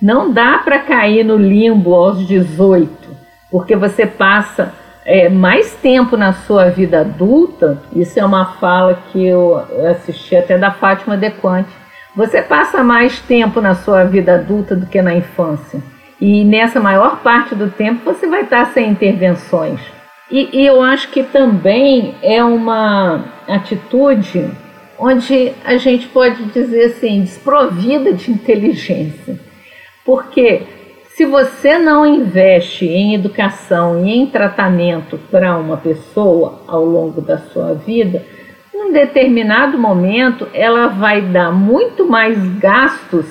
Não 0.00 0.32
dá 0.32 0.58
para 0.58 0.78
cair 0.78 1.24
no 1.24 1.36
limbo 1.36 1.94
aos 1.94 2.26
18, 2.26 2.90
porque 3.50 3.76
você 3.76 4.06
passa 4.06 4.72
é, 5.04 5.28
mais 5.28 5.74
tempo 5.74 6.16
na 6.16 6.32
sua 6.32 6.70
vida 6.70 7.00
adulta. 7.00 7.82
Isso 7.94 8.18
é 8.18 8.24
uma 8.24 8.52
fala 8.52 9.02
que 9.10 9.26
eu 9.26 9.58
assisti 9.90 10.36
até 10.36 10.56
da 10.56 10.70
Fátima 10.70 11.16
Dequante 11.16 11.79
você 12.14 12.42
passa 12.42 12.82
mais 12.82 13.20
tempo 13.20 13.60
na 13.60 13.74
sua 13.74 14.04
vida 14.04 14.34
adulta 14.34 14.74
do 14.74 14.86
que 14.86 15.00
na 15.00 15.14
infância. 15.14 15.82
E 16.20 16.44
nessa 16.44 16.80
maior 16.80 17.20
parte 17.20 17.54
do 17.54 17.70
tempo 17.70 18.04
você 18.04 18.26
vai 18.26 18.42
estar 18.42 18.66
sem 18.72 18.90
intervenções. 18.90 19.80
E, 20.30 20.60
e 20.60 20.66
eu 20.66 20.82
acho 20.82 21.10
que 21.10 21.22
também 21.22 22.14
é 22.22 22.42
uma 22.44 23.24
atitude 23.48 24.50
onde 24.98 25.52
a 25.64 25.76
gente 25.78 26.06
pode 26.08 26.44
dizer 26.44 26.86
assim, 26.86 27.22
desprovida 27.22 28.12
de 28.12 28.30
inteligência. 28.30 29.40
Porque 30.04 30.62
se 31.14 31.24
você 31.24 31.78
não 31.78 32.06
investe 32.06 32.86
em 32.86 33.14
educação 33.14 34.04
e 34.04 34.10
em 34.10 34.26
tratamento 34.26 35.18
para 35.30 35.56
uma 35.56 35.76
pessoa 35.76 36.62
ao 36.66 36.84
longo 36.84 37.20
da 37.20 37.38
sua 37.38 37.74
vida, 37.74 38.22
em 38.74 38.92
determinado 38.92 39.78
momento 39.78 40.48
ela 40.52 40.88
vai 40.88 41.20
dar 41.22 41.52
muito 41.52 42.08
mais 42.08 42.38
gastos 42.58 43.26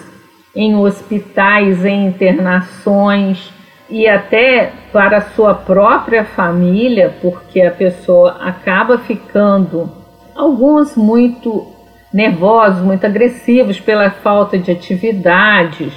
em 0.56 0.76
hospitais, 0.76 1.86
em 1.86 2.08
internações 2.08 3.52
e 3.90 4.08
até 4.08 4.72
para 4.92 5.18
a 5.18 5.22
sua 5.22 5.54
própria 5.54 6.24
família, 6.24 7.16
porque 7.22 7.62
a 7.62 7.72
pessoa 7.72 8.38
acaba 8.42 8.98
ficando 9.00 9.92
alguns 10.36 10.96
muito 10.96 11.68
nervosos, 12.14 12.82
muito 12.82 13.06
agressivos 13.06 13.80
pela 13.80 14.10
falta 14.10 14.58
de 14.58 14.72
atividades, 14.72 15.94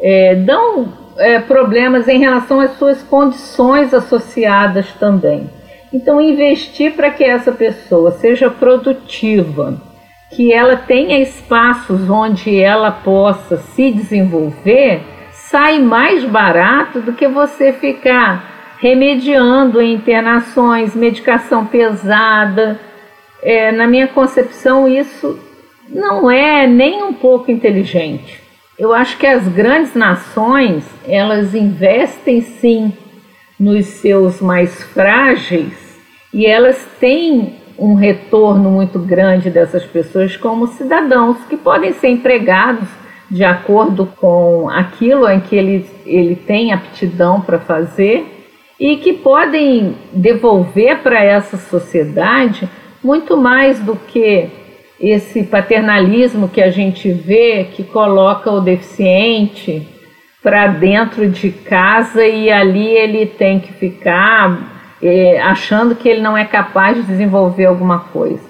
é, 0.00 0.34
dão 0.34 0.88
é, 1.16 1.40
problemas 1.40 2.08
em 2.08 2.18
relação 2.18 2.60
às 2.60 2.76
suas 2.78 3.02
condições 3.02 3.92
associadas 3.92 4.92
também. 4.94 5.50
Então, 5.92 6.20
investir 6.20 6.92
para 6.92 7.10
que 7.10 7.24
essa 7.24 7.52
pessoa 7.52 8.10
seja 8.12 8.50
produtiva, 8.50 9.80
que 10.30 10.52
ela 10.52 10.76
tenha 10.76 11.18
espaços 11.18 12.10
onde 12.10 12.58
ela 12.58 12.90
possa 12.90 13.56
se 13.56 13.90
desenvolver, 13.90 15.02
sai 15.32 15.78
mais 15.78 16.24
barato 16.24 17.00
do 17.00 17.14
que 17.14 17.26
você 17.26 17.72
ficar 17.72 18.76
remediando 18.80 19.80
em 19.80 19.94
internações, 19.94 20.94
medicação 20.94 21.64
pesada. 21.64 22.78
É, 23.42 23.72
na 23.72 23.86
minha 23.86 24.08
concepção, 24.08 24.86
isso 24.86 25.38
não 25.88 26.30
é 26.30 26.66
nem 26.66 27.02
um 27.02 27.14
pouco 27.14 27.50
inteligente. 27.50 28.42
Eu 28.78 28.92
acho 28.92 29.16
que 29.16 29.26
as 29.26 29.48
grandes 29.48 29.94
nações, 29.94 30.84
elas 31.06 31.54
investem 31.54 32.42
sim 32.42 32.92
nos 33.58 33.86
seus 33.86 34.40
mais 34.40 34.82
frágeis 34.84 35.98
e 36.32 36.46
elas 36.46 36.86
têm 37.00 37.54
um 37.78 37.94
retorno 37.94 38.70
muito 38.70 38.98
grande 38.98 39.50
dessas 39.50 39.84
pessoas 39.84 40.36
como 40.36 40.66
cidadãos 40.66 41.38
que 41.48 41.56
podem 41.56 41.92
ser 41.92 42.08
empregados 42.08 42.88
de 43.30 43.44
acordo 43.44 44.06
com 44.06 44.68
aquilo 44.70 45.28
em 45.28 45.40
que 45.40 45.54
ele, 45.54 45.86
ele 46.06 46.34
tem 46.34 46.72
aptidão 46.72 47.40
para 47.40 47.58
fazer 47.58 48.26
e 48.80 48.96
que 48.96 49.12
podem 49.12 49.96
devolver 50.12 50.98
para 50.98 51.22
essa 51.22 51.56
sociedade 51.56 52.68
muito 53.02 53.36
mais 53.36 53.80
do 53.80 53.96
que 53.96 54.48
esse 55.00 55.44
paternalismo 55.44 56.48
que 56.48 56.60
a 56.60 56.70
gente 56.70 57.10
vê 57.10 57.64
que 57.72 57.84
coloca 57.84 58.50
o 58.50 58.60
deficiente 58.60 59.86
para 60.42 60.68
dentro 60.68 61.28
de 61.28 61.50
casa 61.50 62.24
e 62.24 62.50
ali 62.50 62.86
ele 62.86 63.26
tem 63.26 63.58
que 63.58 63.72
ficar 63.72 64.58
é, 65.02 65.40
achando 65.42 65.94
que 65.94 66.08
ele 66.08 66.20
não 66.20 66.36
é 66.36 66.44
capaz 66.44 66.96
de 66.96 67.02
desenvolver 67.02 67.66
alguma 67.66 68.00
coisa. 68.00 68.48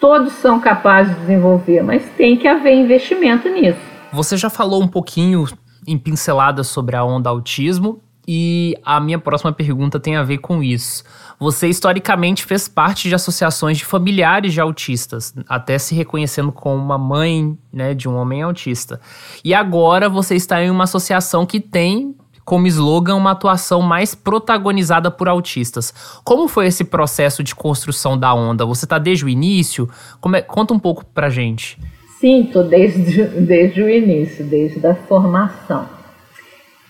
Todos 0.00 0.32
são 0.34 0.60
capazes 0.60 1.14
de 1.14 1.20
desenvolver, 1.22 1.82
mas 1.82 2.08
tem 2.16 2.36
que 2.36 2.46
haver 2.46 2.74
investimento 2.74 3.48
nisso. 3.48 3.80
Você 4.12 4.36
já 4.36 4.48
falou 4.48 4.82
um 4.82 4.88
pouquinho 4.88 5.44
em 5.86 5.98
pinceladas 5.98 6.68
sobre 6.68 6.94
a 6.94 7.04
onda 7.04 7.28
autismo 7.28 8.00
e 8.30 8.76
a 8.84 9.00
minha 9.00 9.18
próxima 9.18 9.50
pergunta 9.54 9.98
tem 9.98 10.14
a 10.14 10.22
ver 10.22 10.36
com 10.36 10.62
isso. 10.62 11.02
Você 11.40 11.66
historicamente 11.66 12.44
fez 12.44 12.68
parte 12.68 13.08
de 13.08 13.14
associações 13.14 13.78
de 13.78 13.86
familiares 13.86 14.52
de 14.52 14.60
autistas, 14.60 15.34
até 15.48 15.78
se 15.78 15.94
reconhecendo 15.94 16.52
como 16.52 16.76
uma 16.76 16.98
mãe 16.98 17.56
né, 17.72 17.94
de 17.94 18.06
um 18.06 18.14
homem 18.16 18.42
autista. 18.42 19.00
E 19.42 19.54
agora 19.54 20.10
você 20.10 20.34
está 20.34 20.62
em 20.62 20.70
uma 20.70 20.84
associação 20.84 21.46
que 21.46 21.58
tem 21.58 22.14
como 22.44 22.66
slogan 22.66 23.14
uma 23.14 23.30
atuação 23.30 23.80
mais 23.80 24.14
protagonizada 24.14 25.10
por 25.10 25.26
autistas. 25.26 25.94
Como 26.22 26.48
foi 26.48 26.66
esse 26.66 26.84
processo 26.84 27.42
de 27.42 27.54
construção 27.54 28.18
da 28.18 28.34
onda? 28.34 28.66
Você 28.66 28.84
está 28.84 28.98
desde 28.98 29.24
o 29.24 29.28
início? 29.28 29.88
É, 30.34 30.42
conta 30.42 30.74
um 30.74 30.78
pouco 30.78 31.02
pra 31.02 31.30
gente. 31.30 31.78
Sim, 32.20 32.44
estou 32.44 32.64
desde, 32.64 33.24
desde 33.40 33.80
o 33.80 33.88
início, 33.88 34.44
desde 34.44 34.86
a 34.86 34.94
formação. 34.94 35.88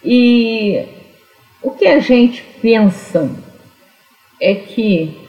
E 0.05 0.98
o 1.62 1.71
que 1.71 1.87
a 1.87 1.99
gente 1.99 2.42
pensa 2.61 3.31
é 4.40 4.55
que 4.55 5.29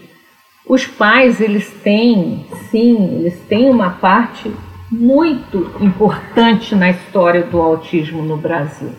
os 0.66 0.86
pais, 0.86 1.42
eles 1.42 1.72
têm, 1.84 2.46
sim, 2.70 3.20
eles 3.20 3.40
têm 3.48 3.70
uma 3.70 3.90
parte 3.90 4.52
muito 4.92 5.76
importante 5.80 6.76
na 6.76 6.90
história 6.92 7.44
do 7.44 7.60
autismo 7.60 8.22
no 8.22 8.38
Brasil. 8.38 8.92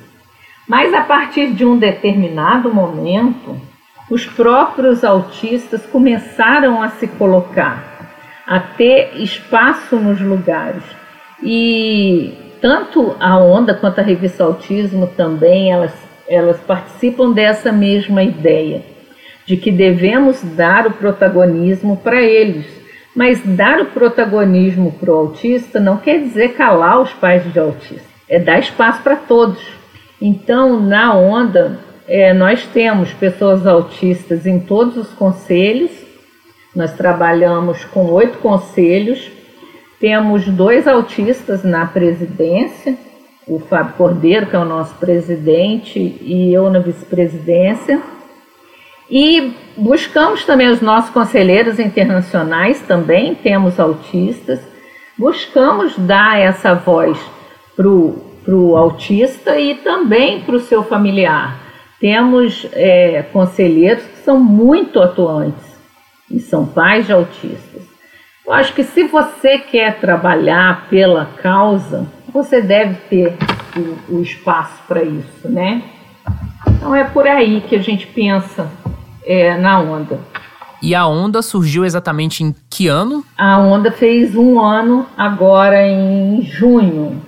Mas 0.68 0.92
a 0.94 1.02
partir 1.02 1.52
de 1.52 1.64
um 1.64 1.76
determinado 1.76 2.72
momento, 2.72 3.56
os 4.10 4.26
próprios 4.26 5.04
autistas 5.04 5.86
começaram 5.86 6.82
a 6.82 6.88
se 6.90 7.06
colocar, 7.06 8.12
a 8.46 8.58
ter 8.58 9.20
espaço 9.22 9.96
nos 9.96 10.20
lugares. 10.20 10.82
E 11.42 12.34
tanto 12.60 13.16
a 13.18 13.38
Onda 13.38 13.74
quanto 13.74 14.00
a 14.00 14.02
revista 14.02 14.44
Autismo 14.44 15.06
também, 15.06 15.72
elas, 15.72 15.94
elas 16.30 16.60
participam 16.60 17.32
dessa 17.32 17.72
mesma 17.72 18.22
ideia 18.22 18.82
de 19.44 19.56
que 19.56 19.72
devemos 19.72 20.40
dar 20.54 20.86
o 20.86 20.92
protagonismo 20.92 21.96
para 21.96 22.22
eles. 22.22 22.66
Mas 23.16 23.40
dar 23.44 23.80
o 23.80 23.86
protagonismo 23.86 24.92
para 24.92 25.10
o 25.10 25.16
autista 25.16 25.80
não 25.80 25.96
quer 25.96 26.20
dizer 26.20 26.50
calar 26.50 27.00
os 27.00 27.12
pais 27.12 27.52
de 27.52 27.58
autista, 27.58 28.06
é 28.28 28.38
dar 28.38 28.60
espaço 28.60 29.02
para 29.02 29.16
todos. 29.16 29.60
Então, 30.22 30.78
na 30.78 31.12
onda, 31.16 31.80
é, 32.06 32.32
nós 32.32 32.64
temos 32.66 33.12
pessoas 33.12 33.66
autistas 33.66 34.46
em 34.46 34.60
todos 34.60 34.96
os 34.96 35.08
conselhos, 35.08 35.90
nós 36.74 36.92
trabalhamos 36.92 37.84
com 37.86 38.06
oito 38.12 38.38
conselhos, 38.38 39.28
temos 39.98 40.46
dois 40.46 40.86
autistas 40.86 41.64
na 41.64 41.86
presidência, 41.86 42.96
o 43.50 43.58
Fábio 43.58 43.94
Cordeiro, 43.94 44.46
que 44.46 44.54
é 44.54 44.58
o 44.58 44.64
nosso 44.64 44.94
presidente, 44.94 45.98
e 45.98 46.54
eu 46.54 46.70
na 46.70 46.78
vice-presidência. 46.78 48.00
E 49.10 49.52
buscamos 49.76 50.44
também 50.44 50.68
os 50.68 50.80
nossos 50.80 51.10
conselheiros 51.10 51.80
internacionais, 51.80 52.80
também 52.82 53.34
temos 53.34 53.80
autistas. 53.80 54.60
Buscamos 55.18 55.98
dar 55.98 56.38
essa 56.38 56.74
voz 56.74 57.18
para 57.74 57.88
o 57.88 58.76
autista 58.76 59.58
e 59.58 59.74
também 59.74 60.42
para 60.42 60.54
o 60.54 60.60
seu 60.60 60.84
familiar. 60.84 61.58
Temos 61.98 62.68
é, 62.72 63.22
conselheiros 63.32 64.04
que 64.04 64.18
são 64.18 64.38
muito 64.38 65.02
atuantes 65.02 65.76
e 66.30 66.38
são 66.38 66.64
pais 66.64 67.06
de 67.06 67.12
autistas. 67.12 67.82
Eu 68.46 68.52
acho 68.52 68.72
que 68.72 68.84
se 68.84 69.02
você 69.04 69.58
quer 69.58 69.98
trabalhar 69.98 70.88
pela 70.88 71.26
causa, 71.42 72.06
você 72.32 72.60
deve 72.60 72.94
ter 73.08 73.36
o, 73.76 74.16
o 74.16 74.22
espaço 74.22 74.80
para 74.86 75.02
isso, 75.02 75.48
né? 75.48 75.82
Então 76.66 76.94
é 76.94 77.04
por 77.04 77.26
aí 77.26 77.60
que 77.60 77.76
a 77.76 77.82
gente 77.82 78.06
pensa 78.06 78.70
é, 79.24 79.56
na 79.56 79.80
onda. 79.80 80.20
E 80.82 80.94
a 80.94 81.06
onda 81.06 81.42
surgiu 81.42 81.84
exatamente 81.84 82.42
em 82.42 82.54
que 82.70 82.88
ano? 82.88 83.22
A 83.36 83.58
onda 83.58 83.92
fez 83.92 84.34
um 84.34 84.58
ano 84.58 85.06
agora 85.16 85.86
em 85.86 86.42
junho. 86.42 87.20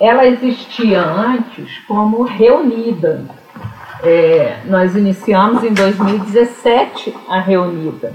Ela 0.00 0.26
existia 0.26 1.02
antes 1.02 1.78
como 1.86 2.22
reunida. 2.22 3.24
É, 4.02 4.60
nós 4.64 4.96
iniciamos 4.96 5.62
em 5.62 5.74
2017 5.74 7.14
a 7.28 7.38
reunida. 7.38 8.12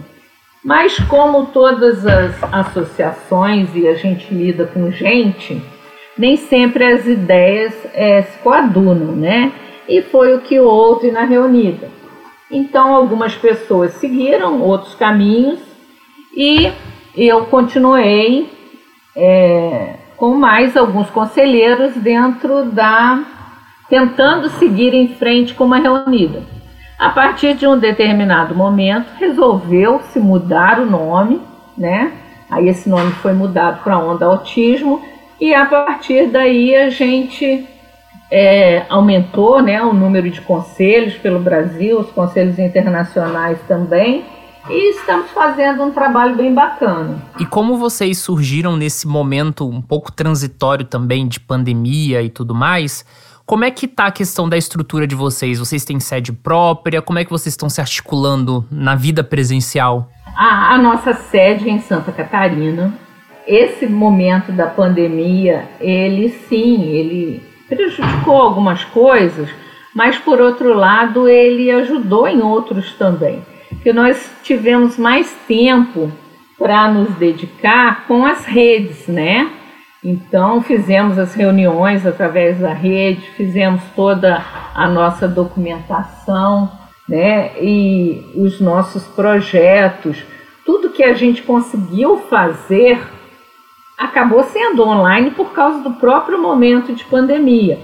Mas 0.63 0.99
como 0.99 1.45
todas 1.47 2.05
as 2.05 2.43
associações 2.51 3.69
e 3.75 3.87
a 3.87 3.93
gente 3.93 4.33
lida 4.33 4.65
com 4.65 4.91
gente, 4.91 5.61
nem 6.19 6.35
sempre 6.35 6.83
as 6.83 7.07
ideias 7.07 7.73
é, 7.93 8.23
se 8.23 8.37
coadunam, 8.39 9.15
né? 9.15 9.53
E 9.87 10.01
foi 10.01 10.35
o 10.35 10.41
que 10.41 10.59
houve 10.59 11.09
na 11.11 11.23
reunida. 11.23 11.89
Então, 12.51 12.93
algumas 12.93 13.33
pessoas 13.35 13.93
seguiram 13.93 14.61
outros 14.61 14.93
caminhos 14.95 15.61
e 16.35 16.69
eu 17.15 17.45
continuei 17.45 18.49
é, 19.15 19.95
com 20.17 20.35
mais 20.35 20.75
alguns 20.75 21.09
conselheiros 21.09 21.93
dentro 21.93 22.65
da. 22.65 23.23
tentando 23.87 24.49
seguir 24.49 24.93
em 24.93 25.07
frente 25.07 25.53
com 25.53 25.63
uma 25.63 25.77
reunida. 25.77 26.43
A 26.99 27.11
partir 27.11 27.53
de 27.53 27.65
um 27.65 27.77
determinado 27.77 28.53
momento, 28.53 29.07
resolveu 29.17 30.01
se 30.11 30.19
mudar 30.19 30.81
o 30.81 30.85
nome, 30.85 31.41
né? 31.77 32.11
Aí 32.51 32.67
esse 32.67 32.89
nome 32.89 33.11
foi 33.13 33.31
mudado 33.31 33.81
para 33.83 33.97
Onda 33.97 34.25
Autismo 34.25 35.01
e 35.39 35.53
a 35.53 35.65
partir 35.65 36.27
daí 36.27 36.75
a 36.75 36.89
gente 36.89 37.67
é, 38.31 38.85
aumentou 38.89 39.61
né, 39.61 39.81
o 39.81 39.93
número 39.93 40.29
de 40.29 40.41
conselhos 40.41 41.15
pelo 41.15 41.39
Brasil, 41.39 41.99
os 41.99 42.11
conselhos 42.11 42.59
internacionais 42.59 43.57
também, 43.67 44.23
e 44.69 44.91
estamos 44.91 45.31
fazendo 45.31 45.83
um 45.83 45.91
trabalho 45.91 46.35
bem 46.35 46.53
bacana. 46.53 47.17
E 47.39 47.45
como 47.45 47.77
vocês 47.77 48.19
surgiram 48.19 48.77
nesse 48.77 49.07
momento 49.07 49.67
um 49.67 49.81
pouco 49.81 50.11
transitório 50.11 50.85
também 50.85 51.27
de 51.27 51.39
pandemia 51.39 52.21
e 52.21 52.29
tudo 52.29 52.53
mais, 52.53 53.03
como 53.45 53.65
é 53.65 53.71
que 53.71 53.87
tá 53.87 54.05
a 54.05 54.11
questão 54.11 54.47
da 54.47 54.57
estrutura 54.57 55.07
de 55.07 55.15
vocês? 55.15 55.57
Vocês 55.57 55.83
têm 55.83 55.99
sede 55.99 56.31
própria? 56.31 57.01
Como 57.01 57.17
é 57.17 57.25
que 57.25 57.31
vocês 57.31 57.53
estão 57.53 57.67
se 57.67 57.81
articulando 57.81 58.63
na 58.69 58.93
vida 58.93 59.23
presencial? 59.23 60.07
A, 60.35 60.75
a 60.75 60.77
nossa 60.77 61.13
sede 61.13 61.67
é 61.67 61.71
em 61.71 61.79
Santa 61.79 62.11
Catarina. 62.11 62.93
Esse 63.47 63.87
momento 63.87 64.51
da 64.51 64.67
pandemia, 64.67 65.69
ele 65.79 66.29
sim, 66.29 66.83
ele 66.83 67.41
prejudicou 67.67 68.35
algumas 68.35 68.83
coisas, 68.85 69.49
mas 69.95 70.17
por 70.17 70.41
outro 70.41 70.73
lado 70.73 71.27
ele 71.27 71.71
ajudou 71.71 72.27
em 72.27 72.41
outros 72.41 72.93
também. 72.93 73.41
Que 73.83 73.93
nós 73.93 74.31
tivemos 74.43 74.97
mais 74.97 75.31
tempo 75.47 76.11
para 76.57 76.91
nos 76.91 77.15
dedicar 77.15 78.05
com 78.07 78.25
as 78.25 78.45
redes, 78.45 79.07
né? 79.07 79.49
Então 80.03 80.61
fizemos 80.61 81.17
as 81.17 81.33
reuniões 81.33 82.05
através 82.05 82.59
da 82.59 82.73
rede, 82.73 83.21
fizemos 83.31 83.81
toda 83.95 84.43
a 84.73 84.87
nossa 84.87 85.27
documentação, 85.27 86.71
né? 87.07 87.51
E 87.61 88.23
os 88.35 88.59
nossos 88.61 89.03
projetos, 89.07 90.23
tudo 90.65 90.89
que 90.89 91.03
a 91.03 91.13
gente 91.13 91.41
conseguiu 91.41 92.17
fazer 92.29 92.99
acabou 93.99 94.45
sendo 94.45 94.87
online 94.87 95.31
por 95.31 95.51
causa 95.51 95.79
do 95.79 95.91
próprio 95.91 96.41
momento 96.41 96.93
de 96.93 97.03
pandemia. 97.03 97.77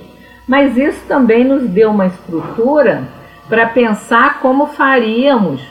Mas 0.47 0.77
isso 0.77 1.05
também 1.07 1.43
nos 1.43 1.67
deu 1.67 1.91
uma 1.91 2.07
estrutura 2.07 3.03
para 3.49 3.67
pensar 3.67 4.39
como 4.39 4.67
faríamos 4.67 5.61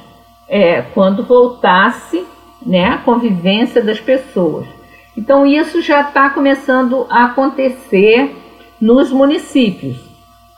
é, 0.46 0.82
quando 0.82 1.24
voltasse 1.24 2.26
né, 2.64 2.88
a 2.90 2.98
convivência 2.98 3.82
das 3.82 3.98
pessoas. 3.98 4.66
Então, 5.16 5.46
isso 5.46 5.80
já 5.80 6.02
está 6.02 6.28
começando 6.28 7.06
a 7.08 7.26
acontecer 7.26 8.36
nos 8.80 9.10
municípios, 9.10 9.96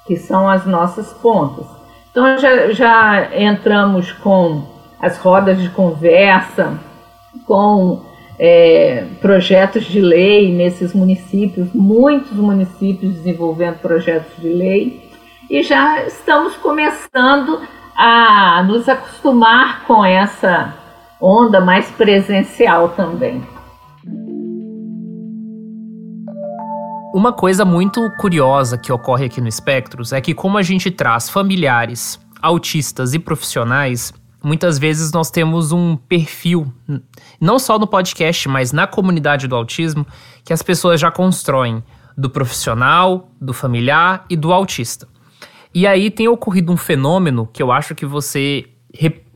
que 0.06 0.16
são 0.16 0.48
as 0.48 0.66
nossas 0.66 1.12
pontas. 1.12 1.66
Então, 2.10 2.38
já, 2.38 2.72
já 2.72 3.28
entramos 3.38 4.10
com 4.12 4.64
as 4.98 5.18
rodas 5.18 5.60
de 5.60 5.68
conversa, 5.68 6.78
com 7.44 8.00
é, 8.38 9.04
projetos 9.20 9.84
de 9.84 10.00
lei 10.00 10.52
nesses 10.52 10.92
municípios, 10.92 11.68
muitos 11.72 12.36
municípios 12.36 13.14
desenvolvendo 13.14 13.78
projetos 13.78 14.36
de 14.38 14.48
lei, 14.48 15.10
e 15.48 15.62
já 15.62 16.04
estamos 16.04 16.56
começando 16.56 17.60
a 17.96 18.62
nos 18.66 18.88
acostumar 18.88 19.84
com 19.86 20.04
essa 20.04 20.74
onda 21.20 21.60
mais 21.60 21.88
presencial 21.90 22.90
também. 22.90 23.42
Uma 27.14 27.32
coisa 27.32 27.64
muito 27.64 28.10
curiosa 28.18 28.76
que 28.76 28.92
ocorre 28.92 29.24
aqui 29.24 29.40
no 29.40 29.48
Espectros 29.48 30.12
é 30.12 30.20
que, 30.20 30.34
como 30.34 30.58
a 30.58 30.62
gente 30.62 30.90
traz 30.90 31.30
familiares, 31.30 32.20
autistas 32.42 33.14
e 33.14 33.18
profissionais, 33.18 34.12
muitas 34.46 34.78
vezes 34.78 35.10
nós 35.10 35.28
temos 35.28 35.72
um 35.72 35.96
perfil, 35.96 36.72
não 37.40 37.58
só 37.58 37.80
no 37.80 37.86
podcast, 37.86 38.48
mas 38.48 38.70
na 38.70 38.86
comunidade 38.86 39.48
do 39.48 39.56
autismo, 39.56 40.06
que 40.44 40.52
as 40.52 40.62
pessoas 40.62 41.00
já 41.00 41.10
constroem 41.10 41.82
do 42.16 42.30
profissional, 42.30 43.28
do 43.40 43.52
familiar 43.52 44.24
e 44.30 44.36
do 44.36 44.52
autista. 44.52 45.08
E 45.74 45.84
aí 45.84 46.12
tem 46.12 46.28
ocorrido 46.28 46.72
um 46.72 46.76
fenômeno 46.76 47.48
que 47.52 47.60
eu 47.60 47.72
acho 47.72 47.92
que 47.92 48.06
você 48.06 48.66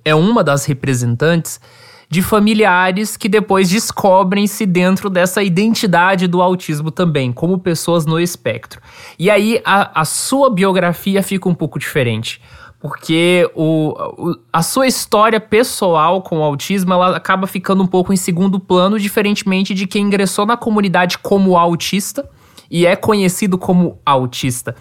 é 0.04 0.14
uma 0.14 0.44
das 0.44 0.64
representantes 0.64 1.60
de 2.08 2.22
familiares 2.22 3.16
que 3.16 3.28
depois 3.28 3.68
descobrem-se 3.68 4.64
dentro 4.64 5.10
dessa 5.10 5.42
identidade 5.42 6.28
do 6.28 6.40
autismo 6.40 6.90
também, 6.92 7.32
como 7.32 7.58
pessoas 7.58 8.06
no 8.06 8.18
espectro. 8.18 8.80
E 9.18 9.28
aí 9.28 9.60
a, 9.64 10.02
a 10.02 10.04
sua 10.04 10.50
biografia 10.50 11.20
fica 11.20 11.48
um 11.48 11.54
pouco 11.54 11.80
diferente. 11.80 12.40
Porque 12.80 13.48
o, 13.54 13.94
o, 14.16 14.36
a 14.50 14.62
sua 14.62 14.86
história 14.86 15.38
pessoal 15.38 16.22
com 16.22 16.38
o 16.38 16.42
autismo 16.42 16.94
ela 16.94 17.14
acaba 17.14 17.46
ficando 17.46 17.82
um 17.82 17.86
pouco 17.86 18.12
em 18.12 18.16
segundo 18.16 18.58
plano, 18.58 18.98
diferentemente 18.98 19.74
de 19.74 19.86
quem 19.86 20.04
ingressou 20.04 20.46
na 20.46 20.56
comunidade 20.56 21.18
como 21.18 21.58
autista 21.58 22.28
e 22.70 22.86
é 22.86 22.96
conhecido 22.96 23.58
como 23.58 23.98
autista. 24.04 24.74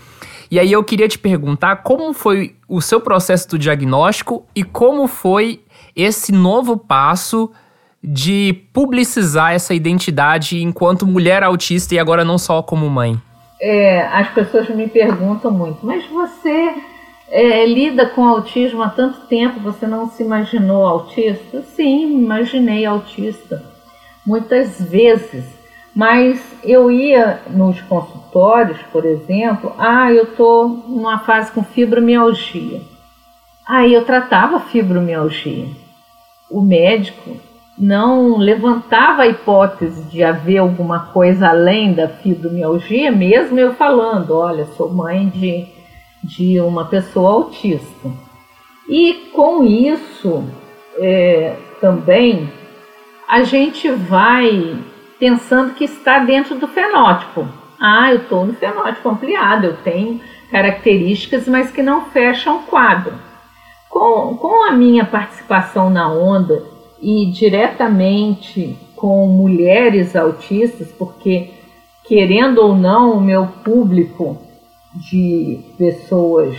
E 0.50 0.58
aí 0.58 0.72
eu 0.72 0.84
queria 0.84 1.08
te 1.08 1.20
perguntar 1.20 1.78
como 1.78 2.14
foi 2.14 2.56
o 2.68 2.82
seu 2.82 3.02
processo 3.02 3.50
do 3.50 3.60
diagnóstico 3.60 4.46
e 4.56 4.64
como 4.64 5.06
foi 5.08 5.62
esse 5.96 6.32
novo 6.32 6.78
passo 6.78 7.52
de 8.02 8.64
publicizar 8.72 9.54
essa 9.54 9.74
identidade 9.74 10.64
enquanto 10.64 11.06
mulher 11.06 11.44
autista 11.44 11.94
e 11.94 12.00
agora 12.00 12.24
não 12.24 12.38
só 12.38 12.62
como 12.62 12.90
mãe? 12.90 13.22
É, 13.62 14.04
as 14.08 14.30
pessoas 14.30 14.70
me 14.70 14.88
perguntam 14.88 15.52
muito, 15.52 15.86
mas 15.86 16.06
você 16.08 16.74
é, 17.32 17.66
lida 17.66 18.08
com 18.08 18.26
autismo 18.26 18.82
há 18.82 18.90
tanto 18.90 19.22
tempo, 19.28 19.60
você 19.60 19.88
não 19.88 20.10
se 20.10 20.24
imaginou 20.24 20.86
autista? 20.86 21.62
Sim, 21.62 22.22
imaginei 22.22 22.86
autista 22.86 23.64
muitas 24.26 24.80
vezes, 24.82 25.46
mas 25.96 26.42
eu 26.64 26.92
ia 26.92 27.42
nos 27.50 27.82
consultórios, 27.82 28.80
por 28.92 29.06
exemplo, 29.06 29.74
ah, 29.78 30.12
eu 30.12 30.24
estou 30.24 30.68
numa 30.68 31.20
fase 31.20 31.52
com 31.52 31.64
fibromialgia. 31.64 32.82
Aí 33.68 33.94
eu 33.94 34.06
tratava 34.06 34.60
fibromialgia 34.60 35.68
o 36.50 36.62
médico 36.62 37.38
não 37.78 38.38
levantava 38.38 39.22
a 39.22 39.28
hipótese 39.28 40.02
de 40.04 40.24
haver 40.24 40.58
alguma 40.58 41.00
coisa 41.14 41.50
além 41.50 41.94
da 41.94 42.10
fibromialgia, 42.10 43.12
mesmo 43.12 43.58
eu 43.58 43.74
falando, 43.76 44.36
olha, 44.36 44.66
sou 44.76 44.90
mãe 44.92 45.30
de, 45.30 45.66
de 46.24 46.60
uma 46.60 46.86
pessoa 46.86 47.32
autista. 47.32 48.10
E 48.88 49.30
com 49.34 49.64
isso 49.64 50.44
é, 50.98 51.56
também 51.80 52.52
a 53.28 53.44
gente 53.44 53.90
vai 53.92 54.78
pensando 55.20 55.74
que 55.74 55.84
está 55.84 56.20
dentro 56.20 56.56
do 56.56 56.68
fenótipo. 56.68 57.48
Ah, 57.80 58.12
eu 58.12 58.18
estou 58.18 58.46
no 58.46 58.54
fenótipo 58.54 59.10
ampliado, 59.10 59.68
eu 59.68 59.78
tenho 59.78 60.20
características, 60.50 61.48
mas 61.48 61.72
que 61.72 61.84
não 61.84 62.06
fecham 62.06 62.58
o 62.58 62.64
quadro. 62.64 63.14
Com, 63.90 64.36
com 64.38 64.68
a 64.68 64.72
minha 64.72 65.06
participação 65.06 65.90
na 65.90 66.12
onda 66.12 66.64
e 67.02 67.28
diretamente 67.28 68.78
com 68.96 69.28
mulheres 69.28 70.16
autistas, 70.16 70.92
porque 70.92 71.52
querendo 72.06 72.60
ou 72.60 72.76
não, 72.76 73.14
o 73.14 73.22
meu 73.22 73.48
público 73.64 74.38
de 75.00 75.60
pessoas 75.78 76.56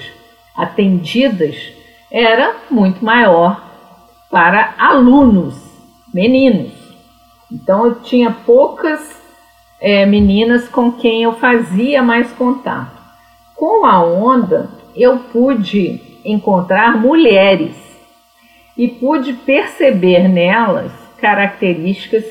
atendidas 0.57 1.57
era 2.11 2.57
muito 2.71 3.05
maior 3.05 3.63
para 4.31 4.75
alunos, 4.79 5.57
meninos. 6.13 6.73
Então 7.53 7.87
eu 7.87 8.01
tinha 8.01 8.31
poucas 8.31 9.21
é, 9.81 10.07
meninas 10.07 10.69
com 10.69 10.93
quem 10.93 11.23
eu 11.23 11.35
fazia 11.35 12.03
mais 12.03 12.33
contato. 12.33 12.99
Com 13.55 13.85
a 13.85 14.03
onda, 14.03 14.71
eu 14.97 15.19
pude 15.19 16.21
encontrar 16.25 16.97
mulheres 16.97 17.77
e 18.77 18.89
pude 18.89 19.33
perceber 19.33 20.29
nelas 20.29 20.93
características 21.19 22.25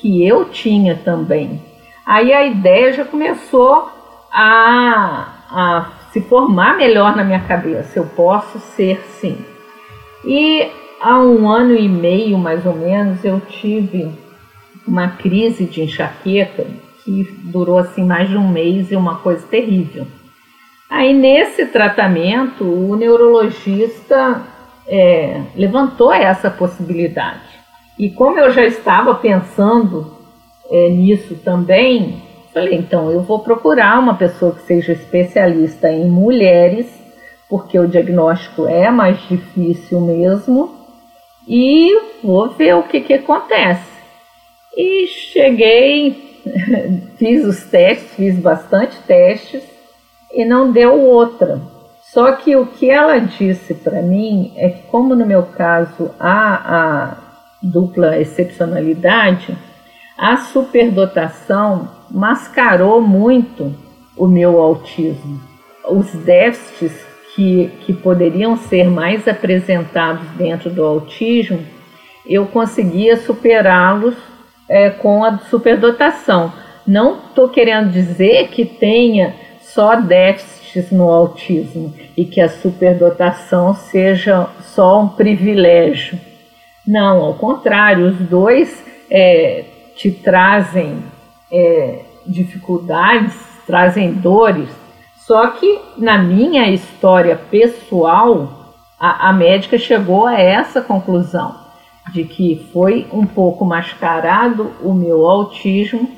que 0.00 0.26
eu 0.26 0.46
tinha 0.46 0.96
também. 0.96 1.62
Aí 2.04 2.32
a 2.32 2.44
ideia 2.44 2.92
já 2.92 3.04
começou 3.04 3.88
a, 4.30 5.33
a 5.50 5.90
se 6.12 6.20
formar 6.20 6.76
melhor 6.76 7.16
na 7.16 7.24
minha 7.24 7.40
cabeça. 7.40 7.98
Eu 7.98 8.06
posso 8.06 8.58
ser 8.58 9.00
sim. 9.20 9.36
E 10.24 10.70
há 11.00 11.18
um 11.18 11.48
ano 11.48 11.74
e 11.74 11.88
meio, 11.88 12.38
mais 12.38 12.64
ou 12.64 12.74
menos, 12.74 13.24
eu 13.24 13.40
tive 13.40 14.10
uma 14.86 15.08
crise 15.08 15.64
de 15.64 15.82
enxaqueca 15.82 16.66
que 17.04 17.24
durou 17.44 17.78
assim 17.78 18.04
mais 18.04 18.28
de 18.28 18.36
um 18.36 18.48
mês 18.48 18.90
e 18.90 18.96
uma 18.96 19.16
coisa 19.16 19.46
terrível. 19.46 20.06
Aí, 20.88 21.12
nesse 21.12 21.66
tratamento, 21.66 22.64
o 22.64 22.94
neurologista 22.96 24.42
é, 24.86 25.42
levantou 25.56 26.12
essa 26.12 26.50
possibilidade. 26.50 27.40
E 27.98 28.10
como 28.10 28.38
eu 28.38 28.50
já 28.50 28.64
estava 28.64 29.14
pensando 29.14 30.16
é, 30.70 30.88
nisso 30.88 31.36
também, 31.44 32.22
falei: 32.54 32.76
então 32.76 33.10
eu 33.10 33.20
vou 33.20 33.40
procurar 33.40 33.98
uma 33.98 34.14
pessoa 34.14 34.54
que 34.54 34.62
seja 34.62 34.92
especialista 34.92 35.90
em 35.90 36.08
mulheres, 36.08 36.86
porque 37.50 37.78
o 37.78 37.88
diagnóstico 37.88 38.66
é 38.66 38.90
mais 38.90 39.20
difícil 39.28 40.00
mesmo, 40.00 40.72
e 41.46 41.90
vou 42.22 42.48
ver 42.50 42.74
o 42.76 42.84
que, 42.84 43.00
que 43.00 43.14
acontece. 43.14 43.92
E 44.76 45.06
cheguei, 45.08 46.40
fiz 47.18 47.44
os 47.44 47.64
testes, 47.64 48.14
fiz 48.14 48.38
bastante 48.38 48.96
testes 49.06 49.62
e 50.32 50.44
não 50.44 50.72
deu 50.72 51.00
outra. 51.00 51.60
Só 52.02 52.32
que 52.32 52.54
o 52.54 52.66
que 52.66 52.90
ela 52.90 53.18
disse 53.18 53.74
para 53.74 54.00
mim 54.00 54.52
é 54.56 54.68
que, 54.68 54.82
como 54.84 55.14
no 55.14 55.26
meu 55.26 55.42
caso 55.42 56.10
há 56.18 56.54
a 56.54 57.16
dupla 57.62 58.18
excepcionalidade, 58.18 59.56
a 60.16 60.36
superdotação 60.36 61.88
mascarou 62.10 63.00
muito 63.00 63.74
o 64.16 64.26
meu 64.26 64.60
autismo. 64.60 65.40
Os 65.88 66.12
déficits 66.12 67.04
que, 67.34 67.70
que 67.80 67.92
poderiam 67.92 68.56
ser 68.56 68.88
mais 68.88 69.26
apresentados 69.26 70.26
dentro 70.36 70.70
do 70.70 70.84
autismo, 70.84 71.60
eu 72.24 72.46
conseguia 72.46 73.16
superá-los 73.16 74.14
é, 74.68 74.90
com 74.90 75.24
a 75.24 75.38
superdotação. 75.38 76.52
Não 76.86 77.18
estou 77.18 77.48
querendo 77.48 77.90
dizer 77.90 78.48
que 78.48 78.64
tenha 78.64 79.34
só 79.60 79.96
déficits 79.96 80.90
no 80.90 81.10
autismo 81.10 81.92
e 82.16 82.24
que 82.24 82.40
a 82.40 82.48
superdotação 82.48 83.74
seja 83.74 84.48
só 84.62 85.02
um 85.02 85.08
privilégio. 85.08 86.18
Não, 86.86 87.22
ao 87.22 87.34
contrário, 87.34 88.06
os 88.06 88.18
dois 88.18 88.84
é, 89.10 89.64
te 89.96 90.10
trazem 90.10 91.02
é, 91.54 92.00
dificuldades, 92.26 93.34
trazem 93.66 94.12
dores. 94.12 94.68
Só 95.16 95.46
que 95.48 95.80
na 95.96 96.18
minha 96.18 96.68
história 96.68 97.36
pessoal, 97.36 98.74
a, 98.98 99.28
a 99.28 99.32
médica 99.32 99.78
chegou 99.78 100.26
a 100.26 100.38
essa 100.38 100.82
conclusão 100.82 101.54
de 102.12 102.24
que 102.24 102.68
foi 102.72 103.06
um 103.12 103.24
pouco 103.24 103.64
mascarado 103.64 104.72
o 104.82 104.92
meu 104.92 105.26
autismo 105.26 106.10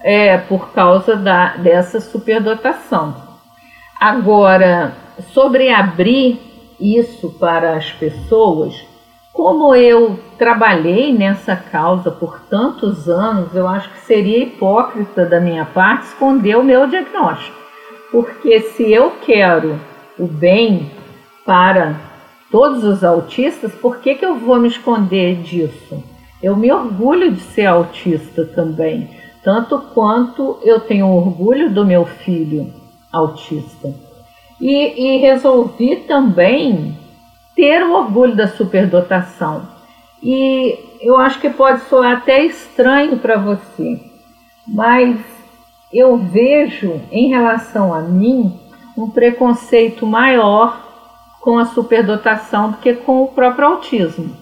é, 0.00 0.36
por 0.36 0.72
causa 0.72 1.14
da, 1.14 1.56
dessa 1.56 2.00
superdotação. 2.00 3.14
Agora, 4.00 4.94
sobre 5.32 5.70
abrir 5.70 6.40
isso 6.80 7.30
para 7.38 7.76
as 7.76 7.92
pessoas, 7.92 8.74
como 9.40 9.74
eu 9.74 10.20
trabalhei 10.36 11.14
nessa 11.14 11.56
causa 11.56 12.10
por 12.10 12.40
tantos 12.40 13.08
anos, 13.08 13.56
eu 13.56 13.66
acho 13.66 13.90
que 13.90 14.00
seria 14.00 14.42
hipócrita 14.42 15.24
da 15.24 15.40
minha 15.40 15.64
parte 15.64 16.08
esconder 16.08 16.58
o 16.58 16.62
meu 16.62 16.86
diagnóstico. 16.86 17.56
Porque 18.12 18.60
se 18.60 18.92
eu 18.92 19.12
quero 19.24 19.80
o 20.18 20.26
bem 20.26 20.90
para 21.46 21.94
todos 22.52 22.84
os 22.84 23.02
autistas, 23.02 23.72
por 23.72 24.00
que, 24.00 24.14
que 24.14 24.26
eu 24.26 24.34
vou 24.34 24.60
me 24.60 24.68
esconder 24.68 25.36
disso? 25.36 26.04
Eu 26.42 26.54
me 26.54 26.70
orgulho 26.70 27.32
de 27.32 27.40
ser 27.40 27.64
autista 27.64 28.44
também 28.44 29.08
tanto 29.42 29.78
quanto 29.94 30.58
eu 30.62 30.80
tenho 30.80 31.08
orgulho 31.08 31.70
do 31.70 31.82
meu 31.82 32.04
filho 32.04 32.70
autista. 33.10 33.90
E, 34.60 35.14
e 35.14 35.16
resolvi 35.16 35.96
também 35.96 36.99
ter 37.60 37.82
o 37.82 37.92
orgulho 37.92 38.34
da 38.34 38.48
superdotação. 38.48 39.68
E 40.22 40.78
eu 41.02 41.18
acho 41.18 41.38
que 41.38 41.50
pode 41.50 41.82
soar 41.82 42.16
até 42.16 42.42
estranho 42.42 43.18
para 43.18 43.36
você, 43.36 44.00
mas 44.66 45.20
eu 45.92 46.16
vejo 46.16 47.02
em 47.12 47.28
relação 47.28 47.92
a 47.92 48.00
mim 48.00 48.58
um 48.96 49.10
preconceito 49.10 50.06
maior 50.06 50.80
com 51.42 51.58
a 51.58 51.66
superdotação 51.66 52.70
do 52.70 52.78
que 52.78 52.94
com 52.94 53.24
o 53.24 53.28
próprio 53.28 53.66
autismo. 53.68 54.34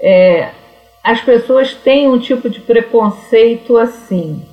É, 0.00 0.50
as 1.04 1.20
pessoas 1.20 1.72
têm 1.72 2.08
um 2.08 2.18
tipo 2.18 2.50
de 2.50 2.58
preconceito 2.60 3.78
assim. 3.78 4.44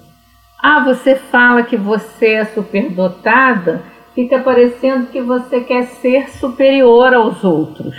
Ah, 0.61 0.83
você 0.83 1.15
fala 1.15 1.63
que 1.63 1.77
você 1.77 2.33
é 2.33 2.45
superdotada, 2.45 3.81
fica 4.13 4.39
parecendo 4.39 5.07
que 5.07 5.21
você 5.21 5.61
quer 5.61 5.83
ser 5.83 6.29
superior 6.29 7.13
aos 7.13 7.43
outros. 7.43 7.95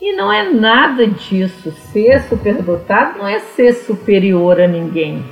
E 0.00 0.12
não 0.12 0.32
é 0.32 0.48
nada 0.50 1.06
disso. 1.06 1.72
Ser 1.72 2.22
superdotado 2.22 3.18
não 3.18 3.26
é 3.26 3.40
ser 3.40 3.72
superior 3.72 4.60
a 4.60 4.66
ninguém. 4.66 5.24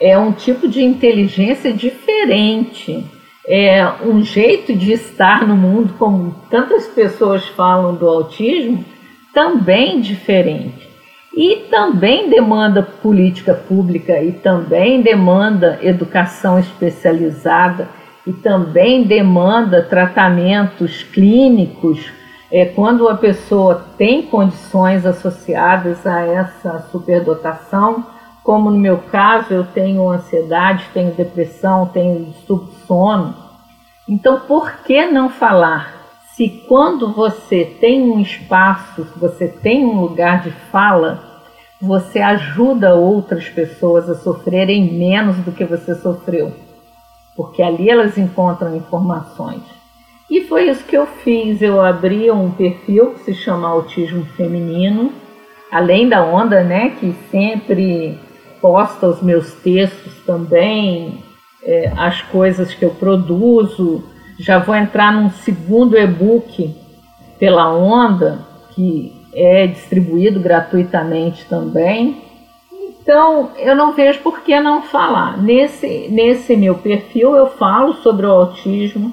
É 0.00 0.16
um 0.16 0.32
tipo 0.32 0.66
de 0.66 0.82
inteligência 0.82 1.72
diferente. 1.72 3.04
É 3.46 3.86
um 4.02 4.22
jeito 4.22 4.74
de 4.74 4.92
estar 4.92 5.46
no 5.46 5.56
mundo, 5.56 5.94
como 5.98 6.34
tantas 6.48 6.86
pessoas 6.86 7.44
falam 7.48 7.94
do 7.94 8.08
autismo, 8.08 8.84
também 9.34 10.00
diferente. 10.00 10.88
E 11.36 11.66
também 11.70 12.28
demanda 12.28 12.82
política 12.82 13.54
pública, 13.54 14.20
e 14.22 14.32
também 14.32 15.00
demanda 15.02 15.78
educação 15.82 16.58
especializada, 16.58 17.88
e 18.26 18.32
também 18.32 19.04
demanda 19.04 19.82
tratamentos 19.82 21.02
clínicos 21.02 22.10
é, 22.52 22.64
quando 22.64 23.08
a 23.08 23.16
pessoa 23.16 23.86
tem 23.96 24.22
condições 24.22 25.06
associadas 25.06 26.04
a 26.06 26.20
essa 26.20 26.86
superdotação, 26.90 28.04
como 28.42 28.70
no 28.70 28.78
meu 28.78 28.98
caso, 28.98 29.52
eu 29.52 29.64
tenho 29.64 30.10
ansiedade, 30.10 30.88
tenho 30.92 31.14
depressão, 31.14 31.86
tenho 31.86 32.24
distúrbio 32.24 32.68
de 32.68 32.86
sono. 32.86 33.34
Então, 34.08 34.40
por 34.40 34.78
que 34.84 35.06
não 35.06 35.28
falar? 35.28 35.94
Se 36.34 36.48
quando 36.66 37.12
você 37.12 37.64
tem 37.64 38.10
um 38.10 38.18
espaço, 38.18 39.06
você 39.16 39.46
tem 39.46 39.84
um 39.84 40.00
lugar 40.00 40.42
de 40.42 40.50
fala, 40.50 41.22
você 41.80 42.18
ajuda 42.18 42.94
outras 42.94 43.48
pessoas 43.48 44.08
a 44.08 44.16
sofrerem 44.16 44.92
menos 44.92 45.36
do 45.36 45.52
que 45.52 45.64
você 45.64 45.94
sofreu, 45.94 46.52
porque 47.36 47.62
ali 47.62 47.88
elas 47.88 48.18
encontram 48.18 48.76
informações. 48.76 49.62
E 50.30 50.42
foi 50.42 50.68
isso 50.68 50.84
que 50.84 50.96
eu 50.96 51.06
fiz. 51.06 51.60
Eu 51.60 51.82
abri 51.82 52.30
um 52.30 52.50
perfil 52.50 53.14
que 53.14 53.24
se 53.24 53.34
chama 53.34 53.68
Autismo 53.68 54.24
Feminino, 54.36 55.12
além 55.72 56.08
da 56.08 56.24
onda, 56.24 56.62
né, 56.62 56.90
que 56.90 57.14
sempre 57.30 58.18
posta 58.60 59.08
os 59.08 59.20
meus 59.22 59.52
textos 59.54 60.12
também, 60.24 61.18
é, 61.62 61.92
as 61.96 62.22
coisas 62.22 62.72
que 62.74 62.84
eu 62.84 62.90
produzo. 62.90 64.04
Já 64.38 64.58
vou 64.58 64.74
entrar 64.74 65.12
num 65.12 65.30
segundo 65.30 65.98
e-book 65.98 66.74
pela 67.38 67.72
Onda, 67.74 68.46
que 68.74 69.12
é 69.34 69.66
distribuído 69.66 70.40
gratuitamente 70.40 71.44
também. 71.46 72.22
Então, 73.02 73.50
eu 73.56 73.74
não 73.74 73.92
vejo 73.92 74.20
por 74.20 74.40
que 74.40 74.60
não 74.60 74.82
falar. 74.82 75.38
Nesse, 75.38 76.08
nesse 76.10 76.56
meu 76.56 76.76
perfil, 76.76 77.34
eu 77.34 77.46
falo 77.46 77.94
sobre 77.94 78.26
o 78.26 78.30
autismo, 78.30 79.12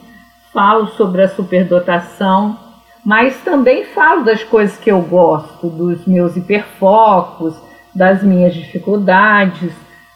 falo 0.51 0.87
sobre 0.87 1.21
a 1.21 1.29
superdotação, 1.29 2.57
mas 3.03 3.37
também 3.41 3.85
falo 3.85 4.23
das 4.23 4.43
coisas 4.43 4.77
que 4.77 4.91
eu 4.91 5.01
gosto, 5.01 5.69
dos 5.69 6.05
meus 6.05 6.35
hiperfocos, 6.35 7.55
das 7.95 8.21
minhas 8.21 8.53
dificuldades, 8.53 9.71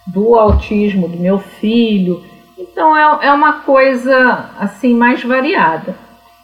do 0.05 0.35
autismo 0.35 1.07
do 1.07 1.17
meu 1.17 1.39
filho. 1.39 2.21
Então 2.57 2.95
é, 2.95 3.27
é 3.27 3.31
uma 3.31 3.61
coisa 3.61 4.49
assim 4.59 4.93
mais 4.93 5.23
variada. 5.23 5.95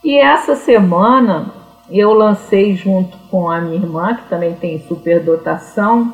E 0.04 0.18
essa 0.18 0.56
semana 0.56 1.54
eu 1.90 2.14
lancei 2.14 2.76
junto 2.76 3.18
com 3.30 3.50
a 3.50 3.60
minha 3.60 3.76
irmã, 3.76 4.16
que 4.16 4.30
também 4.30 4.54
tem 4.54 4.80
superdotação, 4.88 6.14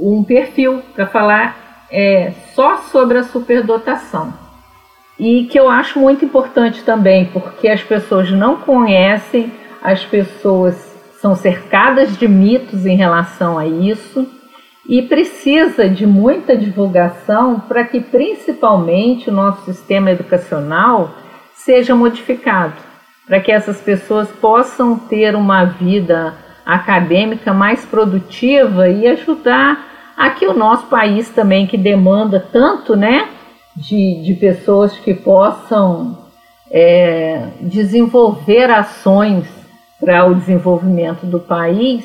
um 0.00 0.24
perfil 0.24 0.82
para 0.94 1.06
falar 1.06 1.86
é, 1.90 2.32
só 2.54 2.78
sobre 2.78 3.18
a 3.18 3.24
superdotação. 3.24 4.32
E 5.18 5.44
que 5.44 5.58
eu 5.58 5.68
acho 5.68 5.98
muito 5.98 6.24
importante 6.24 6.82
também, 6.82 7.26
porque 7.26 7.68
as 7.68 7.82
pessoas 7.82 8.30
não 8.30 8.56
conhecem, 8.56 9.52
as 9.82 10.04
pessoas 10.04 10.90
são 11.20 11.34
cercadas 11.34 12.16
de 12.16 12.26
mitos 12.26 12.86
em 12.86 12.96
relação 12.96 13.58
a 13.58 13.66
isso 13.66 14.26
e 14.88 15.02
precisa 15.02 15.88
de 15.88 16.06
muita 16.06 16.56
divulgação 16.56 17.60
para 17.60 17.84
que 17.84 18.00
principalmente 18.00 19.28
o 19.28 19.32
nosso 19.32 19.64
sistema 19.66 20.10
educacional 20.10 21.14
seja 21.54 21.94
modificado, 21.94 22.74
para 23.26 23.40
que 23.40 23.52
essas 23.52 23.80
pessoas 23.80 24.28
possam 24.28 24.98
ter 24.98 25.36
uma 25.36 25.64
vida 25.64 26.34
acadêmica 26.64 27.52
mais 27.52 27.84
produtiva 27.84 28.88
e 28.88 29.06
ajudar 29.06 29.89
aqui 30.20 30.46
o 30.46 30.52
nosso 30.52 30.86
país 30.86 31.30
também 31.30 31.66
que 31.66 31.78
demanda 31.78 32.38
tanto, 32.52 32.94
né, 32.94 33.26
de, 33.74 34.22
de 34.22 34.34
pessoas 34.34 34.98
que 34.98 35.14
possam 35.14 36.18
é, 36.70 37.48
desenvolver 37.62 38.70
ações 38.70 39.48
para 39.98 40.26
o 40.26 40.34
desenvolvimento 40.34 41.24
do 41.24 41.40
país 41.40 42.04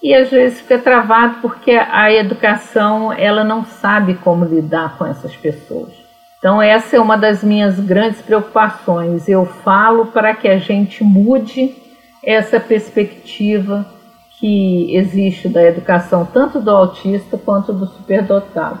e 0.00 0.14
às 0.14 0.30
vezes 0.30 0.60
fica 0.60 0.78
travado 0.78 1.38
porque 1.42 1.72
a 1.72 2.12
educação 2.12 3.12
ela 3.12 3.42
não 3.42 3.64
sabe 3.64 4.14
como 4.14 4.44
lidar 4.44 4.96
com 4.96 5.04
essas 5.04 5.34
pessoas. 5.34 5.92
Então 6.38 6.62
essa 6.62 6.96
é 6.96 7.00
uma 7.00 7.16
das 7.16 7.42
minhas 7.42 7.80
grandes 7.80 8.20
preocupações. 8.20 9.28
Eu 9.28 9.44
falo 9.44 10.06
para 10.06 10.34
que 10.34 10.46
a 10.46 10.58
gente 10.58 11.02
mude 11.02 11.74
essa 12.22 12.60
perspectiva 12.60 13.95
que 14.38 14.94
existe 14.94 15.48
da 15.48 15.62
educação 15.62 16.26
tanto 16.26 16.60
do 16.60 16.70
autista 16.70 17.38
quanto 17.38 17.72
do 17.72 17.86
superdotado. 17.86 18.80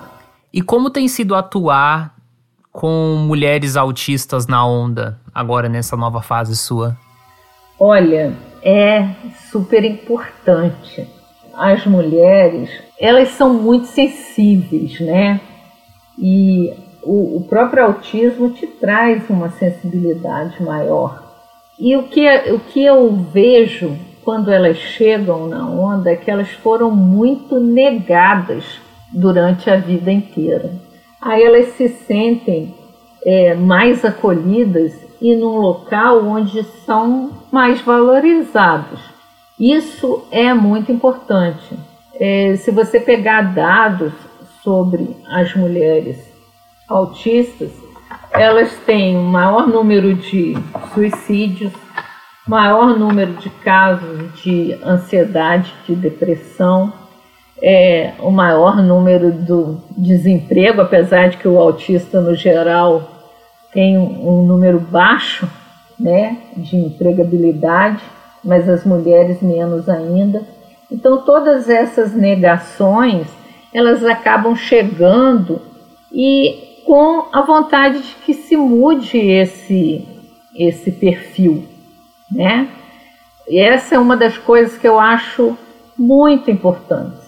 E 0.52 0.60
como 0.62 0.90
tem 0.90 1.08
sido 1.08 1.34
atuar 1.34 2.14
com 2.72 3.16
mulheres 3.26 3.76
autistas 3.76 4.46
na 4.46 4.66
onda 4.66 5.18
agora 5.34 5.68
nessa 5.68 5.96
nova 5.96 6.20
fase 6.20 6.54
sua? 6.54 6.96
Olha, 7.78 8.34
é 8.62 9.08
super 9.50 9.84
importante. 9.84 11.08
As 11.54 11.86
mulheres, 11.86 12.70
elas 13.00 13.30
são 13.30 13.54
muito 13.54 13.86
sensíveis, 13.86 15.00
né? 15.00 15.40
E 16.18 16.72
o, 17.02 17.36
o 17.36 17.46
próprio 17.48 17.84
autismo 17.84 18.50
te 18.50 18.66
traz 18.66 19.28
uma 19.30 19.50
sensibilidade 19.50 20.62
maior. 20.62 21.22
E 21.78 21.96
o 21.96 22.04
que, 22.04 22.28
o 22.50 22.60
que 22.60 22.84
eu 22.84 23.14
vejo 23.32 23.96
quando 24.26 24.50
elas 24.50 24.76
chegam 24.76 25.46
na 25.46 25.66
onda 25.66 26.10
é 26.10 26.16
que 26.16 26.30
elas 26.30 26.50
foram 26.50 26.90
muito 26.90 27.58
negadas 27.58 28.64
durante 29.10 29.70
a 29.70 29.76
vida 29.76 30.12
inteira 30.12 30.70
aí 31.26 31.42
elas 31.42 31.68
se 31.76 31.88
sentem 31.88 32.74
é, 33.24 33.54
mais 33.54 34.04
acolhidas 34.04 34.92
e 35.20 35.34
num 35.34 35.56
local 35.56 36.24
onde 36.24 36.62
são 36.84 37.32
mais 37.50 37.80
valorizados. 37.80 39.00
Isso 39.58 40.24
é 40.30 40.52
muito 40.52 40.92
importante. 40.92 41.76
É, 42.14 42.54
se 42.56 42.70
você 42.70 43.00
pegar 43.00 43.54
dados 43.54 44.12
sobre 44.62 45.16
as 45.28 45.54
mulheres 45.54 46.18
autistas, 46.88 47.70
elas 48.30 48.72
têm 48.86 49.16
um 49.16 49.24
maior 49.24 49.66
número 49.66 50.14
de 50.14 50.54
suicídios, 50.94 51.72
maior 52.46 52.98
número 52.98 53.32
de 53.34 53.50
casos 53.50 54.32
de 54.42 54.78
ansiedade, 54.84 55.72
de 55.86 55.94
depressão, 55.94 56.92
é, 57.62 58.12
o 58.20 58.30
maior 58.30 58.82
número 58.82 59.32
do 59.32 59.78
desemprego, 59.96 60.80
apesar 60.80 61.28
de 61.30 61.38
que 61.38 61.48
o 61.48 61.58
autista 61.58 62.20
no 62.20 62.34
geral 62.34 63.10
tem 63.72 63.98
um, 63.98 64.42
número 64.42 64.78
baixo 64.78 65.48
né, 65.98 66.38
de 66.56 66.76
empregabilidade, 66.76 68.02
mas 68.44 68.68
as 68.68 68.84
mulheres 68.84 69.40
menos 69.42 69.88
ainda. 69.88 70.42
Então 70.90 71.22
todas 71.22 71.68
essas 71.68 72.14
negações 72.14 73.26
elas 73.74 74.04
acabam 74.04 74.54
chegando 74.54 75.60
e 76.12 76.82
com 76.86 77.26
a 77.32 77.42
vontade 77.42 78.00
de 78.00 78.14
que 78.24 78.32
se 78.32 78.56
mude 78.56 79.18
esse 79.18 80.06
esse 80.54 80.90
perfil, 80.90 81.64
né? 82.30 82.68
E 83.48 83.58
essa 83.58 83.94
é 83.94 83.98
uma 83.98 84.16
das 84.16 84.36
coisas 84.36 84.76
que 84.76 84.86
eu 84.86 84.98
acho 84.98 85.56
muito 85.96 86.50
importante. 86.50 87.26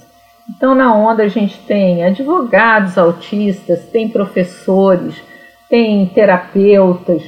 Então, 0.48 0.74
na 0.74 0.94
onda, 0.94 1.22
a 1.22 1.28
gente 1.28 1.58
tem 1.60 2.04
advogados 2.04 2.96
autistas, 2.96 3.84
tem 3.92 4.08
professores, 4.08 5.14
tem 5.68 6.06
terapeutas, 6.06 7.22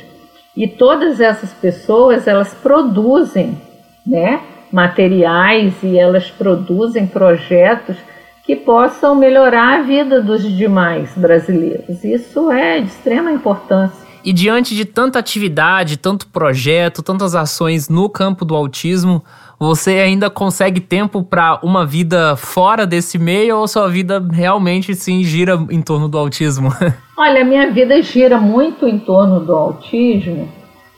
e 0.57 0.67
todas 0.67 1.21
essas 1.21 1.53
pessoas 1.53 2.27
elas 2.27 2.53
produzem 2.55 3.61
né, 4.07 4.41
materiais 4.73 5.75
e 5.83 5.99
elas 5.99 6.31
produzem 6.31 7.07
projetos 7.07 7.97
que 8.45 8.57
possam 8.57 9.15
melhorar 9.15 9.79
a 9.79 9.83
vida 9.83 10.21
dos 10.21 10.43
demais 10.43 11.13
brasileiros. 11.17 12.03
Isso 12.03 12.51
é 12.51 12.81
de 12.81 12.89
extrema 12.89 13.31
importância. 13.31 14.10
E 14.25 14.33
diante 14.33 14.75
de 14.75 14.85
tanta 14.85 15.19
atividade, 15.19 15.97
tanto 15.97 16.27
projeto, 16.29 17.03
tantas 17.03 17.35
ações 17.35 17.89
no 17.89 18.09
campo 18.09 18.45
do 18.45 18.55
autismo, 18.55 19.25
você 19.59 19.99
ainda 19.99 20.31
consegue 20.31 20.81
tempo 20.81 21.23
para 21.23 21.61
uma 21.63 21.85
vida 21.85 22.35
fora 22.37 22.87
desse 22.87 23.19
meio 23.19 23.59
ou 23.59 23.69
sua 23.69 23.89
vida 23.89 24.23
realmente 24.33 24.95
sim 24.95 25.23
gira 25.23 25.59
em 25.71 25.83
torno 25.83 26.09
do 26.09 26.17
autismo? 26.17 26.71
Olha, 27.17 27.45
minha 27.45 27.71
vida 27.71 28.01
gira 28.01 28.39
muito 28.39 28.89
em 28.89 28.99
torno 28.99 29.41
do 29.41 29.55
autismo, 29.55 30.51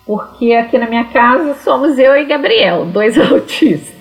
porque 0.06 0.52
aqui 0.54 0.78
na 0.78 0.88
minha 0.88 1.04
casa 1.06 1.54
somos 1.54 1.98
eu 1.98 2.16
e 2.16 2.24
Gabriel, 2.24 2.86
dois 2.86 3.18
autistas. 3.18 3.92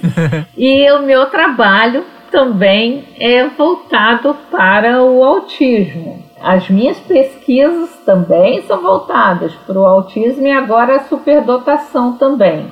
e 0.55 0.91
o 0.91 1.01
meu 1.03 1.25
trabalho 1.27 2.03
também 2.31 3.03
é 3.19 3.47
voltado 3.47 4.35
para 4.51 5.01
o 5.03 5.23
autismo. 5.23 6.23
As 6.43 6.69
minhas 6.69 6.97
pesquisas 6.99 7.89
também 8.05 8.63
são 8.63 8.81
voltadas 8.81 9.53
para 9.67 9.79
o 9.79 9.85
autismo 9.85 10.47
e 10.47 10.51
agora 10.51 10.95
a 10.95 11.03
superdotação 11.03 12.17
também. 12.17 12.71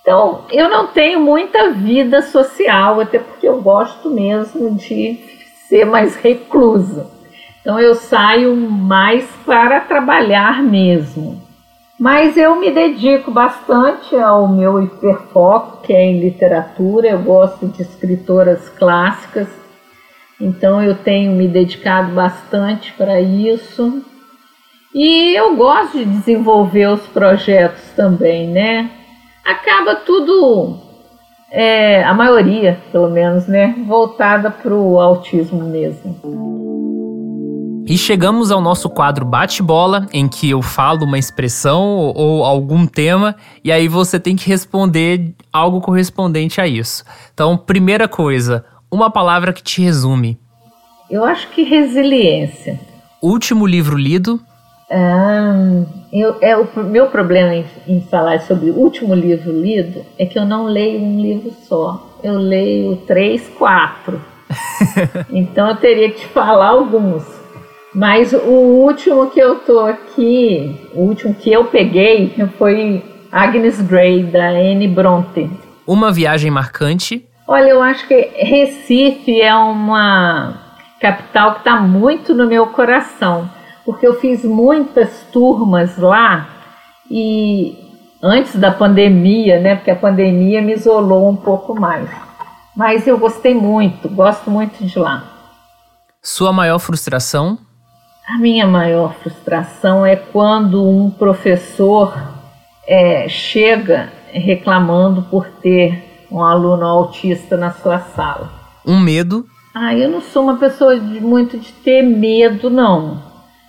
Então, 0.00 0.42
eu 0.50 0.68
não 0.68 0.88
tenho 0.88 1.20
muita 1.20 1.70
vida 1.70 2.20
social, 2.20 3.00
até 3.00 3.18
porque 3.18 3.48
eu 3.48 3.62
gosto 3.62 4.10
mesmo 4.10 4.74
de 4.74 5.18
ser 5.68 5.86
mais 5.86 6.16
reclusa. 6.16 7.06
Então, 7.60 7.80
eu 7.80 7.94
saio 7.94 8.54
mais 8.54 9.26
para 9.46 9.80
trabalhar 9.80 10.62
mesmo. 10.62 11.40
Mas 11.98 12.36
eu 12.36 12.56
me 12.56 12.70
dedico 12.70 13.30
bastante 13.30 14.16
ao 14.16 14.48
meu 14.48 14.82
hiperfoco, 14.82 15.78
que 15.82 15.92
é 15.92 16.04
em 16.04 16.20
literatura. 16.20 17.08
Eu 17.08 17.20
gosto 17.20 17.66
de 17.68 17.80
escritoras 17.80 18.68
clássicas, 18.68 19.48
então 20.44 20.82
eu 20.82 20.94
tenho 20.94 21.32
me 21.32 21.48
dedicado 21.48 22.12
bastante 22.12 22.92
para 22.92 23.18
isso. 23.18 24.02
E 24.94 25.34
eu 25.34 25.56
gosto 25.56 25.98
de 25.98 26.04
desenvolver 26.04 26.86
os 26.86 27.00
projetos 27.06 27.82
também, 27.96 28.46
né? 28.48 28.90
Acaba 29.42 29.96
tudo, 29.96 30.78
é, 31.50 32.04
a 32.04 32.12
maioria, 32.12 32.78
pelo 32.92 33.08
menos, 33.08 33.46
né? 33.46 33.74
Voltada 33.86 34.50
para 34.50 34.74
o 34.74 35.00
autismo 35.00 35.64
mesmo. 35.64 36.64
E 37.86 37.98
chegamos 37.98 38.50
ao 38.50 38.62
nosso 38.62 38.88
quadro 38.88 39.26
bate-bola, 39.26 40.06
em 40.10 40.26
que 40.26 40.48
eu 40.48 40.62
falo 40.62 41.04
uma 41.04 41.18
expressão 41.18 42.12
ou, 42.14 42.42
algum 42.42 42.86
tema 42.86 43.36
e 43.62 43.70
aí 43.70 43.88
você 43.88 44.18
tem 44.18 44.36
que 44.36 44.48
responder 44.48 45.34
algo 45.52 45.82
correspondente 45.82 46.62
a 46.62 46.66
isso. 46.66 47.04
Então, 47.34 47.58
primeira 47.58 48.08
coisa, 48.08 48.64
uma 48.94 49.10
palavra 49.10 49.52
que 49.52 49.62
te 49.62 49.82
resume. 49.82 50.38
Eu 51.10 51.24
acho 51.24 51.48
que 51.48 51.64
resiliência. 51.64 52.78
Último 53.20 53.66
livro 53.66 53.96
lido? 53.96 54.40
Ah, 54.88 55.82
eu, 56.12 56.36
é, 56.40 56.56
o 56.56 56.68
meu 56.84 57.08
problema 57.08 57.54
em, 57.54 57.64
em 57.88 58.00
falar 58.02 58.40
sobre 58.42 58.70
o 58.70 58.74
último 58.74 59.12
livro 59.12 59.50
lido 59.50 60.04
é 60.16 60.24
que 60.24 60.38
eu 60.38 60.44
não 60.44 60.66
leio 60.66 61.00
um 61.00 61.20
livro 61.20 61.52
só. 61.66 62.20
Eu 62.22 62.34
leio 62.34 62.96
três, 62.98 63.48
quatro. 63.58 64.20
então 65.32 65.70
eu 65.70 65.76
teria 65.76 66.10
que 66.10 66.20
te 66.20 66.26
falar 66.26 66.68
alguns. 66.68 67.24
Mas 67.92 68.32
o 68.32 68.48
último 68.48 69.28
que 69.30 69.40
eu 69.40 69.56
tô 69.56 69.80
aqui, 69.80 70.88
o 70.94 71.00
último 71.00 71.34
que 71.34 71.52
eu 71.52 71.64
peguei 71.64 72.32
foi 72.58 73.04
Agnes 73.30 73.80
Grey, 73.80 74.22
da 74.22 74.50
Anne 74.50 74.86
Bronte. 74.86 75.50
Uma 75.84 76.12
viagem 76.12 76.50
marcante? 76.50 77.26
Olha, 77.46 77.68
eu 77.68 77.82
acho 77.82 78.08
que 78.08 78.30
Recife 78.36 79.40
é 79.40 79.54
uma 79.54 80.54
capital 80.98 81.52
que 81.52 81.58
está 81.58 81.76
muito 81.76 82.34
no 82.34 82.46
meu 82.46 82.68
coração, 82.68 83.50
porque 83.84 84.06
eu 84.06 84.18
fiz 84.18 84.42
muitas 84.44 85.26
turmas 85.30 85.98
lá 85.98 86.48
e 87.10 87.76
antes 88.22 88.56
da 88.56 88.70
pandemia, 88.70 89.60
né? 89.60 89.76
Porque 89.76 89.90
a 89.90 89.96
pandemia 89.96 90.62
me 90.62 90.72
isolou 90.72 91.28
um 91.28 91.36
pouco 91.36 91.78
mais. 91.78 92.08
Mas 92.74 93.06
eu 93.06 93.18
gostei 93.18 93.54
muito, 93.54 94.08
gosto 94.08 94.50
muito 94.50 94.82
de 94.84 94.98
lá. 94.98 95.22
Sua 96.22 96.50
maior 96.50 96.78
frustração? 96.78 97.58
A 98.26 98.38
minha 98.38 98.66
maior 98.66 99.12
frustração 99.16 100.06
é 100.06 100.16
quando 100.16 100.82
um 100.82 101.10
professor 101.10 102.16
é, 102.88 103.28
chega 103.28 104.10
reclamando 104.32 105.22
por 105.24 105.46
ter 105.60 106.03
um 106.30 106.42
aluno 106.42 106.84
autista 106.84 107.56
na 107.56 107.72
sua 107.72 107.98
sala. 107.98 108.50
Um 108.86 108.98
medo? 108.98 109.46
Ah, 109.74 109.94
eu 109.94 110.08
não 110.08 110.20
sou 110.20 110.44
uma 110.44 110.56
pessoa 110.56 110.98
de, 110.98 111.20
muito 111.20 111.58
de 111.58 111.72
ter 111.72 112.02
medo, 112.02 112.70
não. 112.70 113.22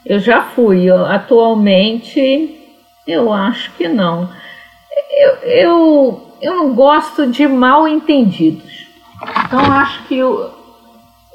Eu 0.06 0.20
já 0.20 0.44
fui. 0.44 0.84
Eu, 0.84 1.06
atualmente, 1.06 2.60
eu 3.08 3.34
acho 3.34 3.72
que 3.74 3.88
não. 3.88 4.30
Eu, 5.12 5.32
eu, 5.50 6.30
eu 6.42 6.56
não 6.56 6.76
gosto 6.76 7.28
de 7.28 7.48
mal 7.48 7.88
entendidos. 7.88 8.86
Então, 9.46 9.60
acho 9.60 10.04
que 10.08 10.18
eu, 10.18 10.52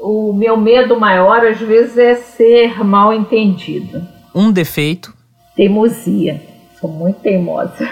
o 0.01 0.33
meu 0.33 0.57
medo 0.57 0.99
maior 0.99 1.45
às 1.45 1.59
vezes 1.59 1.99
é 1.99 2.15
ser 2.15 2.85
mal 2.85 3.13
entendido. 3.13 4.07
Um 4.35 4.53
defeito? 4.53 5.13
Teimosia. 5.57 6.41
Sou 6.81 6.89
muito 6.89 7.21
teimosa. 7.21 7.89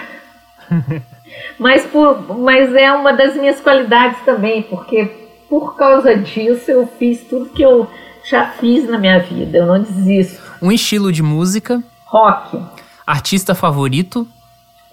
mas, 1.57 1.85
por, 1.85 2.37
mas 2.37 2.73
é 2.73 2.91
uma 2.91 3.13
das 3.13 3.35
minhas 3.35 3.59
qualidades 3.59 4.19
também, 4.25 4.61
porque 4.63 5.05
por 5.49 5.75
causa 5.75 6.15
disso 6.15 6.69
eu 6.69 6.87
fiz 6.87 7.23
tudo 7.23 7.49
que 7.49 7.61
eu 7.61 7.87
já 8.23 8.47
fiz 8.47 8.87
na 8.87 8.97
minha 8.97 9.19
vida. 9.19 9.57
Eu 9.57 9.65
não 9.65 9.81
desisto. 9.81 10.41
Um 10.61 10.71
estilo 10.71 11.11
de 11.11 11.23
música? 11.23 11.81
Rock. 12.05 12.61
Artista 13.05 13.55
favorito? 13.55 14.27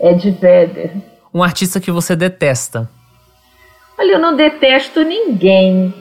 Ed 0.01 0.31
Vedder. 0.31 0.93
Um 1.33 1.43
artista 1.43 1.81
que 1.81 1.91
você 1.91 2.17
detesta? 2.17 2.89
Olha, 3.99 4.13
eu 4.13 4.19
não 4.19 4.37
detesto 4.37 5.03
ninguém 5.03 5.93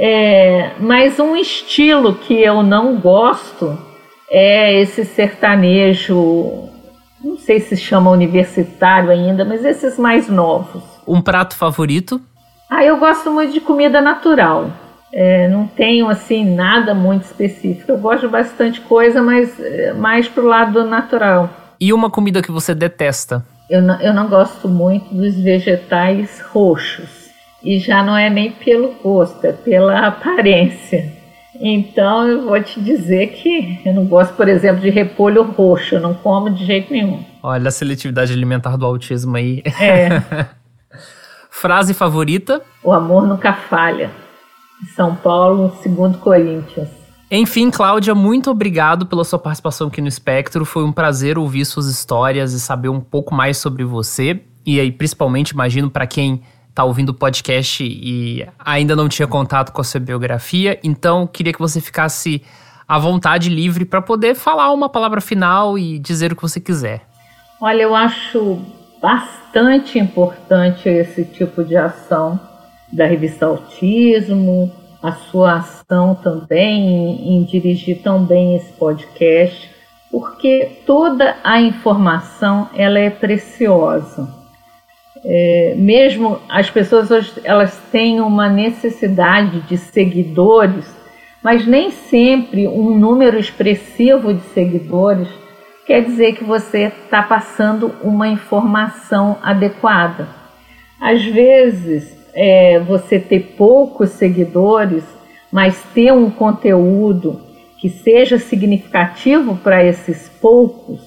é, 0.00 0.70
mas 0.78 1.18
um 1.18 1.34
estilo 1.34 2.14
que 2.14 2.40
eu 2.40 2.62
não 2.62 3.00
gosto 3.00 3.76
é 4.30 4.80
esse 4.80 5.04
sertanejo, 5.04 6.68
não 7.22 7.36
sei 7.36 7.60
se 7.60 7.76
chama 7.76 8.10
universitário 8.10 9.10
ainda, 9.10 9.44
mas 9.44 9.64
esses 9.64 9.98
mais 9.98 10.28
novos. 10.28 10.82
Um 11.06 11.20
prato 11.20 11.56
favorito? 11.56 12.20
Ah, 12.70 12.84
eu 12.84 12.98
gosto 12.98 13.30
muito 13.30 13.52
de 13.52 13.60
comida 13.60 14.00
natural. 14.00 14.70
É, 15.12 15.48
não 15.48 15.66
tenho 15.66 16.08
assim 16.08 16.54
nada 16.54 16.94
muito 16.94 17.24
específico. 17.24 17.90
Eu 17.90 17.98
gosto 17.98 18.26
de 18.26 18.28
bastante 18.28 18.80
coisa, 18.82 19.22
mas 19.22 19.58
é, 19.58 19.92
mais 19.94 20.28
pro 20.28 20.46
lado 20.46 20.84
natural. 20.84 21.48
E 21.80 21.92
uma 21.92 22.10
comida 22.10 22.42
que 22.42 22.50
você 22.50 22.74
detesta? 22.74 23.44
Eu 23.70 23.82
não, 23.82 24.00
eu 24.00 24.12
não 24.12 24.28
gosto 24.28 24.68
muito 24.68 25.14
dos 25.14 25.34
vegetais 25.34 26.40
roxos 26.40 27.28
e 27.62 27.78
já 27.78 28.02
não 28.02 28.16
é 28.16 28.30
nem 28.30 28.50
pelo 28.50 28.92
gosto, 29.02 29.44
é 29.44 29.52
pela 29.52 29.98
aparência. 30.06 31.17
Então 31.60 32.28
eu 32.28 32.46
vou 32.46 32.62
te 32.62 32.80
dizer 32.80 33.28
que 33.28 33.80
eu 33.84 33.92
não 33.94 34.04
gosto, 34.04 34.34
por 34.34 34.48
exemplo, 34.48 34.80
de 34.80 34.90
repolho 34.90 35.42
roxo, 35.42 35.96
eu 35.96 36.00
não 36.00 36.14
como 36.14 36.50
de 36.50 36.64
jeito 36.64 36.92
nenhum. 36.92 37.24
Olha 37.42 37.68
a 37.68 37.70
seletividade 37.70 38.32
alimentar 38.32 38.76
do 38.76 38.86
autismo 38.86 39.36
aí. 39.36 39.62
É. 39.80 40.22
Frase 41.50 41.92
favorita? 41.92 42.62
O 42.84 42.92
amor 42.92 43.26
nunca 43.26 43.52
falha. 43.52 44.10
São 44.94 45.16
Paulo, 45.16 45.76
segundo 45.82 46.18
Coríntios. 46.18 46.88
Enfim, 47.30 47.70
Cláudia, 47.70 48.14
muito 48.14 48.50
obrigado 48.50 49.04
pela 49.04 49.24
sua 49.24 49.38
participação 49.38 49.88
aqui 49.88 50.00
no 50.00 50.08
Espectro. 50.08 50.64
Foi 50.64 50.84
um 50.84 50.92
prazer 50.92 51.36
ouvir 51.36 51.64
suas 51.64 51.86
histórias 51.86 52.52
e 52.52 52.60
saber 52.60 52.88
um 52.88 53.00
pouco 53.00 53.34
mais 53.34 53.58
sobre 53.58 53.84
você. 53.84 54.40
E 54.64 54.80
aí, 54.80 54.90
principalmente, 54.90 55.50
imagino, 55.50 55.90
para 55.90 56.06
quem 56.06 56.42
tá 56.78 56.84
ouvindo 56.84 57.08
o 57.08 57.14
podcast 57.14 57.82
e 57.82 58.46
ainda 58.56 58.94
não 58.94 59.08
tinha 59.08 59.26
contato 59.26 59.72
com 59.72 59.80
a 59.80 59.84
sua 59.84 59.98
biografia, 59.98 60.78
então 60.84 61.26
queria 61.26 61.52
que 61.52 61.58
você 61.58 61.80
ficasse 61.80 62.40
à 62.86 62.96
vontade, 63.00 63.48
livre, 63.48 63.84
para 63.84 64.00
poder 64.00 64.36
falar 64.36 64.72
uma 64.72 64.88
palavra 64.88 65.20
final 65.20 65.76
e 65.76 65.98
dizer 65.98 66.30
o 66.30 66.36
que 66.36 66.42
você 66.42 66.60
quiser. 66.60 67.00
Olha, 67.60 67.82
eu 67.82 67.96
acho 67.96 68.60
bastante 69.02 69.98
importante 69.98 70.88
esse 70.88 71.24
tipo 71.24 71.64
de 71.64 71.76
ação 71.76 72.38
da 72.92 73.06
revista 73.06 73.46
Autismo, 73.46 74.70
a 75.02 75.10
sua 75.10 75.54
ação 75.54 76.14
também 76.14 76.88
em, 76.88 77.38
em 77.38 77.44
dirigir 77.44 78.02
tão 78.04 78.24
bem 78.24 78.54
esse 78.54 78.72
podcast, 78.74 79.68
porque 80.12 80.82
toda 80.86 81.38
a 81.42 81.60
informação 81.60 82.70
ela 82.72 83.00
é 83.00 83.10
preciosa. 83.10 84.37
É, 85.24 85.74
mesmo 85.76 86.38
as 86.48 86.70
pessoas 86.70 87.10
hoje 87.10 87.32
elas 87.44 87.76
têm 87.90 88.20
uma 88.20 88.48
necessidade 88.48 89.60
de 89.62 89.76
seguidores, 89.76 90.86
mas 91.42 91.66
nem 91.66 91.90
sempre 91.90 92.68
um 92.68 92.96
número 92.98 93.38
expressivo 93.38 94.32
de 94.32 94.42
seguidores 94.54 95.28
quer 95.88 96.02
dizer 96.02 96.34
que 96.34 96.44
você 96.44 96.92
está 97.02 97.22
passando 97.22 97.94
uma 98.02 98.28
informação 98.28 99.38
adequada. 99.42 100.28
Às 101.00 101.24
vezes, 101.24 102.14
é, 102.34 102.78
você 102.80 103.18
ter 103.18 103.54
poucos 103.56 104.10
seguidores, 104.10 105.02
mas 105.50 105.82
ter 105.94 106.12
um 106.12 106.30
conteúdo 106.30 107.40
que 107.78 107.88
seja 107.88 108.38
significativo 108.38 109.56
para 109.56 109.82
esses 109.82 110.28
poucos 110.28 111.00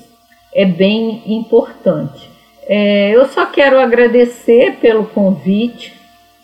é 0.52 0.66
bem 0.66 1.22
importante. 1.28 2.31
É, 2.68 3.16
eu 3.16 3.26
só 3.28 3.46
quero 3.46 3.80
agradecer 3.80 4.78
pelo 4.82 5.06
convite 5.06 5.98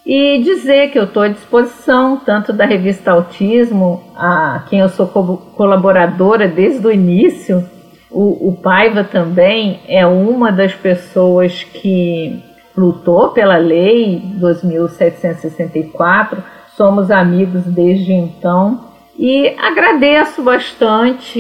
e 0.05 0.41
dizer 0.43 0.91
que 0.91 0.97
eu 0.97 1.03
estou 1.03 1.23
à 1.23 1.27
disposição 1.27 2.15
tanto 2.17 2.53
da 2.53 2.65
revista 2.65 3.11
Autismo, 3.11 4.01
a 4.15 4.63
quem 4.69 4.79
eu 4.79 4.87
sou 4.89 5.07
co 5.07 5.37
colaboradora 5.55 6.47
desde 6.47 6.87
o 6.87 6.91
início, 6.91 7.63
O, 8.09 8.49
o 8.49 8.55
Paiva 8.55 9.03
também 9.03 9.81
é 9.87 10.05
uma 10.07 10.51
das 10.51 10.73
pessoas 10.73 11.63
que 11.63 12.41
lutou 12.75 13.29
pela 13.29 13.57
lei 13.57 14.19
2764. 14.35 16.43
Somos 16.75 17.11
amigos 17.11 17.63
desde 17.63 18.13
então 18.13 18.87
e 19.17 19.53
agradeço 19.57 20.41
bastante 20.41 21.39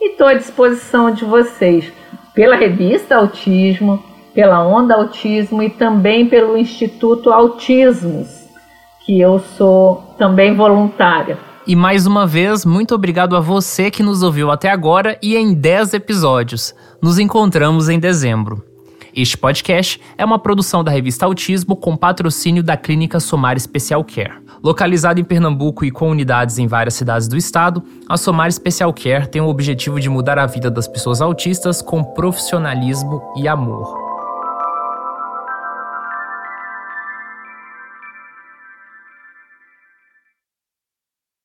e 0.00 0.10
estou 0.10 0.28
à 0.28 0.34
disposição 0.34 1.10
de 1.10 1.24
vocês 1.24 1.92
pela 2.38 2.54
revista 2.54 3.16
Autismo, 3.16 4.00
pela 4.32 4.64
Onda 4.64 4.94
Autismo 4.94 5.60
e 5.60 5.68
também 5.68 6.28
pelo 6.28 6.56
Instituto 6.56 7.32
Autismos, 7.32 8.28
que 9.04 9.20
eu 9.20 9.40
sou 9.40 10.14
também 10.16 10.54
voluntária. 10.54 11.36
E 11.66 11.74
mais 11.74 12.06
uma 12.06 12.28
vez, 12.28 12.64
muito 12.64 12.94
obrigado 12.94 13.34
a 13.34 13.40
você 13.40 13.90
que 13.90 14.04
nos 14.04 14.22
ouviu 14.22 14.52
até 14.52 14.70
agora 14.70 15.18
e 15.20 15.36
em 15.36 15.52
10 15.52 15.94
episódios. 15.94 16.72
Nos 17.02 17.18
encontramos 17.18 17.88
em 17.88 17.98
dezembro. 17.98 18.67
Este 19.20 19.36
podcast 19.36 20.00
é 20.16 20.24
uma 20.24 20.38
produção 20.38 20.84
da 20.84 20.92
revista 20.92 21.26
Autismo 21.26 21.74
com 21.74 21.96
patrocínio 21.96 22.62
da 22.62 22.76
Clínica 22.76 23.18
Somar 23.18 23.58
Special 23.58 24.04
Care. 24.04 24.34
Localizada 24.62 25.18
em 25.18 25.24
Pernambuco 25.24 25.84
e 25.84 25.90
com 25.90 26.08
unidades 26.08 26.56
em 26.56 26.68
várias 26.68 26.94
cidades 26.94 27.26
do 27.26 27.36
estado, 27.36 27.82
a 28.08 28.16
Somar 28.16 28.52
Special 28.52 28.94
Care 28.94 29.26
tem 29.26 29.42
o 29.42 29.48
objetivo 29.48 29.98
de 29.98 30.08
mudar 30.08 30.38
a 30.38 30.46
vida 30.46 30.70
das 30.70 30.86
pessoas 30.86 31.20
autistas 31.20 31.82
com 31.82 32.04
profissionalismo 32.04 33.20
e 33.36 33.48
amor. 33.48 34.07